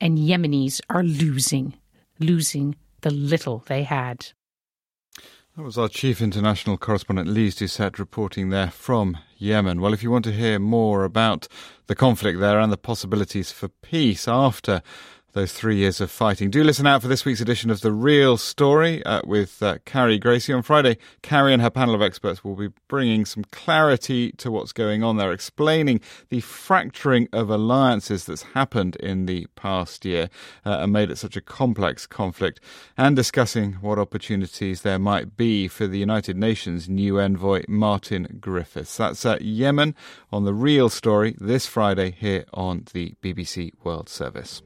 and 0.01 0.19
Yemenis 0.19 0.81
are 0.91 1.05
losing, 1.05 1.75
losing 2.19 2.75
the 3.03 3.11
little 3.11 3.63
they 3.69 3.85
had. 3.85 4.33
That 5.61 5.67
was 5.67 5.77
our 5.77 5.91
chief 5.91 6.23
international 6.23 6.79
correspondent 6.79 7.29
Lise 7.29 7.57
Doucet 7.57 7.99
reporting 7.99 8.49
there 8.49 8.71
from 8.71 9.19
Yemen. 9.37 9.83
Well, 9.83 9.93
if 9.93 10.03
you 10.03 10.11
want 10.11 10.25
to 10.25 10.33
hear 10.33 10.59
more 10.59 11.05
about 11.05 11.49
the 11.87 11.95
conflict 11.95 12.41
there 12.41 12.59
and 12.59 12.73
the 12.73 12.79
possibilities 12.79 13.53
for 13.53 13.69
peace 13.69 14.27
after 14.27 14.81
those 15.33 15.53
three 15.53 15.77
years 15.77 16.01
of 16.01 16.11
fighting, 16.11 16.51
do 16.51 16.65
listen 16.65 16.87
out 16.87 17.03
for 17.03 17.09
this 17.09 17.25
week's 17.25 17.41
edition 17.41 17.71
of 17.71 17.81
The 17.81 17.93
Real 17.93 18.37
Story 18.37 19.05
uh, 19.05 19.23
with 19.25 19.63
uh, 19.63 19.79
Carrie 19.85 20.19
Gracie. 20.19 20.53
On 20.53 20.63
Friday, 20.63 20.99
Carrie 21.23 21.53
and 21.53 21.63
her 21.63 21.71
panel 21.71 21.95
of 21.95 22.03
experts 22.03 22.43
will 22.43 22.57
be 22.57 22.71
bringing 22.89 23.25
some 23.25 23.45
clarity 23.53 24.33
to 24.33 24.51
what's 24.51 24.73
going 24.73 25.05
on 25.05 25.17
there, 25.17 25.33
explaining 25.33 26.01
the 26.31 26.41
fracturing 26.41 27.29
of 27.33 27.49
alliances 27.49 28.25
that's 28.25 28.43
happened 28.43 28.97
in 28.97 29.27
the 29.27 29.47
past 29.55 30.05
year 30.05 30.29
uh, 30.65 30.79
and 30.81 30.93
made 30.93 31.11
it 31.11 31.19
such 31.19 31.37
a 31.37 31.41
complex 31.41 32.07
conflict, 32.07 32.61
and 32.97 33.15
discussing 33.15 33.75
what 33.75 33.99
opportunities 33.99 34.83
there 34.83 34.99
might 34.99 35.37
be 35.37 35.69
for 35.69 35.87
the 35.87 35.99
United 35.99 36.37
Nations 36.37 36.89
new 36.89 37.21
envoy 37.21 37.63
Martin 37.69 38.39
Griffiths. 38.41 38.97
That's 38.97 39.25
at 39.25 39.43
Yemen 39.43 39.95
on 40.33 40.45
The 40.45 40.55
Real 40.55 40.89
Story 40.89 41.37
this 41.39 41.67
Friday 41.67 42.11
here 42.11 42.45
on 42.53 42.85
the 42.93 43.15
BBC 43.23 43.73
World 43.85 44.09
Service. 44.09 44.63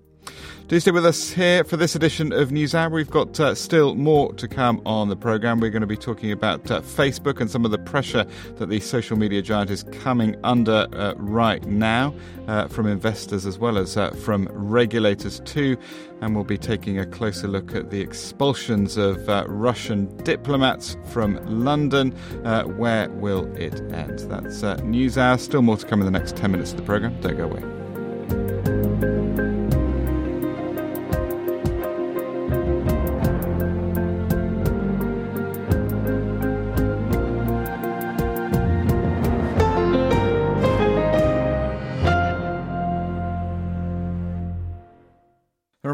Do 0.67 0.81
stay 0.81 0.93
with 0.93 1.05
us 1.05 1.31
here 1.31 1.63
for 1.63 1.77
this 1.77 1.95
edition 1.95 2.33
of 2.33 2.49
NewsHour. 2.49 2.91
We've 2.91 3.11
got 3.11 3.39
uh, 3.39 3.55
still 3.55 3.95
more 3.95 4.33
to 4.33 4.49
come 4.49 4.81
on 4.87 5.11
the 5.11 5.17
programme. 5.17 5.61
We're 5.61 5.69
going 5.69 5.83
to 5.83 5.87
be 5.87 5.97
talking 5.97 6.33
about 6.33 6.71
uh, 6.71 6.81
Facebook 6.81 7.39
and 7.39 7.51
some 7.51 7.67
of 7.67 7.71
the 7.71 7.77
pressure 7.77 8.25
that 8.57 8.71
the 8.71 8.81
social 8.81 9.19
media 9.19 9.43
giant 9.43 9.71
is 9.71 9.83
coming 10.01 10.37
under 10.43 10.89
uh, 10.95 11.13
right 11.19 11.63
now 11.67 12.15
uh, 12.49 12.67
from 12.69 12.87
investors 12.87 13.45
as 13.45 13.59
well 13.59 13.77
as 13.77 13.99
uh, 13.99 14.13
from 14.13 14.49
regulators 14.53 15.41
too. 15.41 15.77
And 16.23 16.35
we'll 16.35 16.45
be 16.45 16.57
taking 16.57 16.99
a 16.99 17.05
closer 17.05 17.47
look 17.47 17.75
at 17.75 17.91
the 17.91 18.01
expulsions 18.01 18.97
of 18.97 19.29
uh, 19.29 19.45
Russian 19.47 20.17
diplomats 20.25 20.97
from 21.11 21.39
London. 21.45 22.13
Where 22.79 23.11
will 23.11 23.55
it 23.57 23.83
end? 23.93 24.21
That's 24.31 24.63
NewsHour. 24.63 25.39
Still 25.39 25.61
more 25.61 25.77
to 25.77 25.87
come 25.87 26.01
in 26.01 26.07
the 26.07 26.19
next 26.19 26.37
10 26.37 26.51
minutes 26.53 26.71
of 26.71 26.79
the 26.79 26.85
programme. 26.85 27.21
Don't 27.21 27.37
go 27.37 27.45
away. 27.45 27.84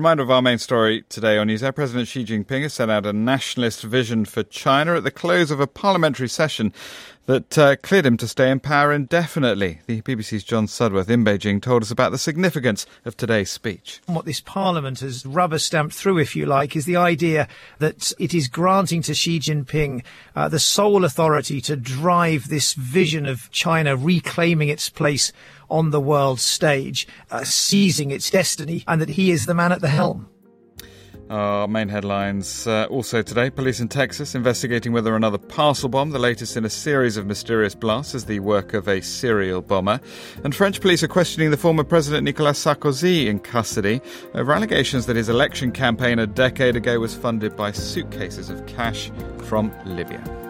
Reminder 0.00 0.22
of 0.22 0.30
our 0.30 0.40
main 0.40 0.56
story 0.56 1.04
today 1.10 1.36
on 1.36 1.46
News 1.46 1.60
NewsHour. 1.60 1.74
President 1.74 2.08
Xi 2.08 2.24
Jinping 2.24 2.62
has 2.62 2.72
set 2.72 2.88
out 2.88 3.04
a 3.04 3.12
nationalist 3.12 3.82
vision 3.82 4.24
for 4.24 4.42
China 4.42 4.94
at 4.94 5.04
the 5.04 5.10
close 5.10 5.50
of 5.50 5.60
a 5.60 5.66
parliamentary 5.66 6.26
session 6.26 6.72
that 7.26 7.58
uh, 7.58 7.76
cleared 7.76 8.06
him 8.06 8.16
to 8.16 8.26
stay 8.26 8.50
in 8.50 8.60
power 8.60 8.94
indefinitely. 8.94 9.80
The 9.86 10.00
BBC's 10.00 10.42
John 10.42 10.66
Sudworth 10.66 11.10
in 11.10 11.22
Beijing 11.22 11.60
told 11.60 11.82
us 11.82 11.90
about 11.90 12.12
the 12.12 12.18
significance 12.18 12.86
of 13.04 13.14
today's 13.14 13.50
speech. 13.50 14.00
What 14.06 14.24
this 14.24 14.40
parliament 14.40 15.00
has 15.00 15.26
rubber 15.26 15.58
stamped 15.58 15.94
through, 15.94 16.18
if 16.18 16.34
you 16.34 16.46
like, 16.46 16.74
is 16.74 16.86
the 16.86 16.96
idea 16.96 17.46
that 17.78 18.14
it 18.18 18.32
is 18.32 18.48
granting 18.48 19.02
to 19.02 19.12
Xi 19.12 19.38
Jinping 19.38 20.02
uh, 20.34 20.48
the 20.48 20.58
sole 20.58 21.04
authority 21.04 21.60
to 21.60 21.76
drive 21.76 22.48
this 22.48 22.72
vision 22.72 23.26
of 23.26 23.50
China 23.50 23.96
reclaiming 23.96 24.70
its 24.70 24.88
place 24.88 25.30
on 25.70 25.90
the 25.90 26.00
world 26.00 26.40
stage, 26.40 27.06
uh, 27.30 27.44
seizing 27.44 28.10
its 28.10 28.30
destiny, 28.30 28.84
and 28.86 29.00
that 29.00 29.10
he 29.10 29.30
is 29.30 29.46
the 29.46 29.54
man 29.54 29.72
at 29.72 29.80
the 29.80 29.88
helm. 29.88 30.28
Our 31.30 31.68
main 31.68 31.88
headlines 31.88 32.66
uh, 32.66 32.88
also 32.90 33.22
today 33.22 33.50
police 33.50 33.78
in 33.78 33.86
Texas 33.86 34.34
investigating 34.34 34.92
whether 34.92 35.14
another 35.14 35.38
parcel 35.38 35.88
bomb, 35.88 36.10
the 36.10 36.18
latest 36.18 36.56
in 36.56 36.64
a 36.64 36.70
series 36.70 37.16
of 37.16 37.24
mysterious 37.24 37.72
blasts, 37.72 38.16
is 38.16 38.24
the 38.24 38.40
work 38.40 38.74
of 38.74 38.88
a 38.88 39.00
serial 39.00 39.62
bomber. 39.62 40.00
And 40.42 40.52
French 40.52 40.80
police 40.80 41.04
are 41.04 41.08
questioning 41.08 41.52
the 41.52 41.56
former 41.56 41.84
President 41.84 42.24
Nicolas 42.24 42.64
Sarkozy 42.64 43.26
in 43.26 43.38
custody 43.38 44.00
over 44.34 44.52
allegations 44.52 45.06
that 45.06 45.14
his 45.14 45.28
election 45.28 45.70
campaign 45.70 46.18
a 46.18 46.26
decade 46.26 46.74
ago 46.74 46.98
was 46.98 47.14
funded 47.14 47.54
by 47.54 47.70
suitcases 47.70 48.50
of 48.50 48.66
cash 48.66 49.12
from 49.44 49.72
Libya. 49.86 50.49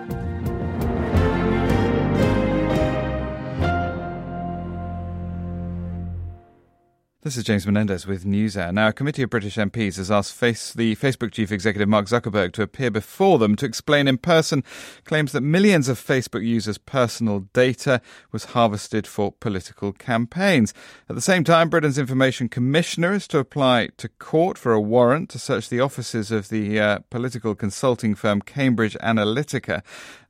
This 7.23 7.37
is 7.37 7.45
James 7.45 7.67
Menendez 7.67 8.07
with 8.07 8.25
NewsHour. 8.25 8.73
Now, 8.73 8.89
a 8.89 8.93
committee 8.95 9.23
of 9.23 9.29
British 9.29 9.57
MPs 9.57 9.99
has 9.99 10.11
asked 10.11 10.33
face, 10.33 10.73
the 10.73 10.97
Facebook 10.97 11.33
chief 11.33 11.53
executive 11.53 11.87
Mark 11.87 12.07
Zuckerberg 12.07 12.55
to 12.55 12.63
appear 12.63 12.91
before 12.91 13.39
them 13.39 13.57
to 13.57 13.67
explain 13.67 14.09
in 14.09 14.17
person 14.17 14.65
claims 15.05 15.33
that 15.33 15.43
millions 15.43 15.91
of 15.91 16.01
Facebook 16.01 16.43
users' 16.43 16.79
personal 16.79 17.41
data 17.53 18.01
was 18.33 18.47
harvested 18.57 19.07
for 19.07 19.33
political 19.33 19.93
campaigns. 19.93 20.73
At 21.11 21.15
the 21.15 21.21
same 21.21 21.45
time, 21.45 21.69
Britain's 21.69 21.99
Information 21.99 22.49
Commissioner 22.49 23.13
is 23.13 23.29
to 23.29 23.39
apply 23.39 23.91
to 23.99 24.09
court 24.09 24.57
for 24.57 24.73
a 24.73 24.81
warrant 24.81 25.29
to 25.29 25.39
search 25.39 25.69
the 25.69 25.81
offices 25.81 26.33
of 26.33 26.49
the 26.49 26.81
uh, 26.81 26.99
political 27.11 27.55
consulting 27.55 28.15
firm 28.15 28.41
Cambridge 28.41 28.97
Analytica, 29.03 29.83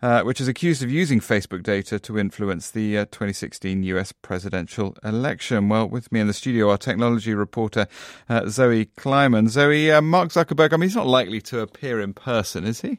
uh, 0.03 0.23
which 0.23 0.41
is 0.41 0.49
accused 0.49 0.83
of 0.83 0.91
using 0.91 1.21
Facebook 1.21 1.63
data 1.63 2.01
to 2.01 2.19
influence 2.19 2.69
the 2.69 2.99
uh, 2.99 3.05
2016 3.05 3.85
US 3.85 4.11
presidential 4.11 4.97
election. 5.05 5.69
Well, 5.69 5.89
with 5.89 6.11
me 6.11 6.19
in 6.19 6.27
the 6.27 6.33
studio 6.33 6.69
are 6.69 6.80
technology 6.81 7.35
reporter 7.35 7.87
uh, 8.29 8.49
Zoe 8.49 8.87
Kleinman. 8.97 9.49
Zoe, 9.49 9.91
uh, 9.91 10.01
Mark 10.01 10.31
Zuckerberg, 10.31 10.73
I 10.73 10.77
mean, 10.77 10.89
he's 10.89 10.97
not 10.97 11.07
likely 11.07 11.41
to 11.43 11.61
appear 11.61 12.01
in 12.01 12.15
person, 12.15 12.65
is 12.65 12.81
he? 12.81 12.99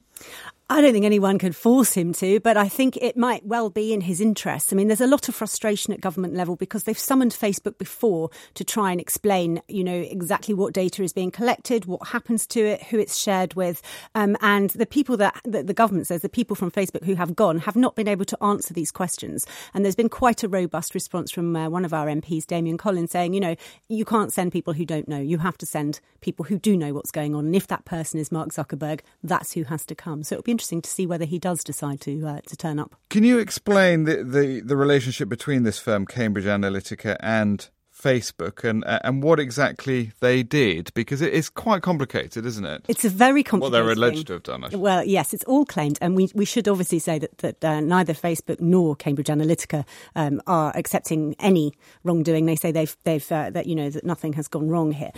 I 0.72 0.80
don't 0.80 0.93
think 0.93 1.03
anyone 1.03 1.38
could 1.38 1.53
force 1.53 1.95
him 1.95 2.13
to, 2.13 2.39
but 2.39 2.55
I 2.55 2.69
think 2.69 2.95
it 2.95 3.17
might 3.17 3.45
well 3.45 3.69
be 3.69 3.91
in 3.91 3.99
his 3.99 4.22
interest. 4.22 4.72
I 4.72 4.78
mean, 4.78 4.88
there's 4.88 5.01
a 5.01 5.05
lot 5.05 5.28
of 5.28 5.36
frustration 5.36 5.91
at 5.91 5.99
government 5.99 6.34
level 6.34 6.55
because 6.55 6.86
they've 6.86 6.97
summoned 6.97 7.34
Facebook 7.34 7.78
before 7.78 8.30
to 8.53 8.63
try 8.63 8.89
and 8.89 9.01
explain, 9.01 9.61
you 9.67 9.84
know, 9.84 9.93
exactly 9.93 10.53
what 10.53 10.74
data 10.74 11.03
is 11.03 11.11
being 11.11 11.30
collected, 11.30 11.88
what 11.88 12.07
happens 12.07 12.47
to 12.47 12.61
it, 12.61 12.84
who 12.84 12.99
it's 12.99 13.17
shared 13.17 13.53
with, 13.53 13.82
um, 14.15 14.38
and 14.39 14.69
the 14.69 14.86
people 14.86 15.17
that, 15.17 15.41
that 15.43 15.67
the 15.67 15.74
government 15.74 16.07
says, 16.07 16.22
the 16.22 16.30
people 16.30 16.55
from 16.55 16.72
Facebook 16.72 17.03
who 17.03 17.15
have 17.15 17.36
gone, 17.36 17.59
have 17.59 17.76
not 17.76 17.97
been 17.97 18.07
able 18.07 18.24
to 18.24 18.41
answer 18.41 18.74
these 18.74 18.91
questions. 18.91 19.45
And 19.74 19.84
there's 19.84 19.93
been 19.93 20.07
quite 20.07 20.41
a 20.41 20.47
robust 20.47 20.95
response 20.95 21.32
from 21.32 21.53
uh, 21.53 21.67
one 21.67 21.84
of 21.84 21.93
our 21.93 22.07
MPs, 22.07 22.47
Damian 22.47 22.78
Collins, 22.78 23.11
saying, 23.11 23.34
you 23.34 23.41
know, 23.41 23.57
you 23.89 24.05
can't 24.05 24.32
send 24.32 24.53
people 24.53 24.72
who 24.72 24.86
don't 24.86 25.09
know. 25.09 25.19
You 25.19 25.39
have 25.39 25.57
to 25.57 25.65
send 25.65 25.99
people 26.22 26.45
who 26.45 26.57
do 26.57 26.78
know 26.78 26.93
what's 26.93 27.11
going 27.11 27.36
on. 27.36 27.47
And 27.47 27.55
if 27.57 27.67
that 27.67 27.84
person 27.84 28.22
is 28.22 28.32
Mark 28.32 28.51
Zuckerberg, 28.51 29.01
that's 29.22 29.51
who 29.51 29.63
has 29.65 29.86
to 29.88 29.95
come. 29.95 30.24
So 30.24 30.36
it'll 30.36 30.43
be 30.43 30.61
interesting 30.62 30.82
to 30.84 30.89
see 30.89 31.07
whether 31.07 31.26
he 31.26 31.39
does 31.39 31.64
decide 31.64 31.99
to 32.01 32.28
uh, 32.28 32.39
to 32.45 32.55
turn 32.55 32.78
up. 32.80 32.95
Can 33.09 33.24
you 33.24 33.39
explain 33.39 34.03
the, 34.03 34.24
the, 34.24 34.62
the 34.62 34.76
relationship 34.76 35.28
between 35.28 35.64
this 35.64 35.80
firm, 35.80 36.05
Cambridge 36.05 36.45
Analytica, 36.45 37.18
and 37.20 37.68
Facebook 38.02 38.64
and 38.64 38.84
and 38.86 39.24
what 39.24 39.39
exactly 39.39 40.12
they 40.20 40.43
did 40.43 40.91
because 40.93 41.22
it 41.22 41.34
is 41.34 41.49
quite 41.49 41.82
complicated, 41.82 42.45
isn't 42.45 42.66
it? 42.66 42.84
It's 42.88 43.06
a 43.06 43.10
very 43.10 43.43
complicated. 43.43 43.74
What 43.74 43.84
they're 43.84 43.91
alleged 43.91 44.28
to 44.28 44.34
have 44.34 44.43
done. 44.43 44.66
Well, 44.74 45.04
yes, 45.06 45.34
it's 45.34 45.43
all 45.45 45.66
claimed, 45.66 45.97
and 46.02 46.16
we 46.16 46.30
we 46.34 46.45
should 46.45 46.68
obviously 46.68 46.99
say 46.99 47.20
that 47.20 47.38
that 47.39 47.64
uh, 47.64 47.80
neither 47.80 48.14
Facebook 48.14 48.60
nor 48.60 48.95
Cambridge 48.95 49.28
Analytica 49.28 49.86
um, 50.16 50.41
are 50.47 50.72
accepting 50.76 51.36
any 51.39 51.74
wrongdoing. 52.04 52.45
They 52.45 52.56
say 52.56 52.72
they've 52.72 52.95
they've 53.04 53.32
uh, 53.32 53.49
that 53.52 53.68
you 53.68 53.76
know 53.76 53.89
that 53.89 54.04
nothing 54.04 54.34
has 54.34 54.47
gone 54.47 54.70
wrong 54.70 54.91
here. 54.91 55.12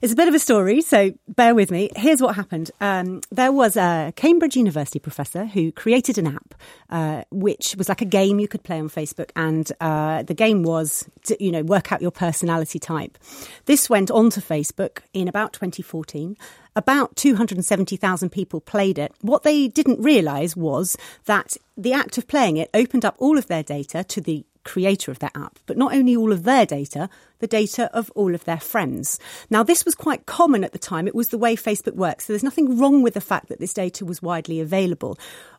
It's 0.00 0.12
a 0.12 0.16
bit 0.16 0.28
of 0.28 0.34
a 0.34 0.38
story, 0.38 0.80
so 0.80 1.12
bear 1.28 1.54
with 1.54 1.70
me. 1.70 1.90
Here's 1.96 2.20
what 2.22 2.36
happened. 2.36 2.70
Um, 2.80 3.20
there 3.30 3.52
was 3.52 3.76
a 3.76 4.12
Cambridge 4.16 4.56
University 4.56 4.98
professor 4.98 5.46
who 5.46 5.72
created 5.72 6.18
an 6.18 6.28
app 6.28 6.54
uh, 6.90 7.24
which 7.30 7.74
was 7.76 7.88
like 7.88 8.00
a 8.00 8.06
game 8.06 8.38
you 8.38 8.48
could 8.48 8.62
play 8.62 8.78
on 8.78 8.88
Facebook, 8.88 9.30
and 9.36 9.70
uh, 9.80 10.22
the 10.22 10.34
game 10.34 10.62
was 10.62 11.08
to, 11.24 11.42
you 11.42 11.52
know 11.52 11.62
work 11.62 11.92
out 11.92 12.00
your 12.00 12.10
personality 12.28 12.78
type. 12.78 13.16
This 13.64 13.88
went 13.88 14.10
onto 14.10 14.42
Facebook 14.42 14.98
in 15.14 15.28
about 15.28 15.54
2014. 15.54 16.36
About 16.76 17.16
270,000 17.16 18.28
people 18.28 18.60
played 18.60 18.98
it. 18.98 19.12
What 19.22 19.44
they 19.44 19.66
didn't 19.68 20.02
realise 20.02 20.54
was 20.54 20.98
that 21.24 21.56
the 21.76 21.94
act 21.94 22.18
of 22.18 22.28
playing 22.28 22.58
it 22.58 22.68
opened 22.74 23.06
up 23.06 23.14
all 23.18 23.38
of 23.38 23.46
their 23.46 23.62
data 23.62 24.04
to 24.04 24.20
the 24.20 24.44
creator 24.64 25.10
of 25.10 25.20
that 25.20 25.34
app, 25.34 25.58
but 25.64 25.78
not 25.78 25.94
only 25.94 26.14
all 26.14 26.30
of 26.30 26.42
their 26.42 26.66
data, 26.66 27.08
the 27.38 27.46
data 27.46 27.90
of 27.96 28.10
all 28.14 28.34
of 28.34 28.44
their 28.44 28.60
friends. 28.60 29.18
Now, 29.48 29.62
this 29.62 29.86
was 29.86 29.94
quite 29.94 30.26
common 30.26 30.62
at 30.64 30.72
the 30.72 30.78
time. 30.78 31.08
It 31.08 31.14
was 31.14 31.28
the 31.28 31.38
way 31.38 31.56
Facebook 31.56 31.94
works. 31.94 32.26
So 32.26 32.34
there's 32.34 32.44
nothing 32.44 32.78
wrong 32.78 33.02
with 33.02 33.14
the 33.14 33.22
fact 33.22 33.48
that 33.48 33.60
this 33.60 33.72
data 33.72 34.04
was 34.04 34.20
widely 34.20 34.60
available. 34.60 35.18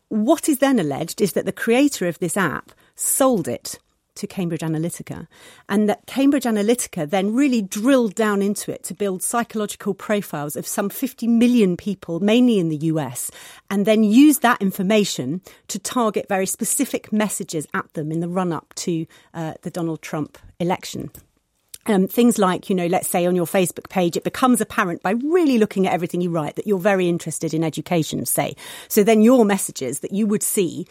What 0.10 0.48
is 0.48 0.60
then 0.60 0.78
alleged 0.78 1.20
is 1.20 1.34
that 1.34 1.46
the 1.46 1.62
creator 1.64 2.08
of 2.08 2.20
this 2.20 2.38
app 2.38 2.72
sold 2.96 3.48
it 3.48 3.80
to 4.20 4.28
Cambridge 4.28 4.62
Analytica, 4.62 5.28
and 5.68 5.90
that 5.90 6.06
Cambridge 6.06 6.44
Analytica 6.44 7.10
then 7.10 7.34
really 7.34 7.62
drilled 7.62 8.16
down 8.16 8.42
into 8.42 8.72
it 8.72 8.84
to 8.84 8.94
build 8.94 9.24
psychological 9.24 9.94
profiles 9.94 10.56
of 10.56 10.68
some 10.68 10.90
50 10.90 11.28
million 11.28 11.78
people, 11.78 12.20
mainly 12.20 12.60
in 12.60 12.70
the 12.70 12.78
US, 12.78 13.32
and 13.70 13.86
then 13.86 14.04
use 14.04 14.40
that 14.40 14.62
information 14.62 15.42
to 15.70 15.80
target 15.80 16.28
very 16.28 16.46
specific 16.46 17.14
messages 17.14 17.66
at 17.74 17.92
them 17.94 18.12
in 18.12 18.20
the 18.20 18.28
run 18.28 18.52
up 18.52 18.74
to 18.76 19.06
uh, 19.34 19.54
the 19.62 19.72
Donald 19.72 20.02
Trump 20.02 20.38
election. 20.60 21.10
Um, 21.86 22.08
things 22.08 22.38
like, 22.38 22.70
you 22.70 22.76
know, 22.76 22.88
let's 22.88 23.08
say 23.08 23.26
on 23.26 23.36
your 23.36 23.46
Facebook 23.46 23.90
page, 23.90 24.18
it 24.18 24.24
becomes 24.24 24.60
apparent 24.62 25.02
by 25.02 25.12
really 25.12 25.58
looking 25.58 25.88
at 25.88 25.94
everything 25.94 26.22
you 26.22 26.30
write 26.30 26.56
that 26.58 26.68
you're 26.68 26.78
very 26.78 27.08
interested 27.08 27.54
in 27.54 27.64
education, 27.64 28.26
say. 28.26 28.56
So 28.90 29.02
then 29.02 29.22
your 29.22 29.46
messages 29.46 30.02
that 30.02 30.12
you 30.12 30.28
would 30.28 30.44
see 30.44 30.86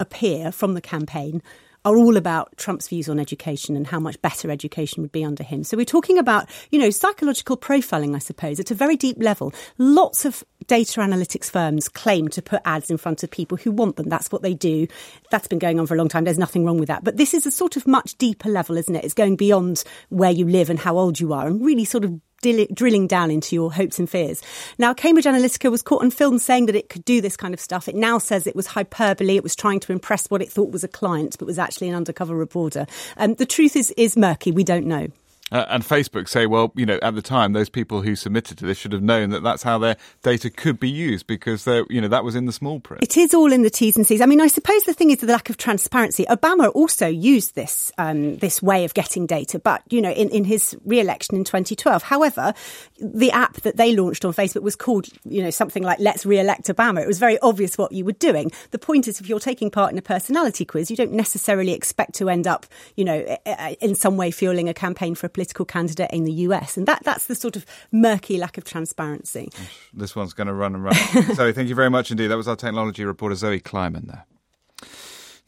appear 0.00 0.50
from 0.52 0.74
the 0.74 0.80
campaign 0.80 1.42
are 1.84 1.96
all 1.96 2.16
about 2.16 2.56
Trump's 2.56 2.88
views 2.88 3.08
on 3.08 3.18
education 3.18 3.76
and 3.76 3.86
how 3.86 3.98
much 3.98 4.20
better 4.22 4.50
education 4.50 5.02
would 5.02 5.12
be 5.12 5.24
under 5.24 5.42
him. 5.42 5.64
So 5.64 5.76
we're 5.76 5.84
talking 5.84 6.18
about, 6.18 6.48
you 6.70 6.78
know, 6.78 6.90
psychological 6.90 7.56
profiling, 7.56 8.14
I 8.14 8.18
suppose, 8.18 8.60
at 8.60 8.70
a 8.70 8.74
very 8.74 8.96
deep 8.96 9.16
level. 9.18 9.52
Lots 9.78 10.24
of 10.24 10.44
data 10.68 11.00
analytics 11.00 11.50
firms 11.50 11.88
claim 11.88 12.28
to 12.28 12.42
put 12.42 12.62
ads 12.64 12.90
in 12.90 12.98
front 12.98 13.22
of 13.24 13.30
people 13.30 13.58
who 13.58 13.72
want 13.72 13.96
them. 13.96 14.08
That's 14.08 14.30
what 14.30 14.42
they 14.42 14.54
do. 14.54 14.86
That's 15.30 15.48
been 15.48 15.58
going 15.58 15.80
on 15.80 15.86
for 15.86 15.94
a 15.94 15.98
long 15.98 16.08
time. 16.08 16.24
There's 16.24 16.38
nothing 16.38 16.64
wrong 16.64 16.78
with 16.78 16.88
that. 16.88 17.02
But 17.02 17.16
this 17.16 17.34
is 17.34 17.46
a 17.46 17.50
sort 17.50 17.76
of 17.76 17.86
much 17.86 18.16
deeper 18.16 18.48
level, 18.48 18.76
isn't 18.76 18.94
it? 18.94 19.04
It's 19.04 19.14
going 19.14 19.36
beyond 19.36 19.82
where 20.08 20.30
you 20.30 20.46
live 20.46 20.70
and 20.70 20.78
how 20.78 20.96
old 20.98 21.18
you 21.18 21.32
are 21.32 21.48
and 21.48 21.64
really 21.64 21.84
sort 21.84 22.04
of 22.04 22.20
drilling 22.74 23.06
down 23.06 23.30
into 23.30 23.54
your 23.54 23.72
hopes 23.72 23.98
and 23.98 24.08
fears. 24.08 24.42
Now, 24.78 24.92
Cambridge 24.92 25.24
Analytica 25.24 25.70
was 25.70 25.82
caught 25.82 26.02
on 26.02 26.10
film 26.10 26.38
saying 26.38 26.66
that 26.66 26.76
it 26.76 26.88
could 26.88 27.04
do 27.04 27.20
this 27.20 27.36
kind 27.36 27.54
of 27.54 27.60
stuff. 27.60 27.88
It 27.88 27.94
now 27.94 28.18
says 28.18 28.46
it 28.46 28.56
was 28.56 28.66
hyperbole. 28.66 29.36
It 29.36 29.42
was 29.42 29.56
trying 29.56 29.80
to 29.80 29.92
impress 29.92 30.26
what 30.28 30.42
it 30.42 30.50
thought 30.50 30.70
was 30.70 30.84
a 30.84 30.88
client, 30.88 31.36
but 31.38 31.46
was 31.46 31.58
actually 31.58 31.88
an 31.88 31.94
undercover 31.94 32.36
reporter. 32.36 32.86
Um, 33.16 33.34
the 33.34 33.46
truth 33.46 33.76
is, 33.76 33.92
is 33.96 34.16
murky. 34.16 34.50
We 34.50 34.64
don't 34.64 34.86
know. 34.86 35.08
Uh, 35.52 35.66
and 35.68 35.84
Facebook 35.84 36.28
say, 36.28 36.46
well, 36.46 36.72
you 36.74 36.86
know, 36.86 36.98
at 37.02 37.14
the 37.14 37.20
time, 37.20 37.52
those 37.52 37.68
people 37.68 38.00
who 38.00 38.16
submitted 38.16 38.56
to 38.56 38.64
this 38.64 38.78
should 38.78 38.92
have 38.92 39.02
known 39.02 39.28
that 39.30 39.42
that's 39.42 39.62
how 39.62 39.76
their 39.76 39.98
data 40.22 40.48
could 40.48 40.80
be 40.80 40.88
used 40.88 41.26
because, 41.26 41.66
you 41.66 42.00
know, 42.00 42.08
that 42.08 42.24
was 42.24 42.34
in 42.34 42.46
the 42.46 42.52
small 42.52 42.80
print. 42.80 43.02
It 43.02 43.18
is 43.18 43.34
all 43.34 43.52
in 43.52 43.62
the 43.62 43.68
T's 43.68 43.94
and 43.94 44.06
C's. 44.06 44.22
I 44.22 44.26
mean, 44.26 44.40
I 44.40 44.46
suppose 44.46 44.82
the 44.84 44.94
thing 44.94 45.10
is 45.10 45.18
the 45.18 45.26
lack 45.26 45.50
of 45.50 45.58
transparency. 45.58 46.24
Obama 46.24 46.72
also 46.74 47.06
used 47.06 47.54
this 47.54 47.92
um, 47.98 48.38
this 48.38 48.62
way 48.62 48.86
of 48.86 48.94
getting 48.94 49.26
data, 49.26 49.58
but 49.58 49.82
you 49.90 50.00
know, 50.00 50.10
in, 50.10 50.30
in 50.30 50.44
his 50.44 50.74
re-election 50.86 51.36
in 51.36 51.44
2012. 51.44 52.02
However, 52.02 52.54
the 52.98 53.30
app 53.30 53.56
that 53.60 53.76
they 53.76 53.94
launched 53.94 54.24
on 54.24 54.32
Facebook 54.32 54.62
was 54.62 54.74
called, 54.74 55.06
you 55.24 55.42
know, 55.42 55.50
something 55.50 55.82
like 55.82 55.98
"Let's 56.00 56.24
re-elect 56.24 56.68
Obama." 56.68 57.02
It 57.02 57.06
was 57.06 57.18
very 57.18 57.38
obvious 57.40 57.76
what 57.76 57.92
you 57.92 58.06
were 58.06 58.12
doing. 58.12 58.50
The 58.70 58.78
point 58.78 59.06
is, 59.06 59.20
if 59.20 59.28
you're 59.28 59.38
taking 59.38 59.70
part 59.70 59.92
in 59.92 59.98
a 59.98 60.02
personality 60.02 60.64
quiz, 60.64 60.90
you 60.90 60.96
don't 60.96 61.12
necessarily 61.12 61.72
expect 61.72 62.14
to 62.14 62.30
end 62.30 62.46
up, 62.46 62.64
you 62.96 63.04
know, 63.04 63.18
in 63.82 63.94
some 63.94 64.16
way 64.16 64.30
fueling 64.30 64.70
a 64.70 64.74
campaign 64.74 65.14
for 65.14 65.26
a 65.26 65.28
political 65.28 65.41
candidate 65.64 66.10
in 66.12 66.24
the 66.24 66.32
US. 66.32 66.76
And 66.76 66.86
that, 66.86 67.02
that's 67.04 67.26
the 67.26 67.34
sort 67.34 67.56
of 67.56 67.66
murky 67.90 68.38
lack 68.38 68.58
of 68.58 68.64
transparency. 68.64 69.50
This 69.92 70.14
one's 70.14 70.32
going 70.32 70.46
to 70.46 70.54
run 70.54 70.74
and 70.74 70.84
run. 70.84 70.94
Zoe, 71.34 71.52
thank 71.52 71.68
you 71.68 71.74
very 71.74 71.90
much 71.90 72.10
indeed. 72.10 72.28
That 72.28 72.36
was 72.36 72.48
our 72.48 72.56
technology 72.56 73.04
reporter, 73.04 73.34
Zoe 73.34 73.60
Kleinman, 73.60 74.06
there. 74.06 74.24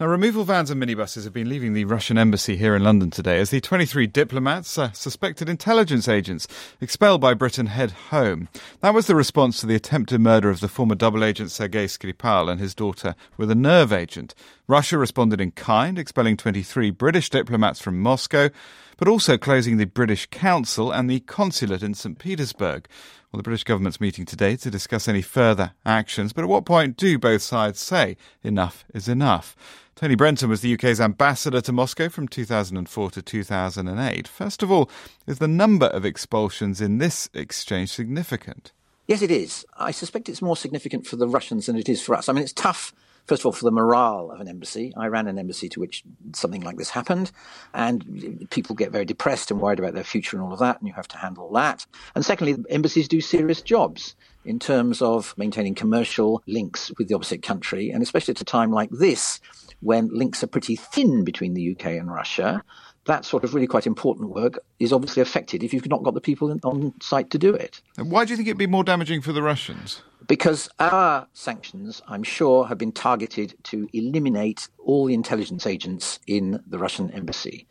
Now, 0.00 0.06
removal 0.06 0.42
vans 0.42 0.72
and 0.72 0.82
minibuses 0.82 1.22
have 1.22 1.32
been 1.32 1.48
leaving 1.48 1.72
the 1.72 1.84
Russian 1.84 2.18
embassy 2.18 2.56
here 2.56 2.74
in 2.74 2.82
London 2.82 3.12
today 3.12 3.38
as 3.38 3.50
the 3.50 3.60
23 3.60 4.08
diplomats, 4.08 4.76
uh, 4.76 4.90
suspected 4.90 5.48
intelligence 5.48 6.08
agents, 6.08 6.48
expelled 6.80 7.20
by 7.20 7.32
Britain 7.32 7.66
head 7.66 7.92
home. 7.92 8.48
That 8.80 8.92
was 8.92 9.06
the 9.06 9.14
response 9.14 9.60
to 9.60 9.66
the 9.66 9.76
attempted 9.76 10.20
murder 10.20 10.50
of 10.50 10.58
the 10.58 10.66
former 10.66 10.96
double 10.96 11.22
agent 11.22 11.52
Sergei 11.52 11.84
Skripal 11.84 12.50
and 12.50 12.60
his 12.60 12.74
daughter 12.74 13.14
with 13.36 13.52
a 13.52 13.54
nerve 13.54 13.92
agent. 13.92 14.34
Russia 14.66 14.98
responded 14.98 15.40
in 15.40 15.52
kind, 15.52 15.96
expelling 15.96 16.36
23 16.36 16.90
British 16.90 17.30
diplomats 17.30 17.80
from 17.80 18.00
Moscow, 18.00 18.50
but 18.96 19.08
also 19.08 19.36
closing 19.36 19.76
the 19.76 19.86
British 19.86 20.26
Council 20.26 20.92
and 20.92 21.08
the 21.08 21.20
consulate 21.20 21.82
in 21.82 21.94
St. 21.94 22.18
Petersburg. 22.18 22.86
Well, 23.30 23.38
the 23.38 23.42
British 23.42 23.64
government's 23.64 24.00
meeting 24.00 24.24
today 24.24 24.56
to 24.56 24.70
discuss 24.70 25.08
any 25.08 25.22
further 25.22 25.72
actions, 25.84 26.32
but 26.32 26.42
at 26.42 26.48
what 26.48 26.64
point 26.64 26.96
do 26.96 27.18
both 27.18 27.42
sides 27.42 27.80
say 27.80 28.16
enough 28.42 28.84
is 28.94 29.08
enough? 29.08 29.56
Tony 29.96 30.16
Brenton 30.16 30.48
was 30.48 30.60
the 30.60 30.74
UK's 30.74 31.00
ambassador 31.00 31.60
to 31.60 31.72
Moscow 31.72 32.08
from 32.08 32.26
2004 32.26 33.10
to 33.12 33.22
2008. 33.22 34.28
First 34.28 34.62
of 34.62 34.70
all, 34.70 34.90
is 35.26 35.38
the 35.38 35.48
number 35.48 35.86
of 35.86 36.04
expulsions 36.04 36.80
in 36.80 36.98
this 36.98 37.28
exchange 37.32 37.90
significant? 37.90 38.72
Yes, 39.06 39.22
it 39.22 39.30
is. 39.30 39.64
I 39.76 39.90
suspect 39.90 40.28
it's 40.28 40.42
more 40.42 40.56
significant 40.56 41.06
for 41.06 41.16
the 41.16 41.28
Russians 41.28 41.66
than 41.66 41.76
it 41.76 41.88
is 41.88 42.02
for 42.02 42.14
us. 42.14 42.28
I 42.28 42.32
mean, 42.32 42.42
it's 42.42 42.52
tough 42.52 42.92
first 43.26 43.42
of 43.42 43.46
all, 43.46 43.52
for 43.52 43.64
the 43.64 43.70
morale 43.70 44.30
of 44.30 44.40
an 44.40 44.48
embassy. 44.48 44.92
I 44.96 45.06
ran 45.06 45.26
an 45.26 45.38
embassy 45.38 45.68
to 45.70 45.80
which 45.80 46.04
something 46.34 46.62
like 46.62 46.76
this 46.76 46.90
happened, 46.90 47.32
and 47.72 48.46
people 48.50 48.76
get 48.76 48.92
very 48.92 49.04
depressed 49.04 49.50
and 49.50 49.60
worried 49.60 49.78
about 49.78 49.94
their 49.94 50.04
future 50.04 50.36
and 50.36 50.44
all 50.44 50.52
of 50.52 50.58
that, 50.60 50.78
and 50.78 50.88
you 50.88 50.94
have 50.94 51.08
to 51.08 51.18
handle 51.18 51.52
that. 51.52 51.86
And 52.14 52.24
secondly, 52.24 52.56
embassies 52.68 53.08
do 53.08 53.20
serious 53.20 53.62
jobs 53.62 54.14
in 54.44 54.58
terms 54.58 55.00
of 55.00 55.34
maintaining 55.36 55.74
commercial 55.74 56.42
links 56.46 56.92
with 56.98 57.08
the 57.08 57.14
opposite 57.14 57.42
country, 57.42 57.90
and 57.90 58.02
especially 58.02 58.32
at 58.32 58.40
a 58.40 58.44
time 58.44 58.70
like 58.70 58.90
this 58.90 59.40
when 59.80 60.08
links 60.08 60.42
are 60.42 60.46
pretty 60.48 60.76
thin 60.76 61.24
between 61.24 61.54
the 61.54 61.72
UK 61.72 61.86
and 61.86 62.12
Russia, 62.12 62.62
that 63.06 63.24
sort 63.24 63.44
of 63.44 63.54
really 63.54 63.66
quite 63.66 63.86
important 63.86 64.30
work 64.30 64.58
is 64.78 64.92
obviously 64.92 65.20
affected 65.20 65.62
if 65.62 65.72
you've 65.72 65.88
not 65.88 66.02
got 66.02 66.14
the 66.14 66.20
people 66.20 66.56
on 66.64 66.94
site 67.00 67.30
to 67.30 67.38
do 67.38 67.54
it. 67.54 67.80
And 67.96 68.10
why 68.10 68.24
do 68.24 68.30
you 68.30 68.36
think 68.36 68.48
it'd 68.48 68.58
be 68.58 68.66
more 68.66 68.84
damaging 68.84 69.20
for 69.20 69.32
the 69.32 69.42
Russians? 69.42 70.02
Because 70.26 70.70
our 70.78 71.28
sanctions, 71.34 72.00
I'm 72.08 72.22
sure, 72.22 72.66
have 72.66 72.78
been 72.78 72.92
targeted 72.92 73.56
to 73.64 73.86
eliminate 73.92 74.68
all 74.78 75.04
the 75.04 75.12
intelligence 75.12 75.66
agents 75.66 76.18
in 76.26 76.62
the 76.66 76.78
Russian 76.78 77.10
embassy. 77.10 77.66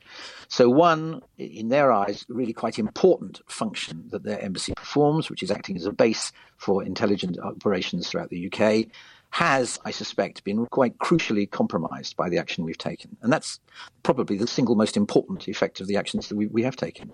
So, 0.49 0.69
one, 0.69 1.21
in 1.39 1.69
their 1.69 1.91
eyes, 1.91 2.25
really 2.29 2.53
quite 2.53 2.77
important 2.77 3.41
function 3.47 4.03
that 4.11 4.21
their 4.21 4.39
embassy 4.39 4.73
performs, 4.75 5.31
which 5.31 5.41
is 5.41 5.49
acting 5.49 5.77
as 5.77 5.87
a 5.87 5.91
base 5.91 6.31
for 6.57 6.83
intelligence 6.83 7.39
operations 7.39 8.07
throughout 8.07 8.29
the 8.29 8.51
UK, 8.53 8.85
has, 9.33 9.79
I 9.83 9.89
suspect, 9.89 10.43
been 10.43 10.67
quite 10.67 10.99
crucially 10.99 11.49
compromised 11.49 12.15
by 12.15 12.29
the 12.29 12.37
action 12.37 12.65
we've 12.65 12.77
taken. 12.77 13.17
And 13.23 13.33
that's 13.33 13.59
probably 14.03 14.37
the 14.37 14.45
single 14.45 14.75
most 14.75 14.95
important 14.95 15.47
effect 15.47 15.81
of 15.81 15.87
the 15.87 15.97
actions 15.97 16.27
that 16.27 16.35
we, 16.35 16.45
we 16.45 16.61
have 16.61 16.75
taken. 16.75 17.11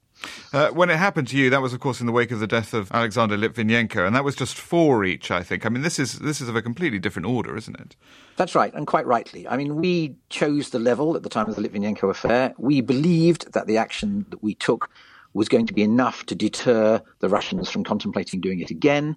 Uh, 0.51 0.67
when 0.71 0.89
it 0.89 0.97
happened 0.97 1.29
to 1.29 1.37
you, 1.37 1.49
that 1.49 1.61
was, 1.61 1.71
of 1.71 1.79
course, 1.79 2.01
in 2.01 2.07
the 2.07 2.11
wake 2.11 2.31
of 2.31 2.41
the 2.41 2.45
death 2.45 2.73
of 2.73 2.91
Alexander 2.91 3.37
Litvinenko, 3.37 4.05
and 4.05 4.13
that 4.17 4.25
was 4.25 4.35
just 4.35 4.55
four 4.55 5.05
each, 5.05 5.31
I 5.31 5.43
think. 5.43 5.65
I 5.65 5.69
mean, 5.69 5.81
this 5.81 5.97
is, 5.97 6.19
this 6.19 6.41
is 6.41 6.49
of 6.49 6.57
a 6.57 6.61
completely 6.61 6.99
different 6.99 7.25
order, 7.25 7.55
isn't 7.55 7.79
it? 7.79 7.95
That's 8.35 8.53
right, 8.53 8.73
and 8.73 8.85
quite 8.85 9.05
rightly. 9.05 9.47
I 9.47 9.55
mean, 9.55 9.77
we 9.77 10.17
chose 10.27 10.71
the 10.71 10.79
level 10.79 11.15
at 11.15 11.23
the 11.23 11.29
time 11.29 11.47
of 11.47 11.55
the 11.55 11.61
Litvinenko 11.61 12.09
affair. 12.09 12.53
We 12.57 12.81
believed 12.81 13.53
that 13.53 13.65
the 13.65 13.77
action 13.77 14.25
that 14.31 14.43
we 14.43 14.55
took 14.55 14.89
was 15.33 15.47
going 15.47 15.67
to 15.67 15.73
be 15.73 15.83
enough 15.83 16.25
to 16.25 16.35
deter 16.35 17.01
the 17.19 17.29
Russians 17.29 17.69
from 17.69 17.85
contemplating 17.85 18.41
doing 18.41 18.59
it 18.59 18.71
again. 18.71 19.15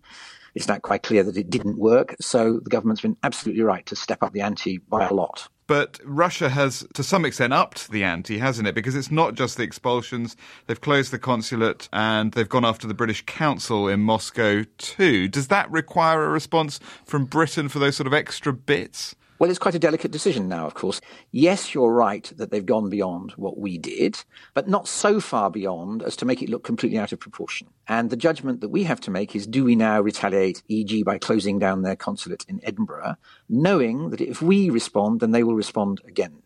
It's 0.55 0.69
now 0.69 0.79
quite 0.79 1.03
clear 1.03 1.23
that 1.23 1.37
it 1.37 1.51
didn't 1.51 1.79
work. 1.79 2.17
So 2.21 2.61
the 2.61 2.71
government's 2.71 3.03
been 3.03 3.17
absolutely 3.23 3.63
right 3.63 3.85
to 3.87 3.97
step 3.97 4.23
up 4.23 4.33
the 4.33 4.43
ante 4.43 4.79
by 4.79 5.07
a 5.07 5.15
lot. 5.15 5.49
But 5.67 6.01
Russia 6.05 6.51
has, 6.51 6.87
to 6.95 7.03
some 7.03 7.25
extent, 7.25 7.55
upped 7.55 7.91
the 7.91 8.05
ante, 8.05 8.39
hasn't 8.39 8.69
it? 8.69 8.75
Because 8.75 8.95
it's 8.95 9.11
not 9.11 9.35
just 9.35 9.57
the 9.57 9.63
expulsions. 9.63 10.37
They've 10.67 10.81
closed 10.81 11.13
the 11.13 11.19
consulate 11.19 11.89
and 11.93 12.33
they've 12.33 12.49
gone 12.49 12.65
after 12.65 12.87
the 12.87 12.95
British 12.95 13.25
Council 13.25 13.89
in 13.89 14.01
Moscow 14.01 14.65
too. 14.77 15.29
Does 15.29 15.49
that 15.49 15.71
require 15.71 16.25
a 16.25 16.29
response 16.29 16.81
from 17.07 17.25
Britain 17.25 17.69
for 17.69 17.79
those 17.79 17.97
sort 17.97 18.07
of 18.07 18.13
extra 18.13 18.53
bits? 18.53 19.15
Well, 19.43 19.51
it's 19.51 19.59
quite 19.59 19.75
a 19.75 19.81
delicate 19.81 20.13
decision 20.13 20.49
now, 20.49 20.69
of 20.69 20.75
course. 20.75 21.01
Yes, 21.33 21.75
you're 21.75 21.93
right 21.93 22.33
that 22.37 22.53
they've 22.53 22.65
gone 22.65 22.89
beyond 22.89 23.33
what 23.33 23.59
we 23.59 23.77
did, 23.77 24.23
but 24.55 24.69
not 24.69 24.87
so 24.87 25.19
far 25.19 25.51
beyond 25.51 26.01
as 26.01 26.15
to 26.19 26.25
make 26.25 26.43
it 26.43 26.49
look 26.49 26.63
completely 26.63 26.97
out 26.97 27.11
of 27.11 27.19
proportion. 27.19 27.67
And 27.89 28.09
the 28.09 28.17
judgment 28.17 28.61
that 28.61 28.69
we 28.69 28.85
have 28.85 29.01
to 29.01 29.11
make 29.11 29.35
is 29.35 29.49
do 29.49 29.65
we 29.65 29.75
now 29.75 30.01
retaliate, 30.01 30.63
e.g., 30.69 31.03
by 31.03 31.19
closing 31.19 31.59
down 31.59 31.83
their 31.83 31.97
consulate 31.97 32.45
in 32.49 32.61
Edinburgh, 32.63 33.17
knowing 33.49 34.11
that 34.11 34.21
if 34.21 34.43
we 34.43 34.71
respond, 34.71 35.19
then 35.19 35.33
they 35.33 35.43
will 35.43 35.57
respond 35.57 36.01
again. 36.07 36.41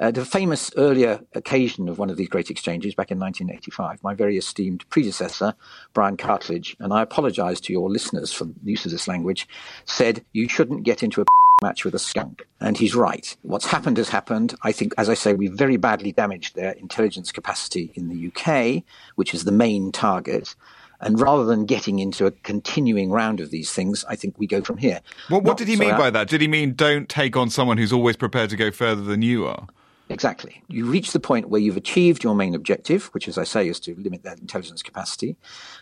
Uh, 0.00 0.10
the 0.10 0.24
famous 0.24 0.72
earlier 0.76 1.20
occasion 1.36 1.88
of 1.88 2.00
one 2.00 2.10
of 2.10 2.16
these 2.16 2.28
great 2.28 2.50
exchanges 2.50 2.96
back 2.96 3.12
in 3.12 3.20
1985, 3.20 4.02
my 4.02 4.12
very 4.12 4.36
esteemed 4.36 4.84
predecessor, 4.90 5.54
Brian 5.92 6.16
Cartledge, 6.16 6.74
and 6.80 6.92
I 6.92 7.00
apologize 7.00 7.60
to 7.60 7.72
your 7.72 7.88
listeners 7.88 8.32
for 8.32 8.46
the 8.46 8.54
use 8.64 8.84
of 8.84 8.90
this 8.90 9.06
language, 9.06 9.46
said 9.84 10.24
you 10.32 10.48
shouldn't 10.48 10.82
get 10.82 11.04
into 11.04 11.20
a 11.20 11.24
match 11.64 11.84
with 11.84 11.94
a 11.94 11.98
skunk. 11.98 12.46
And 12.60 12.76
he's 12.76 12.94
right. 12.94 13.36
What's 13.42 13.66
happened 13.66 13.96
has 13.96 14.08
happened. 14.08 14.54
I 14.62 14.72
think, 14.72 14.94
as 14.98 15.08
I 15.08 15.14
say, 15.14 15.34
we've 15.34 15.52
very 15.52 15.76
badly 15.76 16.12
damaged 16.12 16.54
their 16.54 16.72
intelligence 16.72 17.32
capacity 17.32 17.90
in 17.94 18.08
the 18.08 18.28
UK, 18.28 18.84
which 19.16 19.34
is 19.34 19.44
the 19.44 19.52
main 19.52 19.90
target. 19.90 20.54
And 21.00 21.20
rather 21.20 21.44
than 21.44 21.66
getting 21.66 21.98
into 21.98 22.26
a 22.26 22.30
continuing 22.30 23.10
round 23.10 23.40
of 23.40 23.50
these 23.50 23.72
things, 23.72 24.04
I 24.08 24.16
think 24.16 24.38
we 24.38 24.46
go 24.46 24.62
from 24.62 24.78
here. 24.78 25.00
What, 25.28 25.42
what 25.42 25.56
did 25.56 25.68
he 25.68 25.76
mean 25.76 25.96
by 25.96 26.10
that? 26.10 26.28
Did 26.28 26.40
he 26.40 26.48
mean 26.48 26.74
don't 26.74 27.08
take 27.08 27.36
on 27.36 27.50
someone 27.50 27.78
who's 27.78 27.92
always 27.92 28.16
prepared 28.16 28.50
to 28.50 28.56
go 28.56 28.70
further 28.70 29.02
than 29.02 29.22
you 29.22 29.46
are? 29.46 29.66
Exactly. 30.10 30.62
You 30.68 30.84
reach 30.84 31.12
the 31.12 31.20
point 31.20 31.48
where 31.48 31.60
you've 31.60 31.78
achieved 31.78 32.22
your 32.22 32.34
main 32.34 32.54
objective, 32.54 33.06
which, 33.14 33.26
as 33.26 33.38
I 33.38 33.44
say, 33.44 33.68
is 33.68 33.80
to 33.80 33.94
limit 33.96 34.22
their 34.22 34.34
intelligence 34.34 34.82
capacity. 34.82 35.36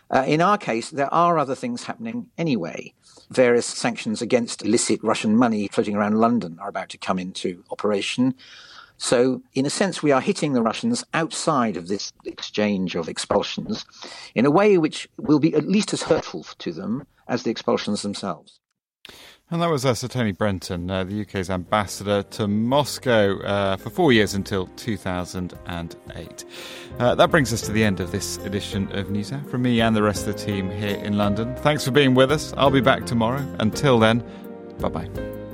Uh, 0.09 0.23
in 0.25 0.41
our 0.41 0.57
case, 0.57 0.91
there 0.91 1.13
are 1.13 1.37
other 1.37 1.55
things 1.55 1.83
happening 1.83 2.27
anyway. 2.37 2.93
Various 3.33 3.65
sanctions 3.65 4.21
against 4.21 4.63
illicit 4.63 4.99
Russian 5.01 5.35
money 5.35 5.67
floating 5.67 5.95
around 5.95 6.19
London 6.19 6.59
are 6.61 6.69
about 6.69 6.89
to 6.89 6.99
come 6.99 7.17
into 7.17 7.63
operation. 7.71 8.35
So, 8.97 9.41
in 9.55 9.65
a 9.65 9.71
sense, 9.71 10.03
we 10.03 10.11
are 10.11 10.21
hitting 10.21 10.53
the 10.53 10.61
Russians 10.61 11.03
outside 11.15 11.75
of 11.75 11.87
this 11.87 12.13
exchange 12.25 12.93
of 12.93 13.09
expulsions 13.09 13.85
in 14.35 14.45
a 14.45 14.51
way 14.51 14.77
which 14.77 15.09
will 15.17 15.39
be 15.39 15.55
at 15.55 15.67
least 15.67 15.93
as 15.93 16.03
hurtful 16.03 16.43
to 16.59 16.71
them 16.71 17.07
as 17.27 17.41
the 17.41 17.49
expulsions 17.49 18.03
themselves. 18.03 18.59
And 19.53 19.61
that 19.61 19.69
was 19.69 19.85
uh, 19.85 19.93
Sir 19.93 20.07
Tony 20.07 20.31
Brenton, 20.31 20.89
uh, 20.89 21.03
the 21.03 21.21
UK's 21.21 21.51
ambassador 21.51 22.23
to 22.23 22.47
Moscow 22.47 23.39
uh, 23.41 23.77
for 23.77 23.91
four 23.91 24.11
years 24.11 24.33
until 24.33 24.65
2008. 24.77 26.45
Uh, 26.97 27.13
that 27.13 27.29
brings 27.29 27.53
us 27.53 27.61
to 27.61 27.71
the 27.71 27.83
end 27.83 27.99
of 27.99 28.11
this 28.11 28.37
edition 28.37 28.91
of 28.93 29.09
NewsHour 29.09 29.47
From 29.51 29.61
me 29.61 29.79
and 29.79 29.95
the 29.95 30.01
rest 30.01 30.27
of 30.27 30.35
the 30.35 30.43
team 30.43 30.71
here 30.71 30.97
in 30.97 31.19
London, 31.19 31.55
thanks 31.57 31.85
for 31.85 31.91
being 31.91 32.15
with 32.15 32.31
us. 32.31 32.51
I'll 32.57 32.71
be 32.71 32.81
back 32.81 33.05
tomorrow. 33.05 33.47
Until 33.59 33.99
then, 33.99 34.23
bye 34.79 34.89
bye. 34.89 35.05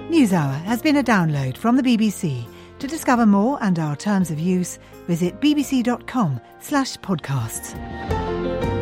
NewsHour 0.10 0.62
has 0.62 0.82
been 0.82 0.96
a 0.96 1.04
download 1.04 1.58
from 1.58 1.76
the 1.76 1.84
BBC. 1.84 2.48
To 2.80 2.88
discover 2.88 3.26
more 3.26 3.62
and 3.62 3.78
our 3.80 3.98
terms 3.98 4.32
of 4.32 4.40
use, 4.40 4.80
visit 5.08 5.42
bbc.com 5.42 6.40
slash 6.62 6.96
podcasts. 7.00 8.79